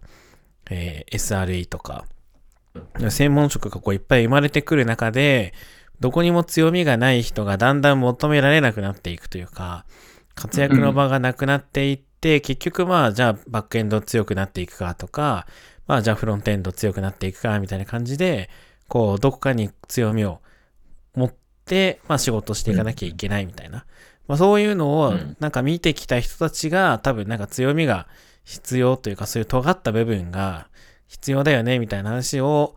[0.70, 2.06] えー SRE とか、
[3.10, 5.54] 専門職がこういっぱい生まれてくる中で、
[6.00, 9.86] どこにも強みがない人がだんだん求められなくなっていくというか、
[10.36, 15.46] 活躍の場がなくなっていって、結局まあじゃあバックエンド強くなっていくかとか、
[15.88, 18.50] まあじゃあフロントエンド強くなっていくかみたいな感じで、
[18.90, 20.42] こうどこかに強みを
[21.16, 21.34] 持っ
[21.66, 23.86] て、まあ仕事していかなきゃいけないみたいな。
[24.28, 28.08] まあそういうのをうんなんか見てきた人たちが多分なんか強みが
[28.44, 30.68] 必要というかそういう尖った部分が
[31.08, 32.76] 必要だよねみたいな話を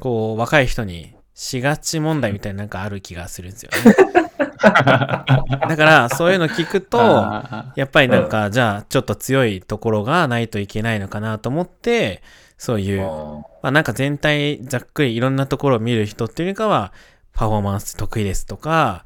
[0.00, 4.27] こう若い人にしがち問題みたいななんかある気がするんですよね。
[5.68, 12.22] だからそういうの聞くとあやっぱりなんかじゃあちょっと強いところがないといけないのかなと思って
[12.56, 16.92] そういうあまあなんか全体ざっくりいろんなところを見る人っていうよりかは
[17.32, 19.04] パフォーマンス得意ですとか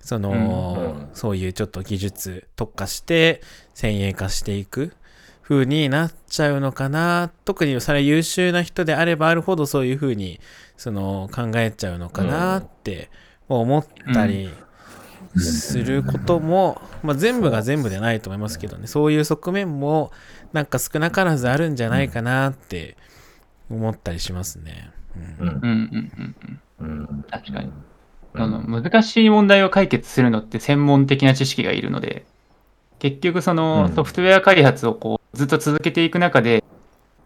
[0.00, 0.96] その、うん。
[0.96, 3.42] うんそういうちょっと技術特化して
[3.74, 4.94] 先鋭化していく
[5.42, 7.30] 風になっちゃうのかな。
[7.44, 10.40] 特にそれ優秀な人であればあるほどそういう風に
[10.76, 13.10] その考えちゃうのかなって
[13.48, 14.50] 思ったり
[15.40, 18.86] することも、まあ、全部が全部でないと思いますけどね。
[18.86, 19.12] そう。
[19.12, 20.12] いう側面も
[20.52, 22.96] なんか少なからずあるんじゃないかなって
[23.70, 24.90] 思ったりしますね。
[25.40, 25.48] うん。
[25.48, 25.52] うん。
[25.52, 27.00] うんうんうんうん。
[27.10, 27.22] うん。
[27.30, 27.70] 確かに。
[28.34, 28.40] うん。
[28.40, 32.26] その難しい問題を解決するのって専門的な知識がいるので、
[32.98, 33.94] 結局そのうん。
[33.94, 36.62] ソフトウェア開発をこうずっと続けていく中で、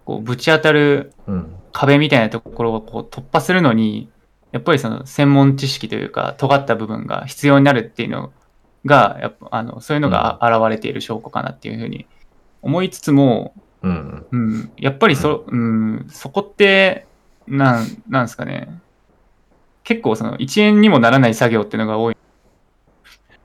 [0.04, 1.56] こうぶち当たるうん。
[1.72, 4.08] 壁みたいなところをこう突破するのに、
[4.56, 8.32] やっぱりその専門知識というか、尖った部分が必要になるっていうの
[8.86, 12.06] が、やっぱあのそういうのがあ現れている証拠かなっていうふうに
[12.62, 13.52] 思いつつも、
[13.82, 14.26] うん。
[14.30, 17.06] うん、やっぱりそ,、うん、そこって、
[17.46, 18.80] なん、なんですかね。
[19.84, 22.16] 結構その1円にもならない作業っていうのが多い、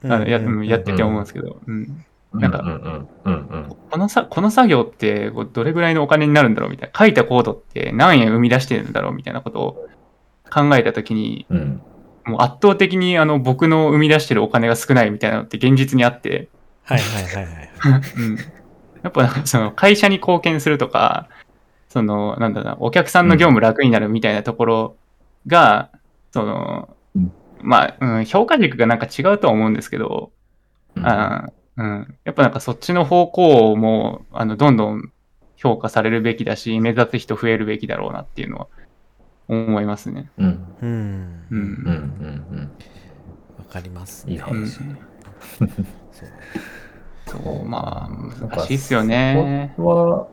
[0.06, 2.06] あのやうんやってて思うんですけど、うん。
[2.34, 3.06] なんか
[3.90, 6.98] このさ、この作業ってこうどれぐらいのお金になるんだろうみたいな。
[6.98, 9.90] 書いたコードって何円生み出してるんだろうみたいなことを
[10.54, 11.58] 考えたときに、うん。
[11.58, 11.82] うん
[12.26, 16.50] もう圧倒的にあの僕の生み出してるお金が少ないみたいなのって現実にあって、
[16.84, 17.70] はいはいはいはい。
[18.18, 18.38] うん。
[19.04, 21.30] やっぱなんかその会社に貢献するとか、
[21.90, 24.96] そのなんだろうな、お客さんの業務楽になるみたいなところ
[25.48, 25.90] が、
[26.32, 30.32] そのうん、まあ、うん、評価軸がなんか違うとは思うんですけど、
[30.96, 31.08] うん。
[31.08, 35.12] あーうん、やっぱなんかそっちの方向もあのどんどん
[35.56, 38.68] 評価されるべきだし、目指す人増えるべきだろうなっていうのは
[39.52, 40.30] 思いますね。
[40.38, 40.66] うん。
[40.82, 41.46] うん。
[41.52, 41.60] うん。
[41.60, 41.64] うん
[42.52, 42.72] うん
[43.58, 44.42] わかります、いいうん。
[44.42, 44.80] 話
[46.12, 46.30] そう。
[47.26, 49.74] そう、まあ、難しいっすよね。
[49.78, 50.28] は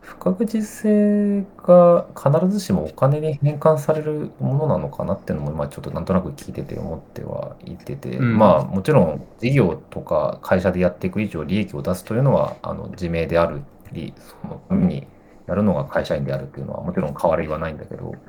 [0.00, 8.38] 不確実性が必ずしもお金に変換されるものなのかなっていうのも今ちょっとなんとなく聞いてて思ってはいてて、うん。
[8.38, 13.62] まあもちろん事業とか会社でやっていく以上利益を出すというのはあの自明である
[13.92, 15.06] りそのに
[15.48, 18.22] やるのが会社員であるっていうのはもちろん変わりはないんだけど、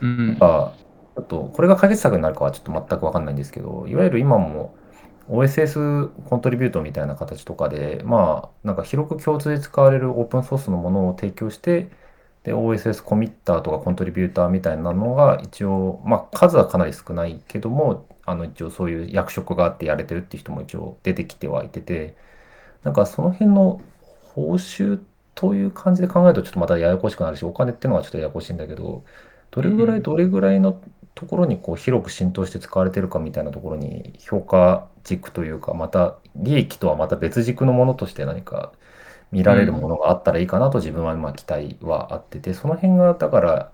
[0.00, 0.46] うんなん。
[0.48, 0.76] か
[1.16, 4.76] ちょっとこれが解決策になるかはちょっと全く分かんないんですけどいわゆる今も
[5.26, 11.90] OSS コントリビュートみたいな形とかでまあなんか広く共通で使われるオープンソースのものを提供して
[12.42, 22.16] で OSS コミッターとかコントリビューターみたいなのが一応まあ数はかなり少ないけどもあの一応そういう役職があってやれてるっていう人も一応出てきてはいてて
[22.82, 23.80] なんかその辺の
[24.20, 25.04] 報酬
[25.40, 29.04] という感じで考えるとちょっとまたややこしくなるしお金っていうのはちょっとややこしいんだけど
[29.50, 30.80] どれぐらいどれぐらいの
[31.14, 38.72] ところにこう広く浸透して使われてるかみたいなところに評価軸というかまた利益とはまた別軸のものとして何か
[39.32, 43.72] 見られるものがあったらいいかなと自分はまあ期待はあっててその辺がだから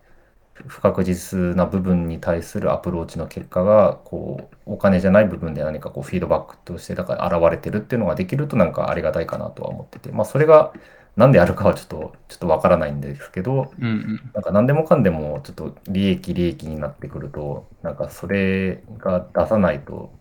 [0.68, 10.72] 不確実な部分に対するアプローチの結果がこうお金じゃない部分で何かこうフィードバックとしてだから現れてるっていうのができるとなんかありがたいかなとは思っててまあそれが
[11.16, 14.30] 何であるかはちょっとちょっとわからないんですけどうんうん。
[14.34, 20.12] なんか何でもかんでもちょっと利益利益になってくるとなんかそれが出さないと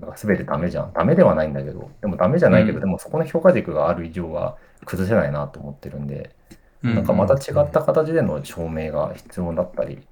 [0.00, 0.92] なんか全てダメじゃん。
[0.92, 2.80] ダメではないんだけどでもダメじゃないけど、うん。
[2.80, 6.34] でもそこの評価軸がある以上は崩せないなと思ってるんで、
[6.82, 10.06] うんなんかまた違った形での証明が必要だったり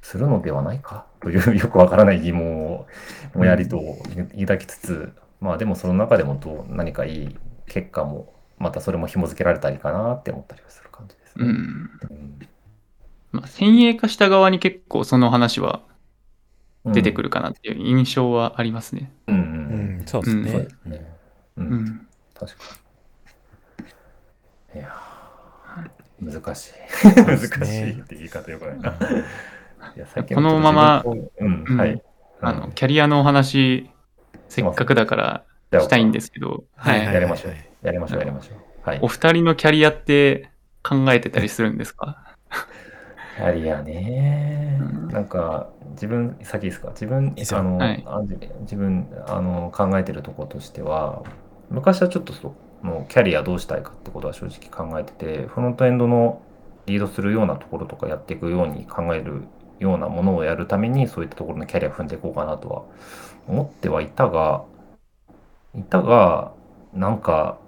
[0.00, 1.06] するのではないか？
[1.20, 2.86] というよくわからない疑問を
[3.34, 3.80] もやりと
[4.38, 7.36] 抱きつつ、まあでもその中でもどう何かいい
[7.66, 11.44] 結果もまたそれも紐付けられたりかなって思ったりはする感じですね。
[11.46, 11.90] うん。
[12.10, 12.48] うん
[13.32, 15.82] まあ、先鋭化した側に結構その話は
[16.84, 17.24] 出てくる。
[17.24, 19.12] るかなっていう印象はありますね。
[19.26, 20.70] うんううんん、そうですそうねで。
[20.70, 21.18] すね。
[21.56, 21.62] う。
[21.62, 22.08] うんん。
[22.34, 22.64] 確か
[24.74, 24.80] に。
[24.80, 26.72] いやー難しい。
[27.24, 28.90] 難しいって言い方よくないな。
[29.96, 32.02] いやこのままうん、うんはい。
[32.40, 33.90] あの、キャリアのお話、
[34.48, 37.67] せっかくだからしたいんですけど、はいはいやりましょう。
[37.82, 38.88] やりましょう、やりましょう。
[38.88, 38.98] はい。
[39.02, 39.08] お。
[39.08, 40.50] 二人のキャリアって
[40.82, 42.34] 考えてたりするんですか？
[43.36, 44.78] キャリアね。
[44.80, 45.08] うん。
[45.08, 46.90] なんか、自分、先ですか？
[46.90, 48.04] 自分あの、はい。
[48.06, 48.20] あ
[48.62, 51.22] 自分あの考えてるところとしては、
[51.70, 56.42] 昔はちょっとそのキャリアどうしたいかってことは正直考えてて、フロントエンドの
[56.86, 59.42] リードするようなところとかやっていくように考える
[59.78, 62.82] ようなものをやるために、そういったところのキャリアを踏んでいこうかなとは
[63.46, 64.64] 思ってはいたが、
[65.76, 66.52] いたが、
[66.94, 67.58] なんか、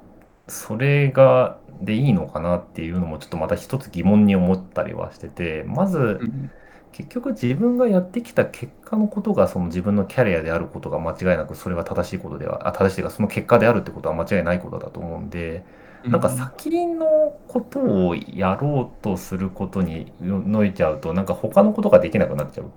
[0.51, 6.51] それがでいいのかなっていうのもちょっとまた一つ疑問に思ったりはしてて、まずうん。
[6.93, 15.65] 結局自分がやってきた結果のことがその自分のキャリアであることが間違いなくそれは正しいことでは、あ正しいというかその結果であるってことは間違いないことだと思うんで、
[16.05, 17.79] なんか先のこと
[18.09, 22.73] をやろうとすることにのいちゃうと、なんか他のことができなくなっちゃう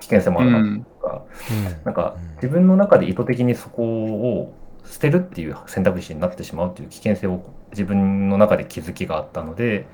[0.00, 1.84] 危険性もあるなとか、うん。
[1.84, 4.54] なんか自分の中で意図的にそこを
[4.90, 7.42] 捨てるっていう選択肢になってしまうっていう危険性を
[7.72, 9.86] 自分の中で気づきがあったので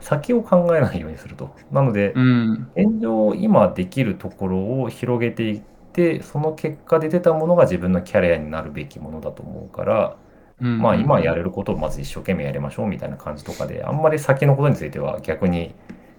[0.00, 1.54] 先を考えないようにすると。
[1.70, 2.70] なのでうん。
[2.76, 5.62] 現状今できるところを広げていっ
[5.92, 10.16] てその結果で出たものが自分のキャリアになるべきものだと思うから、
[10.60, 15.74] うんまあ今やれることをまず一生懸命やりましょうみたいな感じとかであんまり先のことについては逆に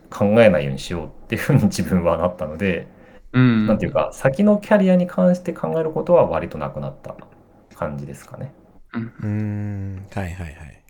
[0.10, 2.88] 考えないようにしようっていうふうに自分はなったので。
[3.34, 3.65] うん。
[3.68, 7.15] なんていうか、先のキャリアに関して考えることは割となくなった
[7.76, 8.54] 感じですかね。
[8.94, 10.84] うーん、はいはいはい。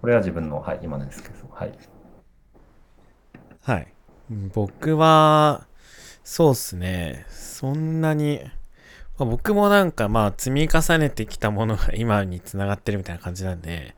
[0.00, 1.72] これは自分の、はい、今のですけど、はい。
[3.62, 3.86] はい。
[4.52, 5.66] 僕は、
[6.24, 7.26] そうっすね。
[7.28, 8.40] そんなに、
[9.18, 13.94] まあ僕もなんかまあ積み重ねてきたものが 今につながってるみたいな感じなんで、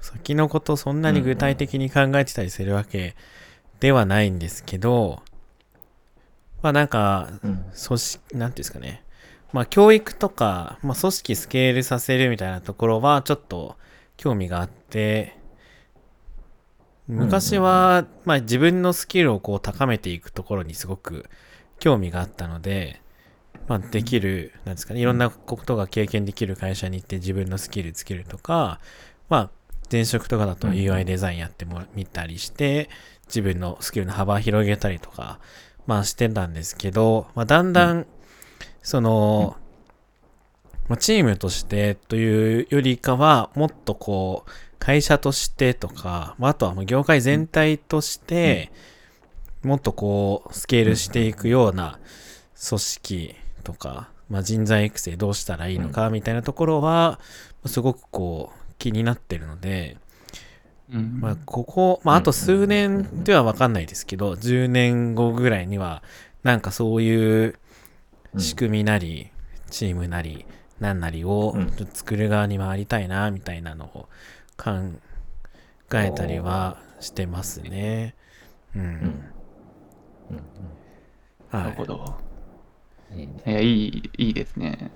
[0.00, 3.16] 先のことそんなに具体的に考えてたりするわけ
[3.80, 5.22] ではないんですけど、
[6.62, 7.64] まあなんか、うん。
[7.86, 9.02] 組織、なんていうんですかね。
[9.52, 13.76] まあ教育とか、まあ組織スケールさせるみたいなところはちょっと
[14.16, 15.38] 興味があって、
[17.08, 21.28] 昔は、まあ自分のスキルをこう高めていくところにすごく
[21.80, 23.02] 興味があったので、
[23.66, 28.80] まあできる、なんですかね、いろんなことが経験できる会社に行って自分のスキルつけるとか、
[29.28, 29.50] まあ
[29.90, 32.88] 前職とかだとうん UI デザインやってもみたりして、
[33.26, 35.40] 自分のスキルの幅広げたりとか、
[35.86, 38.06] まあしてたんですけど、まあだんだん、
[38.82, 39.56] その、
[40.88, 48.72] まあ、チームとしてというよりかは、もっとこう、会社としてとか、まあ、あとはもう業界全体として、
[49.62, 51.98] もっとこう、スケールしていくような
[52.68, 57.20] 組織とか、まあ、人材育成どうしたらいいのかみたいなところは、
[57.66, 59.98] すごくこう、気になってるので、
[60.92, 61.20] うん。
[61.20, 66.02] まあ、ここ、まあ、あと数年では分かんないですけど、10年後ぐらいには、
[66.42, 67.58] なんかそういう
[68.38, 69.30] 仕組みなり、
[69.70, 70.46] チームなり、
[70.78, 71.54] なんなりを
[71.92, 74.08] 作る側に回りたいな、みたいなのを
[74.56, 74.70] 考
[75.94, 78.14] えたりはしてますね。
[78.74, 78.82] うん。
[78.82, 78.96] うんう
[80.36, 80.40] ん
[81.50, 81.84] はいなるほ。
[81.84, 82.14] ど。
[83.12, 84.92] うんいや、いい、いいですね。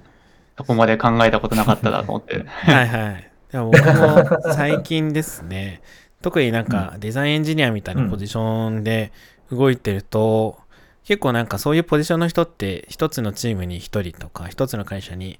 [0.56, 2.44] そこまで考えたことなかったなと思って。
[2.46, 3.30] はいはい。
[3.50, 5.82] でも僕も最近ですね、
[6.22, 9.12] 特になんかデザインエンジニアみたいなポジションで
[9.50, 10.58] 動いてると、
[11.04, 15.38] 結構なんかそういうポジションの人って一つのチームに一人とか一つの会社に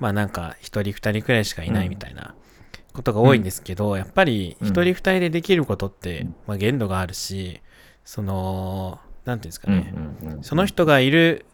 [0.00, 2.34] まあなんか一人二人くらいしかいないみたいな
[2.92, 7.60] ことが多いんですけど、やっぱり一人二人でできることって、まあ限度があるし、
[8.04, 10.42] その、なんていうんですかうんね、うんうん。
[10.44, 11.44] その人がいる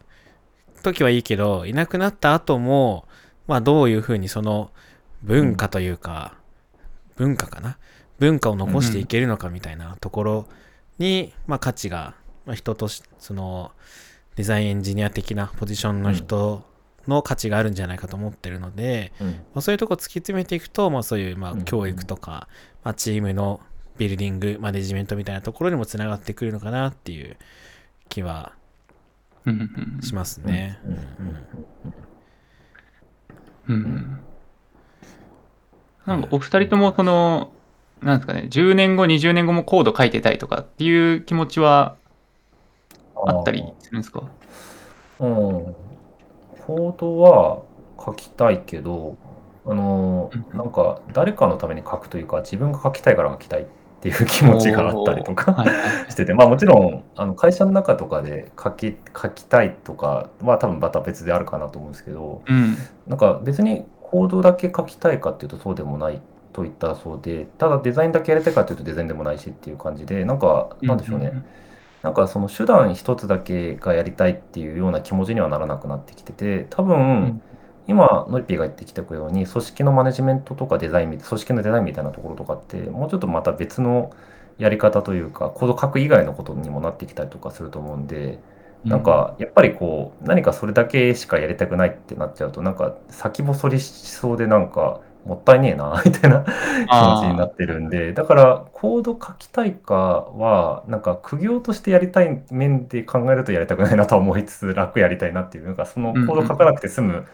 [0.83, 3.07] 時はいいけど、いなくなった後も、
[3.47, 4.69] まあどういうふうにその
[5.23, 6.35] 文化というか、
[7.15, 7.79] 文化かな？
[8.19, 10.47] 文化を残していけるのかみたいなところ
[10.99, 12.13] に、まあ価値が、
[12.45, 13.71] まあ、人とし、その
[14.35, 16.63] デザインエンジニア的なポジションの人
[17.07, 19.27] の価値があるんじゃないかと思ってるので、うん。
[19.27, 21.65] まあ、そういうとこ突き詰めていくと、まあそういうまあうん。
[21.65, 22.47] 教育とか、
[22.83, 23.59] まあチームの
[23.97, 27.37] ビルディング、マネジメントみたいなところにもつながってくるのかなっていう
[28.09, 28.53] 気は
[29.45, 29.53] うん。
[29.53, 30.79] うんうんしますね。
[30.85, 30.91] うん。
[33.69, 33.75] うん。
[33.75, 33.85] うん。
[33.85, 34.19] うん。
[36.05, 37.51] なんかお二人ともその、
[38.01, 41.97] なんですかね、10年後、20年後もコード書いてたいとかっていう気持ちは
[43.27, 44.23] あったりするんですか？
[45.19, 45.75] うん。
[46.65, 47.61] コードは
[48.03, 49.17] 書きたいけど、
[49.65, 53.65] あのうんなんか誰かのために書くというか、自分が書きたいから書きたいっ
[54.01, 55.63] ていう気持ちがあったりとか
[56.09, 62.75] してて、まあもちろんあの会社の中とかで書き書きたいとかは多分また別であるかなと思うんですけど、うん。
[63.07, 66.21] なんか別にコードだけ書きたいかっていうとそうでもない
[66.53, 71.31] といったらそうで、ただデザインだけやりたいかっていうとデザインでもないしっていう感じで、なんかなんでしょうね。
[72.01, 77.41] なんかその手段一つだけがやりたいっていうような気持ちにはならなくなってきてて、多分、ん。
[77.87, 84.11] 今、ノリピーが言ってきたように、組織のマネジメントとかデザインみ、組織のデザインみたいなところとかって、もうちょっとまた別の
[84.57, 88.39] やり方というか、コード書く以外のことにもなってきたりとかすると思うんで、
[88.85, 96.43] なんかやっぱりこう、何かそれだけしかやりたくないってなっちゃうと、なんか先細りしそうで、なんかもったいねえな、 みたいな
[96.89, 107.25] 気持ちになってるんで、だからコード書きたいかは、なんか苦行としてやりたい面で考えるとやりたくないなとは思いつつ、楽やりたいなっていう、なんかそのコード書かなくて済む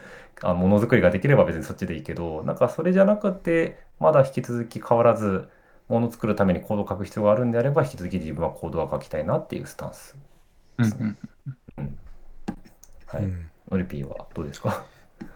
[0.42, 5.48] あものづくりができれば別にそっちでいいけど、なんかそれじゃなくて、まだ引き続き変わらず、
[5.88, 10.16] ものを作るためにコードを書く必要があるんであれば、引き続き自分はコードは書きたいなっていうスタンス。
[10.78, 11.18] うんうん
[13.08, 13.24] はい。
[13.24, 13.50] うん。
[13.72, 14.84] ノリピーはどうですか？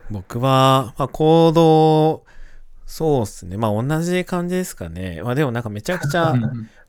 [0.09, 2.23] 僕は、まあ、行動、
[2.91, 3.55] そうですね。
[3.55, 5.21] まあ、同じ感じですかね。
[5.23, 6.35] まあ、でもなんかめちゃくちゃ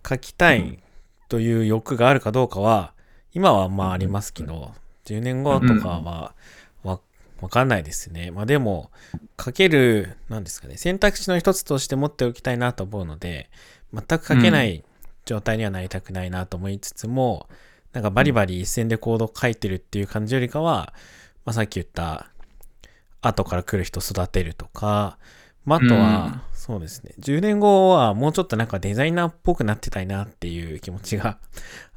[0.07, 0.81] 書きたい
[1.29, 2.93] という欲があるかどうかは、
[3.33, 4.75] 今はまあありますけど、
[5.05, 6.35] 10年後とかは
[6.83, 7.01] わ、
[7.41, 8.33] わかんないですね。
[8.33, 8.91] まあでも、
[9.41, 13.49] 書ける、なんですかね、選択肢の一つとして持っておきたいなと思うので、
[13.95, 14.83] 全く書けない
[15.25, 17.49] 状態にはなりたくないなと思いつつも、
[17.93, 20.95] なんかバリバリ一線でコード書いてるっていう感じよりかは、
[21.45, 22.27] まあさっき言った、
[23.21, 25.17] 後から来る人育てるとか、
[25.65, 31.39] まあ、あとは、そうですね、10年後はもうちょっとなんかデザイナーっぽくなってたいなっていう気持ちが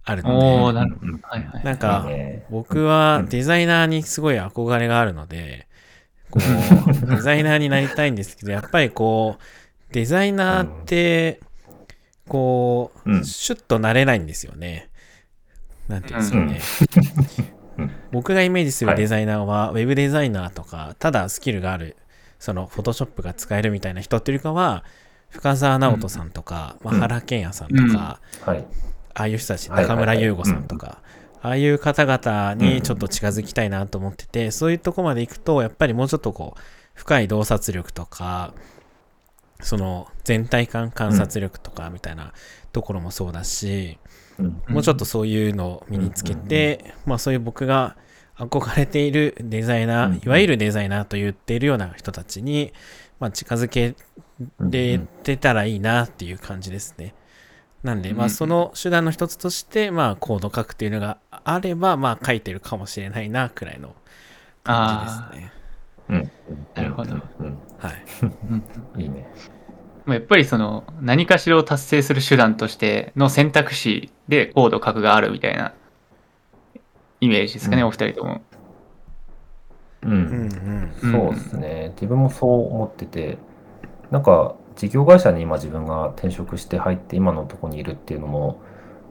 [0.04, 1.12] あるので、なるほど。
[1.24, 1.64] はいはい。
[1.64, 2.08] なんか
[2.50, 5.68] 僕はデザイナーにすごい憧れがあるので、
[6.30, 11.40] こう、デザイナーになりたいんですけど、 やっぱりこう、デザイナーって、
[12.28, 14.90] こう、うんシュッとなれないんですよね。
[15.88, 16.60] なんていうんですかね。
[17.50, 17.56] うん
[18.12, 21.98] 僕がイメージすはいるデザイナーは、ウェブデザイナーとか、ただスキルがある、
[22.40, 24.84] その、フォトショップが使えるみたいな人っていうかは、
[25.30, 28.66] 深澤直人さんとか、まあ、うん原健也さんとか、はい。
[29.14, 31.00] ああいう人たち、中村優吾さんとか、
[31.42, 36.60] あああいう方々にちょっと近づきたいなと思ってて、そういうとこまで行くと、やっぱりもうちょっとこう、
[36.94, 38.54] 深い洞察力とか、
[39.62, 42.34] その全体感観察力とかみたいな
[42.72, 44.00] ところもそうだし、
[44.40, 44.62] うん。
[44.68, 47.96] もうちょっとそういうのを身につけて、まあそういう僕が
[48.38, 52.74] 憧れているデザイナうんー、いわゆるデザイナーと言っているような人たちに、
[53.20, 53.96] まあ近づけ
[54.60, 57.16] れてたらいいなっていう感じですね。
[57.84, 63.96] なんで、まあうんその手段の一つとして、まあコード書くっていうのがあれば、まあ書いてるかもしれないな、くらいの
[64.64, 65.00] 感
[65.32, 65.52] じですね。
[66.10, 66.32] うん
[66.76, 68.06] なるほどうんはい。
[68.22, 69.28] うんいいね。
[70.06, 75.74] まあやっぱりその何かしらを達成する手段としての選択肢でコード書くがあるみたいな
[77.26, 77.88] イメージですかね、うん。
[77.88, 78.42] お二人とも。
[80.04, 80.12] うん。
[80.12, 80.20] うん
[81.04, 81.12] うん。
[81.12, 83.38] そうですね、自分もそう思ってて、
[84.12, 88.62] なんか事業会社に今自分が転職して入って今のとこにいるっていうのも、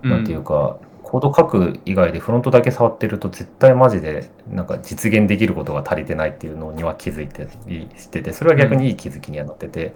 [0.03, 9.95] なんていうか、コード書く以外でフロントだけ触ってると絶対マジでなんか実現できることが足りてないっていうのには気づいてりしてて、それは逆にいい気づきにはなってて、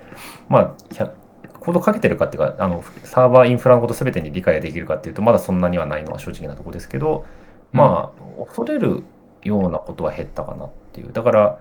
[0.48, 1.12] まあ、ひゃ
[1.60, 7.26] コード書けてるかっていうか、あのサーバーインフラのこと全てに理解ができるかっていうと、まだそんなにはないのは正直なところですけど、
[7.72, 9.04] まあ、恐れる
[9.42, 11.12] ようなことは減ったかなっていう。
[11.12, 11.58] だから、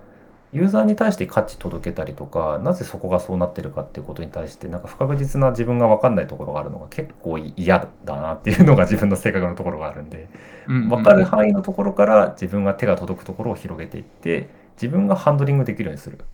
[0.53, 10.29] ユーザーに対して価値届けたりとか、なぜそこがそうなってるかっていうことに対して、なんか不確実な自分が分かんないところがあるのが結構嫌だなっていうのが自分の性格のところがあるんで、
[10.67, 16.15] うん分かる範囲のところから自分が手が届くところを広げていって、自分がハンドリングできるようにする。
[16.15, 16.27] ってい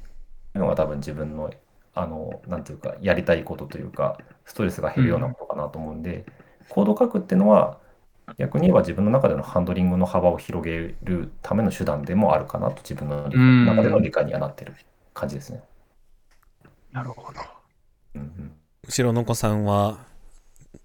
[0.55, 1.49] うのが多分自分の、
[1.95, 6.25] あの、なんていうか、やりたいことというか、ストレスが減るようなことかなと思うんで、
[6.69, 7.79] コード書くっていうのは、
[8.37, 14.73] 逆に言えば自分の中でのハンドリングの幅を広げるための手段でもあるかなと自分のうん中での理解にはなってる
[15.13, 15.63] 感じですね。
[16.91, 17.39] なるほど。
[18.15, 18.51] うんうん
[18.85, 19.99] 後ろの子さんは、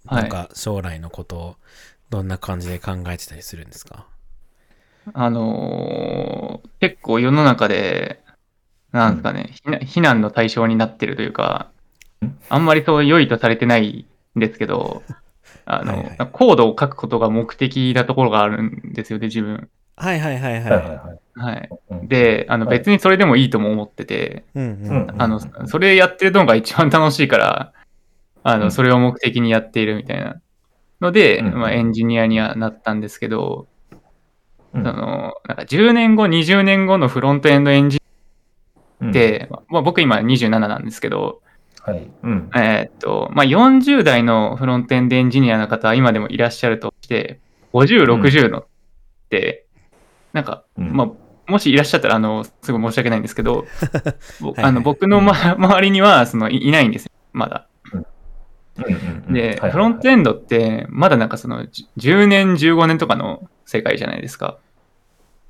[0.07, 0.23] はい。
[0.23, 1.57] なんか将来のことを
[2.11, 4.07] どんな感じで考えてたりするんですか？
[5.15, 8.23] あのー結構世の中で、
[8.93, 11.73] なんですかね、非難非難の対象になってるというか
[12.25, 14.07] ん、あんまりそう良いとされてない
[14.37, 15.03] んですけど、
[15.71, 19.69] あの、はいはいコードを書くことが目的なところがあるんですよね、自分。
[19.97, 20.63] はいはいはいはい。
[20.63, 21.69] はいはいはいはい。
[21.91, 22.09] うん。
[22.09, 25.23] で、あのはい別にそれでもいいとも思ってて、うんううんん。
[25.23, 27.73] あの、それやってるのが一番楽しいから、
[28.45, 30.41] あの、うんそれを目的にやっているみたいな
[31.01, 33.67] ので、うんまあエンジニアにはなったんですけど、
[34.75, 38.01] うんその、なんか10年後、20年後のフロントエンドエンジ
[39.01, 41.43] うんニアって、まあ、僕今27なんですけど、
[41.89, 42.11] はい。
[42.23, 42.51] うん。
[42.55, 47.41] えーっと、まあ、40代のフロントエンドエンジニアの方は今でもいらっしゃるとして、
[47.73, 48.67] 50、60のっ
[49.31, 49.67] て、
[50.35, 50.93] なんか、うん。
[50.93, 53.65] まあ、もしいらっしゃったら、あの、すごい申し訳ないんですけど、
[54.41, 57.67] ぼはいあの僕の、ま、周りには、その、いいないんですよ、まだ。
[57.95, 58.07] うん。
[58.85, 59.25] うん。
[59.29, 59.33] うん。
[59.33, 64.59] で、フロントエンドって、まだなんかその、じ10年、15年とかの世界じゃないですか。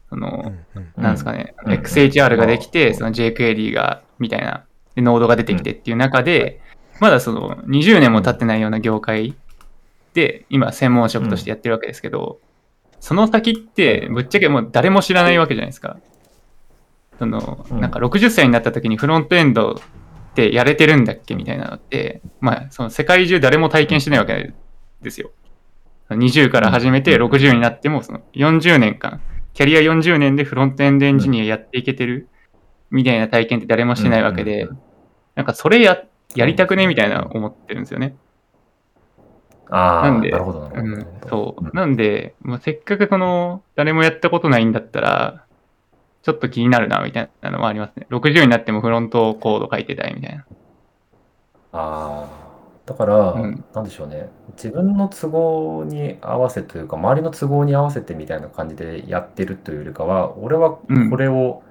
[0.09, 0.81] その、うん。
[0.83, 0.93] うん。
[0.97, 1.73] うんなんですかね、うん。
[1.73, 2.95] XHR ができて、うん。
[2.95, 6.61] その jQuery が、みたいな、でノードが出てきてっていう中で、
[7.01, 9.35] まだその20年も経ってないような業界
[10.15, 12.41] で、今専門職としてやってるわけですけど、
[13.01, 15.99] その先って、ぶっちゃけもう誰も知らないわけじゃないですか。
[17.19, 24.53] その、うんなんか60歳になった時にフロントエンドってやれてるんだっけみたいなのって、まあ、その世界中誰も体験してないわけ
[25.03, 25.31] ですよ。
[26.11, 29.21] 20から始めてうん60になっても、その40年間、
[29.55, 32.29] キャリア40年でフロントエンドエンジニアやっていけてる
[32.91, 34.83] みたいな体験って誰もしてないわけでうんうん、
[35.35, 36.05] なんかそれや、
[36.35, 38.17] やりたくねみたいな思ってるんですよね。
[39.71, 41.77] ああ、なるほど、なるうんほど。、そう。
[41.77, 45.47] なんで、まあ、せっかくその、誰もやったことないんだったら、
[46.23, 48.07] ちょっと気になるな、みたいなのもありますね。
[48.11, 50.47] 60になってもフロントコード書いてたいみたいな。
[51.73, 54.31] ああ、だから、うんなんでしょうね。
[54.53, 61.63] 自分の都合に合わせというか、周りの都合に合わせてみたいな感じでやってるというよりかは、俺はうんこれを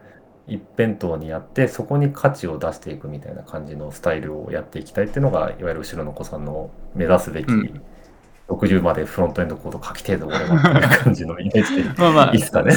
[0.48, 7.82] 一辺倒にやって、そこに価値を出していくみたいな感じのスタイルをやっていきたいっていうのが、いわゆる後ろの子さんの目指すべき、うん。
[8.48, 11.90] 60までフロントエンドコード書きてえぞ、俺はっていう感じのイメージで。
[12.00, 12.74] まあまあ、いいっすかね。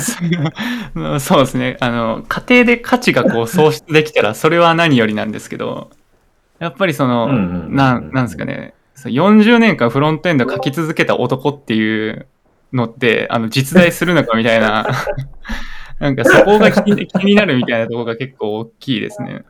[0.97, 1.76] うんそうですね。
[1.80, 5.90] あの、家庭で価値がこう創出できたら、それは何よりなんですけど、
[6.59, 7.36] やっぱりその、うんう
[7.70, 12.26] んなん、なんですかね、そう40年間フロントエンド書き続けた男っていう
[12.72, 14.88] のって、あの、実在するのかみたいな、
[16.01, 19.44] なんかそこが気に気になるみたいなところが結構大きいですね。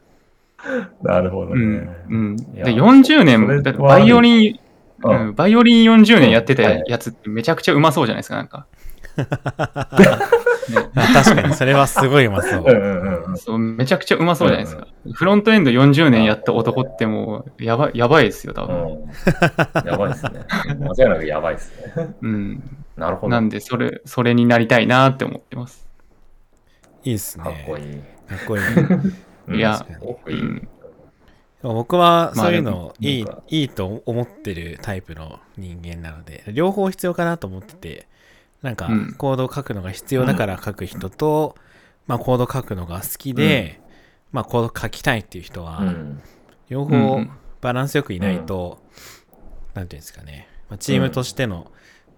[1.02, 1.54] なるほどね。
[1.54, 1.96] うん。
[2.08, 2.36] うん。
[2.36, 4.58] で、40年バイオリン、
[5.02, 8.66] うんうん、バイオリン40年やってたはいやつってめちゃくちゃうまそうじゃないですか、なんか。
[9.16, 9.30] 確
[11.34, 12.66] かに、それはすごいうまそううん。
[12.66, 12.76] うんう
[13.10, 13.36] んうん。
[13.36, 14.86] そうめちゃくちゃうまそうじゃないですか。
[15.12, 18.76] フロントエンド40年やった男ってもう、やばい、やばいですよ、多分。
[18.76, 18.80] う
[19.86, 20.30] ん、やばいですね。
[20.78, 22.14] 間違いなくやばいですね。
[22.20, 22.62] うん。
[22.96, 23.30] なるほど。
[23.30, 25.89] なんで、それ、それになりたいなって思ってます。
[27.04, 27.44] いいっすね。
[27.44, 27.94] かっこいい。
[27.94, 28.64] かっこいい。
[29.48, 29.84] うんいや。
[31.62, 38.08] 僕はそういうまあのいい,、なんかいいと思ってるタイプの人間なので、両方必要かなと思ってて、
[38.62, 41.56] なんかうんコードを書くのが必要だから書く人と、
[42.06, 43.80] まあコード書くのが好きで、
[44.32, 46.22] まあコード書きたいっていう人は、うん。
[46.70, 48.78] 両うんう方んバランスよくいないと、
[49.74, 51.70] なんていうんですかね、まあ、チームとしての、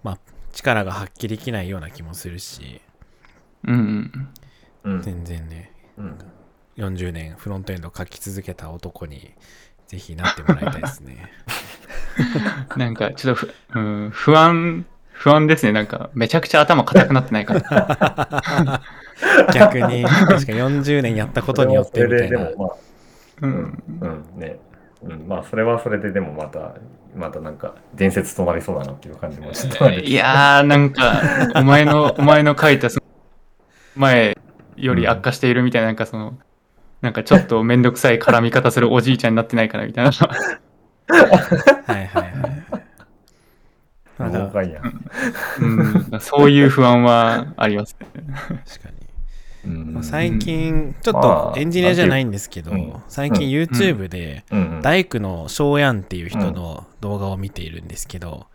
[0.03, 0.19] まあ、
[0.53, 2.81] 力が発揮できないような気もするし、
[3.65, 3.79] うんうん。
[3.79, 3.83] う
[4.19, 4.29] ん。
[4.83, 6.17] 全然ね、うん
[6.77, 9.33] 40年フロントエンド書き続けた男に
[9.87, 11.31] ぜひなってもらいたいですね。
[12.77, 15.71] なんか、ちょっとふ、うん、不安、不安ですね。
[15.71, 18.81] なんか、めちゃくちゃ頭固くなってないから。
[19.53, 22.55] 逆に、確か40年やったことによってみたいなそれで。
[22.55, 22.77] もまあ、
[23.41, 23.47] う。
[23.47, 24.59] うんん、うん、ね。
[25.03, 26.75] うん、まあ、それはそれででもまた、
[27.15, 31.21] またなんか、伝説となりそうだなっていう感じもちょっとあるいやー、なんか、
[31.55, 33.05] お前の、お前の書いたその、
[33.95, 34.35] 前
[34.77, 36.37] より悪化しているみたいな、なんかその、
[37.01, 40.11] なんかちょっとめんどくさい絡み方するおじいちゃんになってないからみたいな。
[40.11, 40.27] は
[41.87, 42.33] いはいはい。
[44.19, 45.05] なんか豪快やん。
[46.11, 48.07] うん、そういう不安はありますね。
[48.65, 49.03] 確かに。
[50.03, 54.43] 最近、ちょっまあとエンジニアじゃないんですけど、うん最近 YouTube で、
[54.81, 58.47] 大工の翔やんっていう人の動画を見ているんですけど、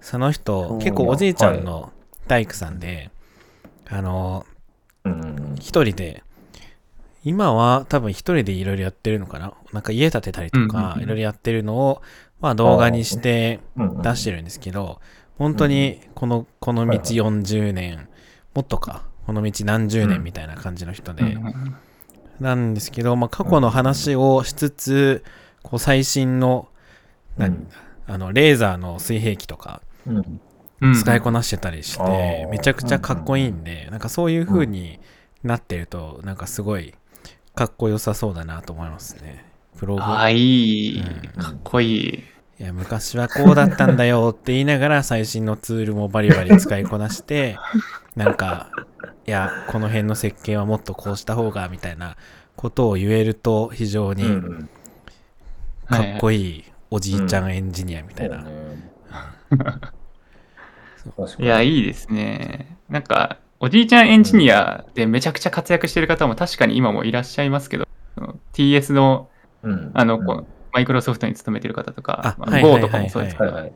[0.00, 1.92] その人、うん結構おじいちゃんの
[2.28, 3.10] 大工さんで、
[3.88, 4.46] あの、
[5.60, 6.22] 一人で、
[7.24, 9.54] 今は多分一人でいろいろやってるのかな？
[9.72, 12.02] なんか家建てたりとかいろいろやってるのを、
[12.40, 13.60] まあ動画にして
[14.02, 15.00] 出してるんですけど、
[15.38, 17.02] 本当にこの、この道はいはい。
[17.02, 18.08] 40年、
[18.54, 21.76] もっとか、この道何十年みたいな感じの人で、うん
[22.40, 25.24] なんですけど、まあ、過去の話をしつつ、
[25.62, 26.68] こう最新の、
[27.36, 27.68] 何うん。
[28.06, 29.80] あのレーザーの水平器とか
[30.92, 35.00] 使いこなしてたりして、うんめちゃくちゃかっこいいんで、なんかそういう風に
[35.42, 36.94] なってると、なんかすごい
[37.54, 39.44] かっこよさそうだなと思いますね。
[39.76, 41.42] プログああ、いいうん。
[41.42, 42.24] かっこいい。
[42.60, 47.58] いや、昔はこうだったんだよって言いながら最新のツールもバリバリ使いこなして、
[48.16, 48.70] なんか、
[49.26, 52.16] いや、この辺の設計はもっとこうした方がみたいな
[52.56, 54.68] ことを言えると非常にうん
[55.88, 56.30] かっこ。
[56.30, 58.44] いいおじいちゃんエンジニアみたいな。
[61.38, 62.76] いや、いいですね。
[62.88, 67.86] なんか、おじいちゃんエンジニアでめちゃくちゃ活躍してる方も確かに今もいらっしゃいますけど、
[68.52, 69.28] TS の、
[69.62, 69.90] うん。
[69.94, 70.46] あの、うん。
[70.72, 73.50] マイクロソフトに勤めてる方とか、まあ Go はいとかもそうですけど。
[73.50, 73.72] そう。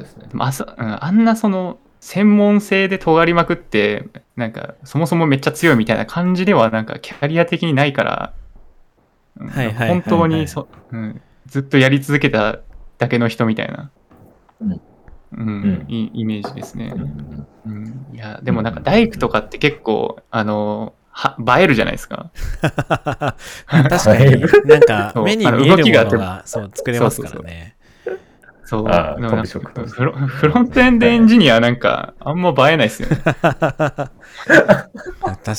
[0.00, 0.28] ですね。
[0.38, 4.06] あそうんあんなその専門性で尖りまくって
[4.36, 8.34] なんかそもそもめっちゃ強いみたいな感じではなんかキャリア的にないから、
[9.88, 12.60] 本当にそ、うん、ずっとやり続けた
[12.98, 13.90] だけの人みたいな、
[15.36, 15.84] うん。
[15.88, 16.92] イメージですね。
[16.94, 22.30] う、んうんいやでもなんか大工とかって結構あのは映えるじゃないですか。
[22.60, 27.76] 確かに、なんか 目に見えるも動きがのがそう作れますからね。
[28.64, 34.10] そうフロフロントエンドエンジニアなんかあんま映えないですよね、 確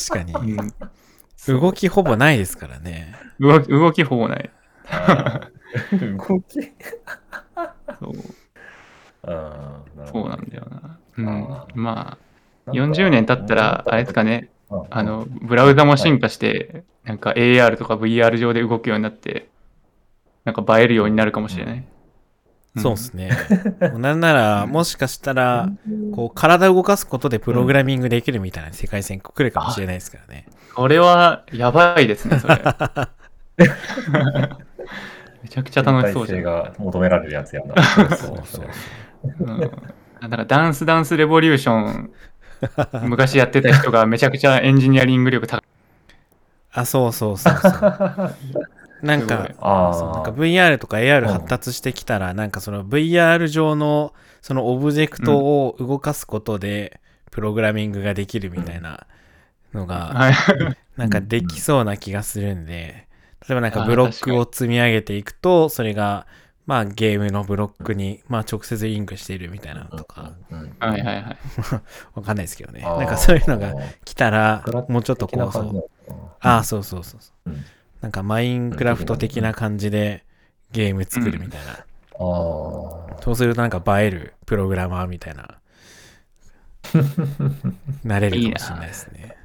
[0.08, 0.32] かに。
[0.34, 1.60] うん。
[1.60, 3.14] 動きほぼないですからね。
[3.38, 4.50] 動き動きほぼない。
[6.18, 6.60] 動き。
[8.00, 8.12] そう
[9.26, 10.98] あそうなんだよな。
[11.18, 11.24] うん
[11.74, 12.18] ま
[12.66, 19.48] あ、なんか40年経ったら、あれですかね、うんあの、ブラウザも進化して、なんか AR とか VR 上で動くようになって、
[20.44, 21.84] なんか映えるようになるかもしれない。
[22.78, 23.30] そうですね。
[23.98, 25.70] なんなら、もしかしたら、
[26.14, 30.46] こう、体を動かすことでプログラミングできるみたいな世界線来るかもしれないですからね。
[30.74, 32.62] これはやばいですね、それ。
[35.42, 36.42] めちゃくちゃ楽しそうじゃん。
[36.42, 37.82] が求められるやつやな。
[38.14, 38.64] そうそう。
[38.64, 38.68] う
[39.24, 39.60] ん、
[40.20, 42.12] だからダンスダンスレボリューション、
[43.08, 45.62] 昔やってた人がめちゃくちゃエンジニアリング力高い。
[46.72, 47.72] あ、そうそうそうそう。
[49.02, 50.32] なんかそうなんかあ。
[50.32, 59.06] VR とか AR うん発達してきたら、なんかその VR 上のそのオブジェクトを動かすことで、プログラミングができるみたいな
[59.74, 60.34] のが、はい。
[60.96, 63.06] なんかできそうな気がするんで、
[63.48, 66.26] 例えばなんかブロックを積み上げていくと、それが、
[66.66, 70.76] まあゲームのブロックに、まあ直接リンクしているみたいなのとか、うん。
[70.80, 71.36] はいはいはい。
[72.14, 72.82] わかんないですけどね。
[72.82, 73.74] なんかそういうのが
[74.04, 75.90] 来たら、もうちょっとこう、そう。
[76.40, 77.50] ああ、そうそうそうそう。
[77.50, 77.64] うん
[78.00, 80.24] なんかマインクラフト的な感じで
[80.70, 81.72] ゲーム作るみたいな。
[81.72, 83.22] ああ。
[83.22, 85.58] そうするとなんか映えるプログラマーみたいな、
[88.04, 89.36] なれるかもしれないですね。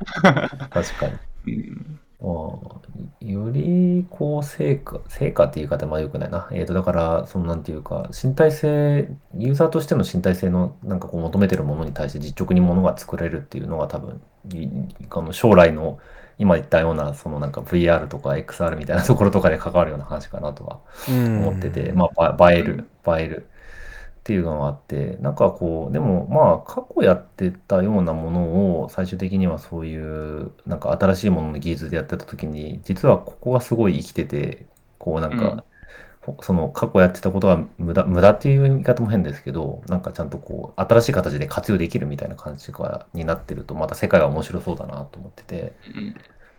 [0.70, 1.08] 確か
[1.46, 1.54] に。
[1.54, 2.82] うんあー
[3.22, 6.50] より、こう、成果、成果っていう言い方は良くないな。
[6.52, 9.08] えっと、だから、その、なんていうか、身体性、
[9.38, 14.22] ユーザーとしての身体性の、なんかこう、求めてるものに対して実直にものが作れるっていうのが多分、
[14.54, 14.68] い
[15.10, 16.00] あの将来の、
[16.38, 23.48] 今言ったような、そのなんか VR とか XR みたいなところとかで関わるような話かなとはうん思ってて、まあ、ば映える、映える
[24.22, 34.68] っていうのがあって、なんかこう、でもまあ、過去やってたようなものを、最終的にはそういう、なんか新しいものの技術でやってた時に、実はここがすごい生きてて、
[35.00, 35.66] こうなんか、
[36.22, 46.14] ほその過去やってたことが無駄、無駄っていう言い方も変ですけど、なんかちゃんとこう、新しい形で活用できるみたいな感じがになってると、また世界は面白そうだなと思ってて、うん。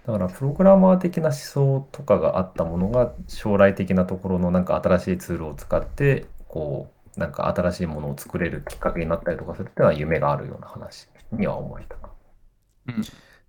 [0.07, 12.09] だからプログラマー的な思想とかがあったものが将来的なところのなんか新しいツールを使ってこうなんか新しいものを作れるきっかけになったりとかするっていうのは夢があるような話には思えたな。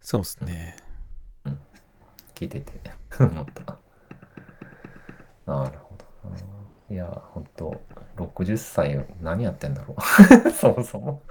[0.02, 0.76] そうですね。
[2.36, 2.74] 聞いてて
[3.20, 3.78] 思った
[5.46, 5.70] な。
[5.70, 6.38] るほどな。
[6.90, 7.82] いや本当
[8.18, 9.96] 60歳何やってんだろ
[10.46, 10.50] う。
[10.52, 11.22] そもそも。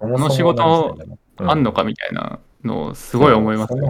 [0.00, 0.96] この仕事
[1.38, 3.80] あんのかみたいなのをすごい思いますね。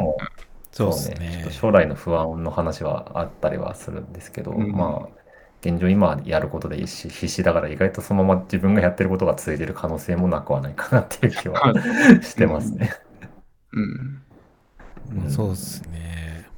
[0.70, 1.50] そうそうですちょっねと。
[1.50, 4.72] 将来の不安の話はあったりはするんですけど、うん。
[4.72, 5.17] まあ、
[5.60, 11.74] 現状今やることで必死必死だから意外とそのまま自分がやってることが続いてる可能性もなくはないかなっていう気は
[12.22, 12.92] してますね。
[13.72, 14.22] うん。
[15.24, 16.48] うんそうですね。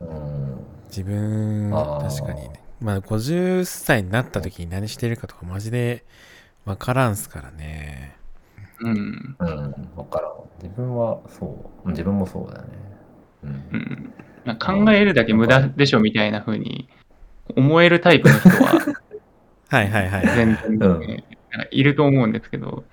[0.00, 0.66] うん。
[0.88, 2.60] 自分、確かにね。
[2.80, 6.04] まあ、50歳になった時に何してるかとか、マジで
[6.66, 8.16] 分からんすからね。
[8.80, 9.36] うん。
[9.38, 9.74] うん。
[9.96, 10.32] わからん。
[10.62, 11.88] 自分はそう。
[11.88, 12.68] 自分もそうだよね。
[13.44, 13.46] う。
[13.46, 14.14] うんん。
[14.44, 16.88] なんか考えるだけ無駄でしょみたいな風に
[17.56, 18.80] 思えるタイプの人は
[19.68, 20.26] はいはいはい。
[20.26, 21.34] 全然、ねうん
[21.70, 22.84] いると思うんですけど、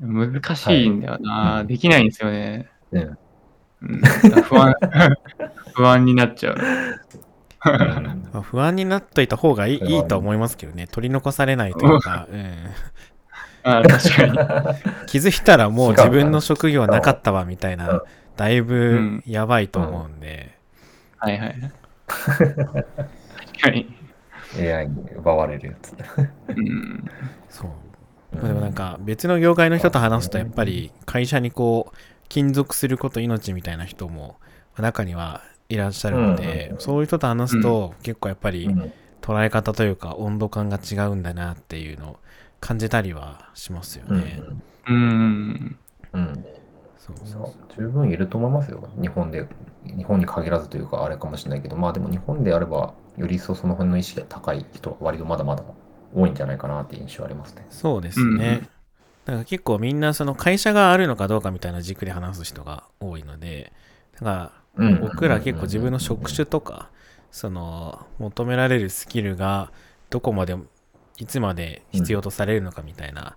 [0.00, 2.68] 難しいんだよな、できないんですよね。
[2.92, 3.18] うん
[4.42, 4.74] 不安、
[5.74, 6.56] 不安になっちゃう。
[6.58, 10.86] うんまあ、不安になっといた方がいいいいいいと思いますけどね。
[10.86, 12.54] 取り残されないというか、うん、
[13.64, 14.32] あ確かに。
[15.08, 18.02] 気づいたらもう自分の職業なかったわみたいうんな、
[18.36, 20.56] だいぶやばいと思うんで、
[21.16, 21.72] はいはい。
[23.60, 23.86] 確かに。
[24.58, 25.94] AI に奪われるやつ。
[26.48, 27.04] うん。
[27.48, 27.70] そう。
[28.40, 31.96] まあでもなんか別の業界の人と話すとやっぱり会社にこう
[32.28, 34.36] 勤続すること命みたいな人も
[34.76, 38.92] 中にはいらっしゃるので、うんそういう人と話すと結構やっぱりうん
[39.22, 42.16] 捉え方というか温度感が違うんだなっていうのを
[42.60, 44.40] 感じたりはしますようんね。
[44.86, 45.76] うん。
[46.12, 46.44] うん
[46.96, 48.88] そうそう十分いると思いますよ。
[49.00, 49.46] 日本で、
[49.96, 55.62] 日本に限らずというか、あれかもしれないけど、まあでも日本であれば、より一層その辺の意識が高い人は割とまだまだ
[56.14, 57.66] 多いんじゃないかなっていう印象ありますね。
[57.70, 58.68] そうですね。
[59.24, 63.72] だから結構みんなその会社があるのかどうかみたいな軸で話す人が多いので、
[64.14, 66.90] だからうん僕ら結構自分の職種とか、
[67.30, 69.72] その求められるスキルが
[70.10, 70.56] どこまで、
[71.18, 73.36] いつまで必要とされるのかみたいな、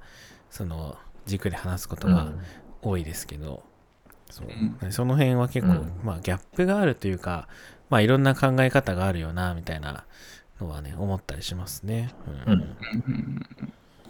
[0.50, 2.42] その軸で話すことがうん
[2.82, 3.64] 多いですけど、
[4.30, 4.48] そう
[4.88, 7.48] うその辺は結構、うんまあギャップがあるというか、
[7.90, 10.06] まあいろんな考え方があるよな、みたいな
[10.62, 12.14] のはね、思ったりしますね。
[12.48, 13.48] うんうんうん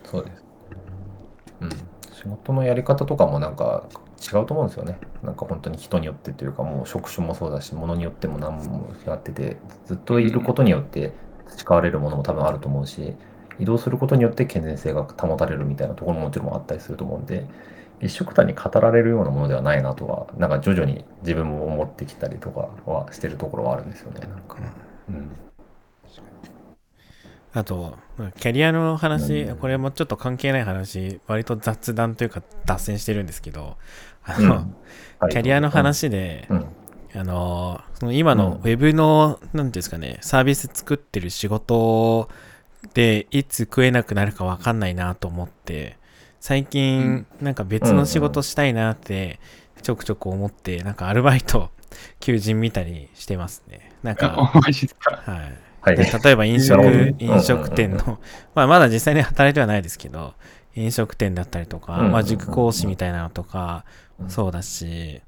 [0.04, 0.44] そうです。
[1.62, 1.70] うん。
[2.12, 3.88] 仕事のやり方とかもなんか
[4.20, 5.00] 違うと思うんですよね。
[5.24, 11.14] なんか本当に人によってというか、もう職種もそうだし、ものによっても何も違ってて、ずっといることによって
[11.48, 13.16] 培われるものも多分あると思うし、
[13.60, 17.46] 移動することによって健全性が保たれるみたいなところももちろんあったりすると思うんで、
[18.02, 24.22] 一緒くたに語られるようなものではないなとは、なんか徐々に自分も思ってきたりとかはしてるところはあるんですよね。
[24.22, 24.58] なんか。
[25.10, 25.32] うん。
[27.52, 27.98] あと、
[28.38, 33.78] キャリアの話、うんこれもちょっと関係ない話、割と雑談というか脱線してるんですけど、
[34.24, 36.66] あの、うんはいキャリアの話で、うん。
[37.16, 42.30] あの、その今のうんウェブの、なんていうんですかね、サービス作ってる仕事
[42.94, 45.99] で、いつ食えなくなるかわかんないなと思って、
[46.40, 49.40] 最近、なんか別の仕事したいなって、
[49.82, 51.70] ちょくちょく思って、なんかアルバイト、
[52.20, 53.92] 求人見たりしてますね。
[54.04, 55.22] なんか、 あマジか。
[55.26, 55.58] はい。
[55.82, 55.96] はい。
[55.96, 58.20] で例えば飲食、飲食店の、
[58.56, 60.34] まあまだ実際に働いてはないですけど、
[60.76, 63.86] 飲食店だったりとか、まあ塾講師みたいなのとか、
[64.20, 65.22] うんそうだし、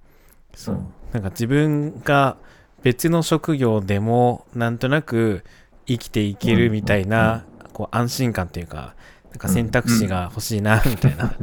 [0.54, 0.94] そううん。
[1.14, 2.36] なんか自分が
[2.84, 5.46] 別の職業でもなんとなく
[5.88, 8.96] 生きていけるみたいな、こう安心感というか、
[9.32, 11.34] なんか選択肢が欲しいな、みたいな。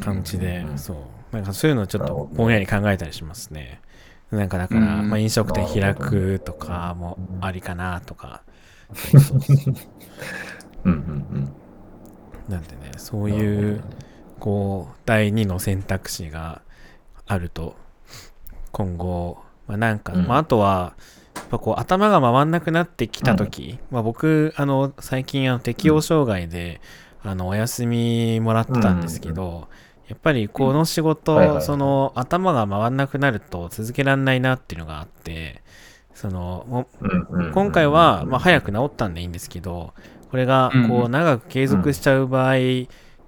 [0.00, 0.92] 感じでう、んそ
[1.32, 1.34] う。
[1.34, 3.80] なんかそういうのをちょっとぼんやり考えたりしますね。
[4.30, 5.10] なんかだから、うん。
[5.10, 8.42] まあ飲食店開くとかもありかなとか、
[10.84, 11.52] うんうん
[12.48, 13.32] なんでね、そううん。
[13.32, 13.82] いう、
[14.38, 16.60] こう、第二の選択肢が
[17.26, 17.76] あると
[18.72, 20.26] 今後、まあ、なんか、うん。
[20.26, 20.94] まあ、あとは
[21.34, 26.80] ぱこう頭が回んなくなってきた時、まあ、僕あの最近あの適応障害で、
[27.22, 29.68] あのお休みもらったんですけど、
[30.08, 31.64] やっぱりこの仕事、うんはいはいはい。
[31.64, 35.62] その頭が回んなくなると続けられないなっていうのがあって
[36.14, 36.86] その
[37.54, 39.94] 今回は、まあ、早く治ったんでいいんですけど、
[40.30, 40.88] これがうん。
[40.88, 42.56] こう長く継続しちゃう場合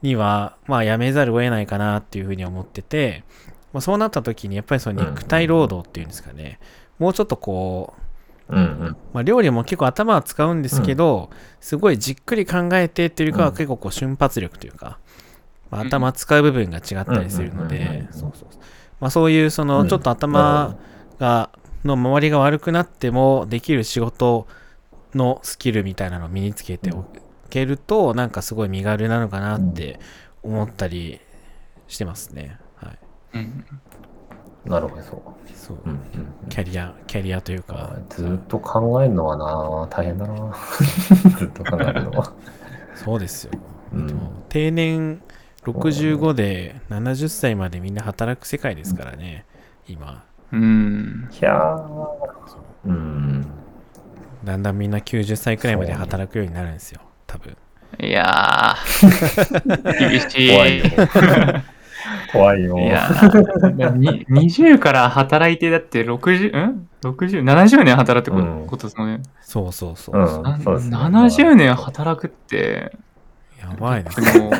[0.02, 3.24] には、まあ、やめざるを得ないかなっていうふうに思ってて、
[3.72, 6.58] まあ、そうなった時にやっぱりその肉体労働っていうんですかね、
[6.98, 8.04] もうちょっとこう、
[8.48, 8.60] うんう
[8.90, 8.96] ん。
[9.12, 11.30] まあ、料理も結構頭は使うんですけど、
[11.60, 13.54] すごいじっくり考えてっていうよりかはうん。
[13.54, 14.98] 結構こう瞬発力というか、
[15.70, 15.86] まあ、うん。
[15.88, 18.06] 頭使う部分が違ったりするので
[19.00, 20.76] うん、そういうそのちょっと頭
[21.18, 21.50] が、
[21.84, 24.46] の周りが悪くなってもできる仕事
[25.14, 27.04] のスキルみたいなのを身につけてお
[27.50, 30.00] けると、なんかすごい身軽なのかなって
[30.42, 31.20] 思ったり
[31.88, 32.58] してますね。
[32.76, 32.98] はい。
[33.34, 33.64] うん
[34.64, 35.02] なるほど。
[35.02, 35.78] そう。
[35.84, 36.00] うんうん
[36.48, 40.54] キャリア、キャリアというか、ずっと考えるのはな、大変だな。
[41.38, 42.32] ずっと考えるのは。
[42.94, 43.52] そうですよ。
[43.92, 45.20] うん定年
[45.64, 49.46] 65で70歳までみんな働く世界ですからね、
[49.88, 50.24] 今。
[50.52, 51.28] うん。
[51.32, 52.06] いやー、
[52.86, 53.46] うん。
[54.44, 57.56] だんだんみんな90歳くらいまで働くようになるんですよ、多分。
[57.98, 60.82] いやー、 厳しい。
[62.32, 62.72] 怖いよ。
[62.74, 69.22] 怖いやーに20から働いて、だって60、ん ?60、70年働くってこうんことですもんね。
[69.40, 70.16] そうそうそう。
[70.16, 72.92] うんなそうね70年働くって、
[73.60, 74.50] やばいですでも、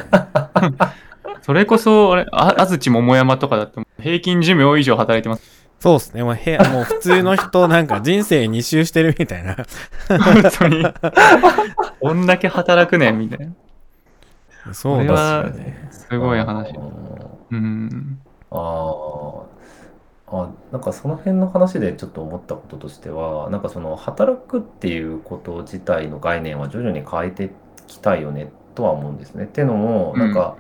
[1.43, 5.65] それこそ、あれ、あ安土桃山とかだって、平均寿命以上働いてます。
[5.81, 6.23] そうですね。
[6.23, 9.55] もうへもう普通の人、なんか人生2周してるみたいな。
[10.09, 10.87] 本当に。
[12.01, 14.73] こんだけ働くねん、みたいな。
[14.73, 15.89] そうですよね。
[15.91, 16.73] すごい話。
[17.59, 18.27] うんうん。
[18.51, 19.55] あー
[20.27, 27.51] あなんかその辺の話でちょっと思ったこととしてはなんかその働くっていうこと自体の概念は徐々に変えてい
[27.87, 29.45] きたいよねとは思うんですね。
[29.45, 30.59] っていうのもうんなんか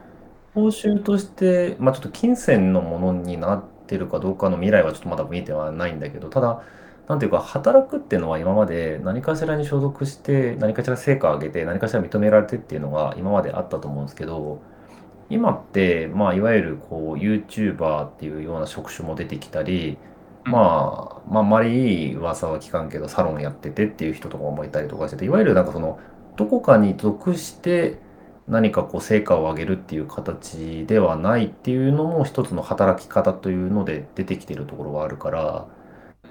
[0.54, 6.62] 報酬として、まあ、ちょっと金銭のものになってるかどうかの未来はちょっとまだ見えてはないんだけどただ
[7.08, 14.62] なんていうか働くっていうのは今まで何かしらに所属して何かしら成果を上げて何かしら認められてっていうのが今まであったと思うんですけど
[15.30, 19.98] 今って、まあ、いわゆるこう YouTuber っていうような職種も出てきたり、
[20.44, 25.98] まあ、まあ、あんまりいい噂は聞かんけど、サロンやっててっていう人とかもいたりとかしてて、いわゆるなんかその、
[26.36, 27.98] どこかに属して
[28.48, 35.68] 何かこう成果を上げるっていう形ではないっていうのも一つの働き方というので出てきてるところはあるから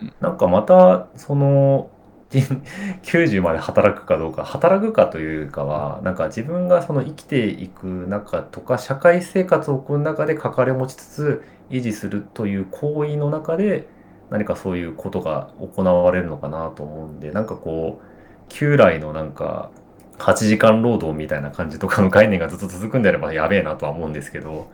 [0.01, 1.89] うん、なんかまたその、
[3.03, 13.87] 90まで働くかどうか、働くかというかは、なんか自分がその生きていく中とか、社会生活を送る中で関わりを持ちつつ、維持するという行為の中で、
[14.29, 18.05] 何かそういうことが行われるのかなと思うんで、なんかこう、
[18.49, 19.69] 旧来のなんか、
[20.17, 24.71] 8時間労働みたいな感じとかの概念がずっと続くんであればやべえなとは思うんですけど、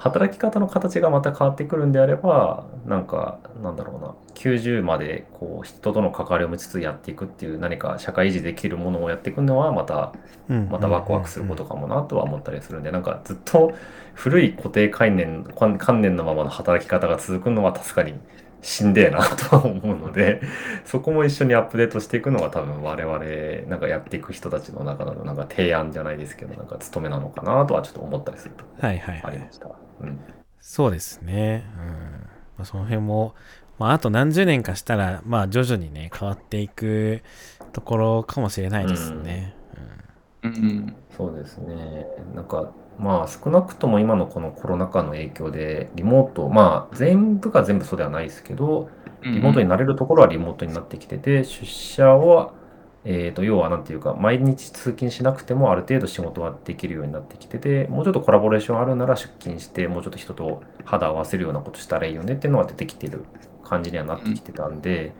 [0.00, 10.12] 働き方の形がまた変わってくるんであれば、なんか、なんだろうな、90までこう人との関わりを持ちつつやっていくっていう何か社会維持できるものをやっていくのはまた、
[10.48, 13.74] うんまたワクワクすることかもなとは思ったりするんで、なんかずっと
[14.14, 18.14] 古い固定概念、観観念のままの働き方が続くのは確かに
[18.62, 20.42] しんでえなとは思うので、
[20.84, 29.50] そこも一緒にアップデートしていくのが多分我々なんかやっていく人たちの中のなんか提案じゃないですけど、なんか務めなのかなとはちょっと思ったりするとはいはいはいありま。
[29.50, 29.89] した。
[30.00, 30.20] うん。
[30.60, 31.64] そうですね。
[31.76, 33.34] うんまあ、その辺も、
[33.78, 37.22] まあ、あと何十年かしたら、まあ、徐々にね、変わっていく
[37.72, 39.56] ところかもしれないですね。
[40.42, 40.96] うん。
[41.16, 42.06] そうですね。
[42.34, 48.90] なんか、まあ少なくとも今のこのコロナ禍の影響で、リモート、まあ全部が全部そうではないですけど、
[49.32, 52.54] リモートになれるところはリモートになってきてて、出社は、
[53.04, 63.24] えーと、要はなんていうか、毎日通勤しなくてもある程度仕事はできるようになってきてて、もうちょっとコラボレーションあるなら出勤して、もうちょっと人と肌合わせるようなことしたらいいよねっていうのは出てきてる
[63.64, 65.12] 感じにはなってきてたんで、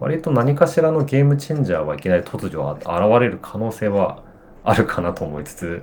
[0.00, 4.22] 割と何かしらのゲームチェンジャーはいきなり突如現れる可能性は
[4.64, 5.82] あるかなと思いつつ、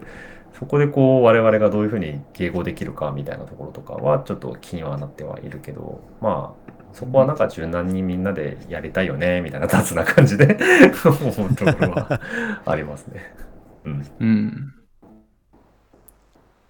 [0.58, 10.58] そこでこう我々がどういうふうに迎合できるかみたいなところとかはちょっと気にはなってはいるけど、まあ、そこはなんか柔軟にみんなでやりたいよね、みたいな雑な感じで
[11.04, 12.22] 思うところは
[12.66, 13.36] ありますね。
[13.84, 14.06] うん。
[14.22, 14.74] うん。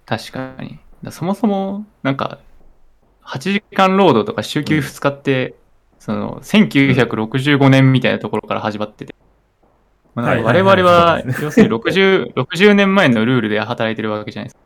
[0.04, 0.80] 確かに。
[1.04, 2.40] だそもそも、なんか、
[3.24, 5.54] 8時間労働とか週休2日って、
[6.00, 9.14] その、1965年みたいなところから始まってて、
[10.16, 14.60] まあはい我々は要するに60、60年前のルールで働いてるわけじゃないですか。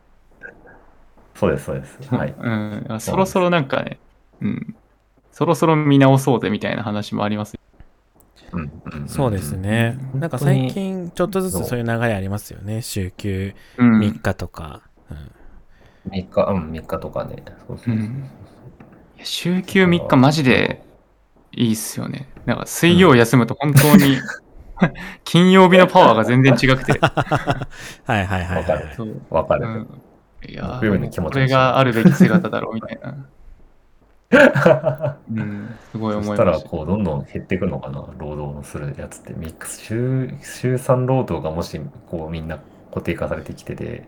[1.35, 2.15] そうです、そうです。
[2.15, 2.33] はい。
[2.35, 2.49] う
[2.95, 2.99] ん。
[2.99, 3.99] そろそろなんかね、
[4.41, 4.75] うん。
[5.31, 7.57] そろそろ見直そうぜみたいな話もあります。
[8.51, 9.97] うんうんんそうですね。
[10.13, 12.81] なんか最近ちょっとずつそういう流れありますよね。
[12.81, 13.99] 週休うん。
[13.99, 14.81] 3日とか。
[15.09, 15.31] うん
[16.09, 17.43] 3日、うん、3日とかね。
[17.67, 18.29] そうそうそううん
[19.15, 20.83] いや週休3日マジで
[21.51, 22.27] いいっすよね。
[22.45, 24.17] なんか水曜休むと本当に
[25.23, 26.99] 金曜日のパワーが全然違くて。
[26.99, 27.67] は
[28.19, 28.95] いはいはいわかるはい。
[28.95, 29.67] そうわかる。
[29.67, 30.01] うん、
[30.49, 33.15] いやこれがあるべき姿だろうみたいな。
[35.29, 36.69] うん、すごいそしたら、思いました。
[36.69, 39.33] こう、どんどん減っていくのかな、労働のするやつって。
[39.33, 42.59] ミックス、週、週3労働がもし、こう、みんな
[42.89, 44.07] 固定化されてきてて、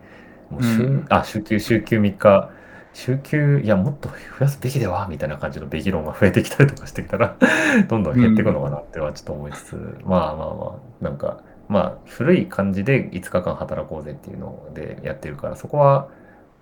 [0.49, 2.51] もう週、うんあ、週休、週休3日、
[2.93, 7.37] 週休、いや、もっと増やすべきではみたいな感じのべき論が増えてきたりとかしてきたら、
[7.89, 16.09] どんどん減っていくのかなってはちょっと思いつつ、まあまあまあ、なんか、まあ、古い感じで5日間働こうぜっていうのでやってるから、そこは、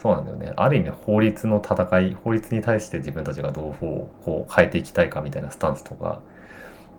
[0.02, 0.53] そうなんだよね。
[0.56, 6.22] ある意味、法律の戦い、法律に対して自分たちがどうこう変えていきたいかみたいなスタンスとか、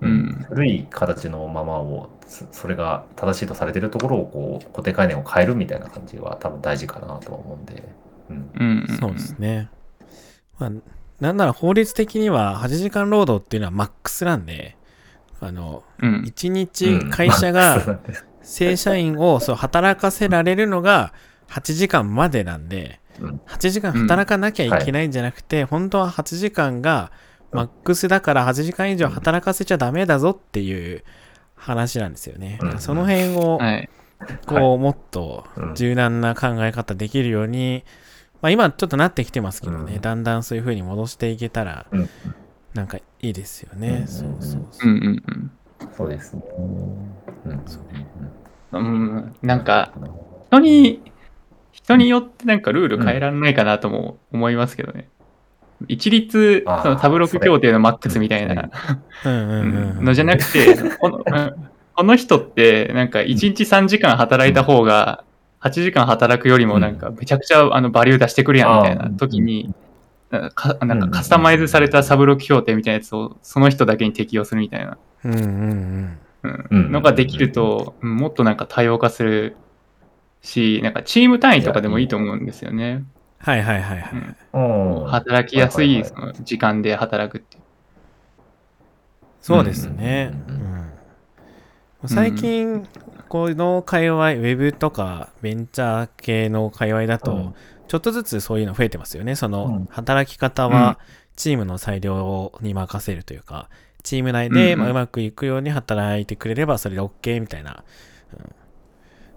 [0.00, 7.82] うん古い形のままを、そそれが正しいとされてるところをこう固定概念を変えるみたいな感じは多分大事かなとは思うんで。
[8.30, 8.50] うん。
[8.54, 9.68] うん、うんそうですね。
[10.58, 10.70] まあ、
[11.20, 14.76] なんなら法律的には8時間労働っていうのはマックスなんで、
[15.40, 16.22] あの、うん。
[16.22, 17.98] 1日会社が
[18.42, 21.12] 正社員をそう働かせられるのが
[21.48, 27.12] 8時間までなんで、うん8時間働かなきゃいけないんじゃなくて、本当は8時間が
[27.52, 31.04] マックスだから8時間以上働かせちゃダメだぞっていう
[31.54, 32.58] 話なんですよね。
[32.62, 33.90] うんその辺を、はい。
[34.46, 37.84] こう、もっとうん柔軟な考え方できるように、
[38.40, 42.08] まあ今ちょっとなってきてますけどね、うんだんだんそういう風に戻していけたら、うん
[42.74, 43.88] なんかいいですよね。
[44.00, 44.94] うんそうそうそうう。
[44.94, 45.50] んうんうん。
[45.94, 46.42] そうですね。
[48.72, 48.80] うん。
[48.80, 48.80] う
[49.18, 49.92] ん、なんか、
[50.46, 51.11] 人に、
[51.96, 55.08] 人によってなんかルール変えられないかなとも思いますけどね。
[55.88, 58.70] 一律、あーそのタブロック協定のマックスみたいな。
[59.24, 60.04] うんうんうんうん。
[60.04, 61.54] のじゃなくて、このうん。
[61.94, 65.24] この人ってなんか1日3時間働いた方が、
[65.60, 69.74] 8時間働くよりもなんかめちゃくちゃあのバリュー出してくるやんみたいな時に、
[70.30, 70.50] なん。
[70.50, 74.96] かかなんかカスタマイズされたサブロック協定みたいなやつをその人だけに適用するみたいな。
[75.24, 76.18] うんうんうん。
[76.42, 76.66] うん。
[76.70, 76.92] うん。
[76.92, 79.56] のができると、うんもっとなんか多様化する
[80.42, 83.04] し、なんかチーム単位とかでもいいと思うんですよね。
[83.38, 84.36] はいはいはいはい。
[84.52, 85.06] うんうん。
[85.06, 87.62] 働きやすいその時間で働くっていう。
[89.40, 90.32] そうですね。
[90.48, 90.82] うんうんうん
[92.06, 92.84] 最近、
[93.28, 97.54] この界隈、ウェブとかベンチャー系の界隈だと、うん
[97.88, 99.34] ちょっとずつそういうの増えてますよね。
[99.36, 100.98] その、うん働き方は
[101.36, 103.68] チームの裁量に任せるというか、
[104.02, 107.84] チーム内で、うんまあうまくいくように働いてくれればそれで OK みたいな、
[108.32, 108.54] うん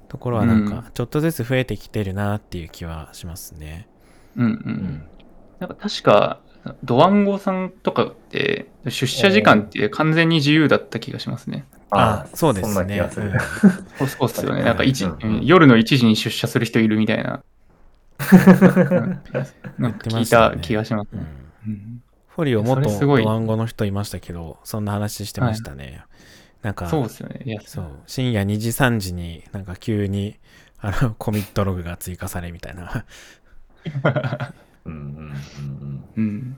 [0.08, 3.88] ところはなんうんか、ちょっとずつ増えてきてるなっていう気はしますね。
[4.36, 4.48] うんう。
[4.48, 5.10] うんん。
[5.60, 6.42] なんか確か、
[6.84, 11.66] ドワンゴさんとかって出社時間って完全に自由だった気がしますね。
[11.92, 12.98] あそうですそんな気ね。
[12.98, 13.32] がする。
[14.00, 14.60] そうそうっすよね。
[14.62, 17.44] うんなんか一、うんうん夜の1時に出社する人いるみたいな。
[19.78, 21.26] なんか聞いた気がしますうんね。
[21.68, 26.04] うんフォリオ元それすごいドワンゴの人いましたけど、そんな話してましたね。
[26.66, 27.42] なんか、そうですよね。
[27.46, 30.40] いや、そう、深夜2時3時になんか急に
[30.80, 33.06] あのコミットログが追加されみたいな。
[34.86, 36.24] うんうんうんうん。
[36.24, 36.58] うん。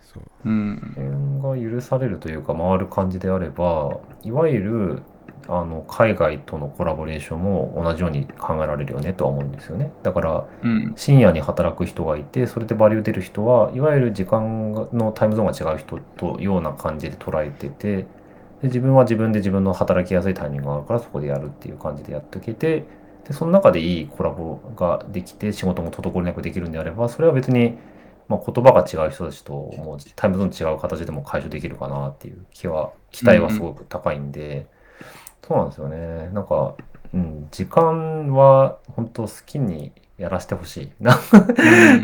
[0.00, 1.40] そううん。
[1.42, 5.02] 辺が許されるというか回る感じであればいわゆる
[5.48, 10.92] あの海外とのコラボレーションも同じように考えられるよねとは思うんですよねだからうん。
[10.96, 18.06] 深夜に働く人がいてそれでバリュー出る人はいわゆる時間のタイムゾーンが違う人とような感じで捉えてて
[18.66, 22.84] で自分は自分で自分の働きやすいタイミングがあるからそこでやるっていう感じでやっておけて
[23.26, 27.78] でその中でいいコラボができて仕事も滞りなくできるんであればそれは別に、
[28.28, 34.66] まあ、言葉が違う人たちともうタイムゾーン違う形でも解消できるかなっていう気は期待はすごく高いんで、
[35.46, 36.28] そうなんですよね。
[36.32, 36.74] なんか、
[37.14, 41.18] うん、時間は本当好きにやらせてほしいな っ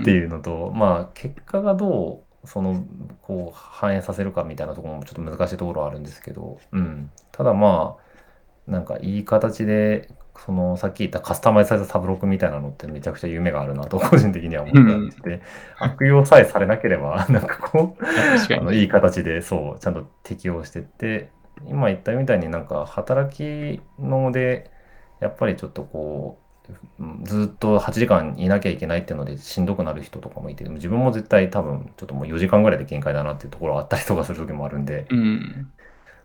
[0.04, 2.84] ていうのと、まあ結果がどうその
[3.22, 10.08] こう反映させるかみたいなところもちょっと難しいところはあるんですけど、うん、ただまあなんかいい形で
[10.44, 15.42] そのさっき言ったカスタマイズされたサブロックみたいなのってめちゃくちゃ夢があるなと 個人的には思ってんで、
[15.78, 18.04] 悪用さえされなければ なんかこう。
[18.54, 21.30] あのいい形でそうちゃんと適用してって
[21.66, 24.70] 今言ったみたいになんか働きので
[25.20, 26.41] やっぱりちょっとこううん
[27.24, 35.72] ずっと8時間いなきゃいけないっていうのでしんどくなる人とかもいて自分も絶対多分ちょっともう4時間ぐらいで限界だなっていうところがあったりとかする時もあるんでうん。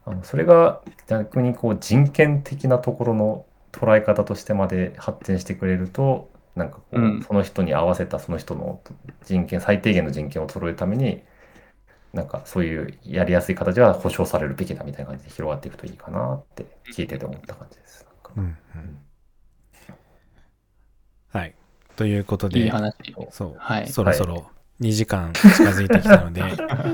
[0.06, 8.82] あのそれが逆にこう人権的なところの捉え方としてまで発展してくれるとなんかこう、うんその人に合わせたその人の
[9.26, 11.22] 人権、最低限の人権を揃えるために、
[12.14, 18.07] なんかそういうやりやすい形は保障されるべきだみたいな感じで広がっていくといいかなって聞いてて思った感じです。
[18.38, 18.48] うんう
[18.80, 19.06] ん
[21.32, 21.56] はい。
[21.95, 22.94] ということで、いい話。
[23.32, 24.48] そう、はいそろそろ
[24.80, 26.44] 2時間近づいてきたので、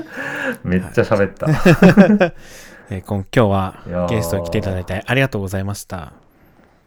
[0.64, 1.46] めっちゃ喋った。
[2.90, 6.12] えー今今日はゲストに来ていただいてありがとうございました。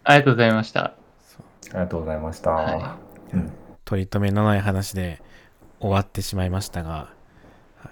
[0.03, 0.81] ありがとうございました。
[0.83, 0.93] あ
[1.65, 2.51] りがとうございました。
[2.51, 2.97] は
[3.33, 3.51] うん
[3.85, 5.21] 取り留めのない話で
[5.79, 7.09] 終わってしまいましたが、は
[7.85, 7.89] い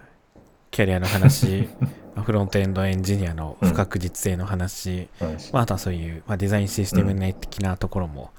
[0.71, 1.69] キャリアの話、
[2.15, 8.31] まあフロントエンドエンジニアの不確実性の話、うんまあ、あとはそういう、まあ、デザインシステム内的なところも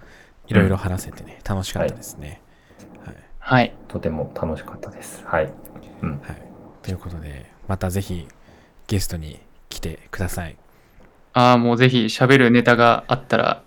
[0.47, 2.29] いろいろ話せてね、楽しかったですね。
[2.29, 2.37] はい
[3.39, 3.73] はい。
[3.87, 5.25] とても楽しかったです。
[5.25, 5.53] はい。
[6.03, 6.21] うん。
[6.21, 6.43] はい、
[6.83, 8.27] ということで、またぜひ
[8.89, 10.57] ゲストに来てください。
[11.33, 13.63] ああ、もうぜひ喋るネタがあったら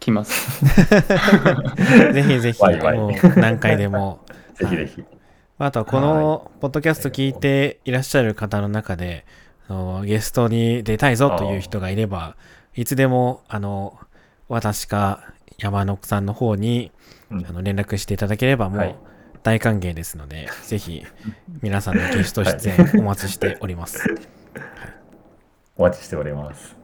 [0.00, 0.64] 来ます。
[2.12, 4.18] ぜひぜひ、ワイワイもう何回でも。
[4.54, 5.04] ぜひぜひ。
[5.58, 9.24] あとはこのポッドキャスト聞いていらっしゃる方の中で、
[10.04, 12.34] ゲストに出たいぞという人がいれば、
[12.74, 13.96] いつでも、あの、
[14.48, 15.22] 私か
[15.62, 16.92] 山野さんの方に
[17.30, 18.96] うんあの連絡していただければもうはい
[19.42, 21.04] 大歓迎ですので、 ぜひ
[21.62, 24.02] 皆さんのゲスト出演お待ちしております。
[25.76, 26.76] お待ちしております。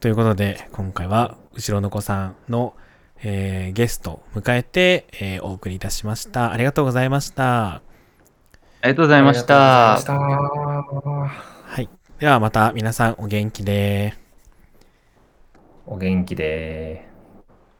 [0.00, 2.74] ということで、今回は後ろの子さんの、
[3.22, 6.52] えーゲストを迎えて、えーお送りいたしました。
[6.52, 7.66] ありがとうございました。
[7.66, 7.82] あ
[8.84, 9.94] りがとうございました。
[9.94, 11.72] ありがとうございました。
[11.74, 11.88] はい。
[12.18, 14.25] ではまた皆さんお元気で。
[15.86, 17.08] お元気で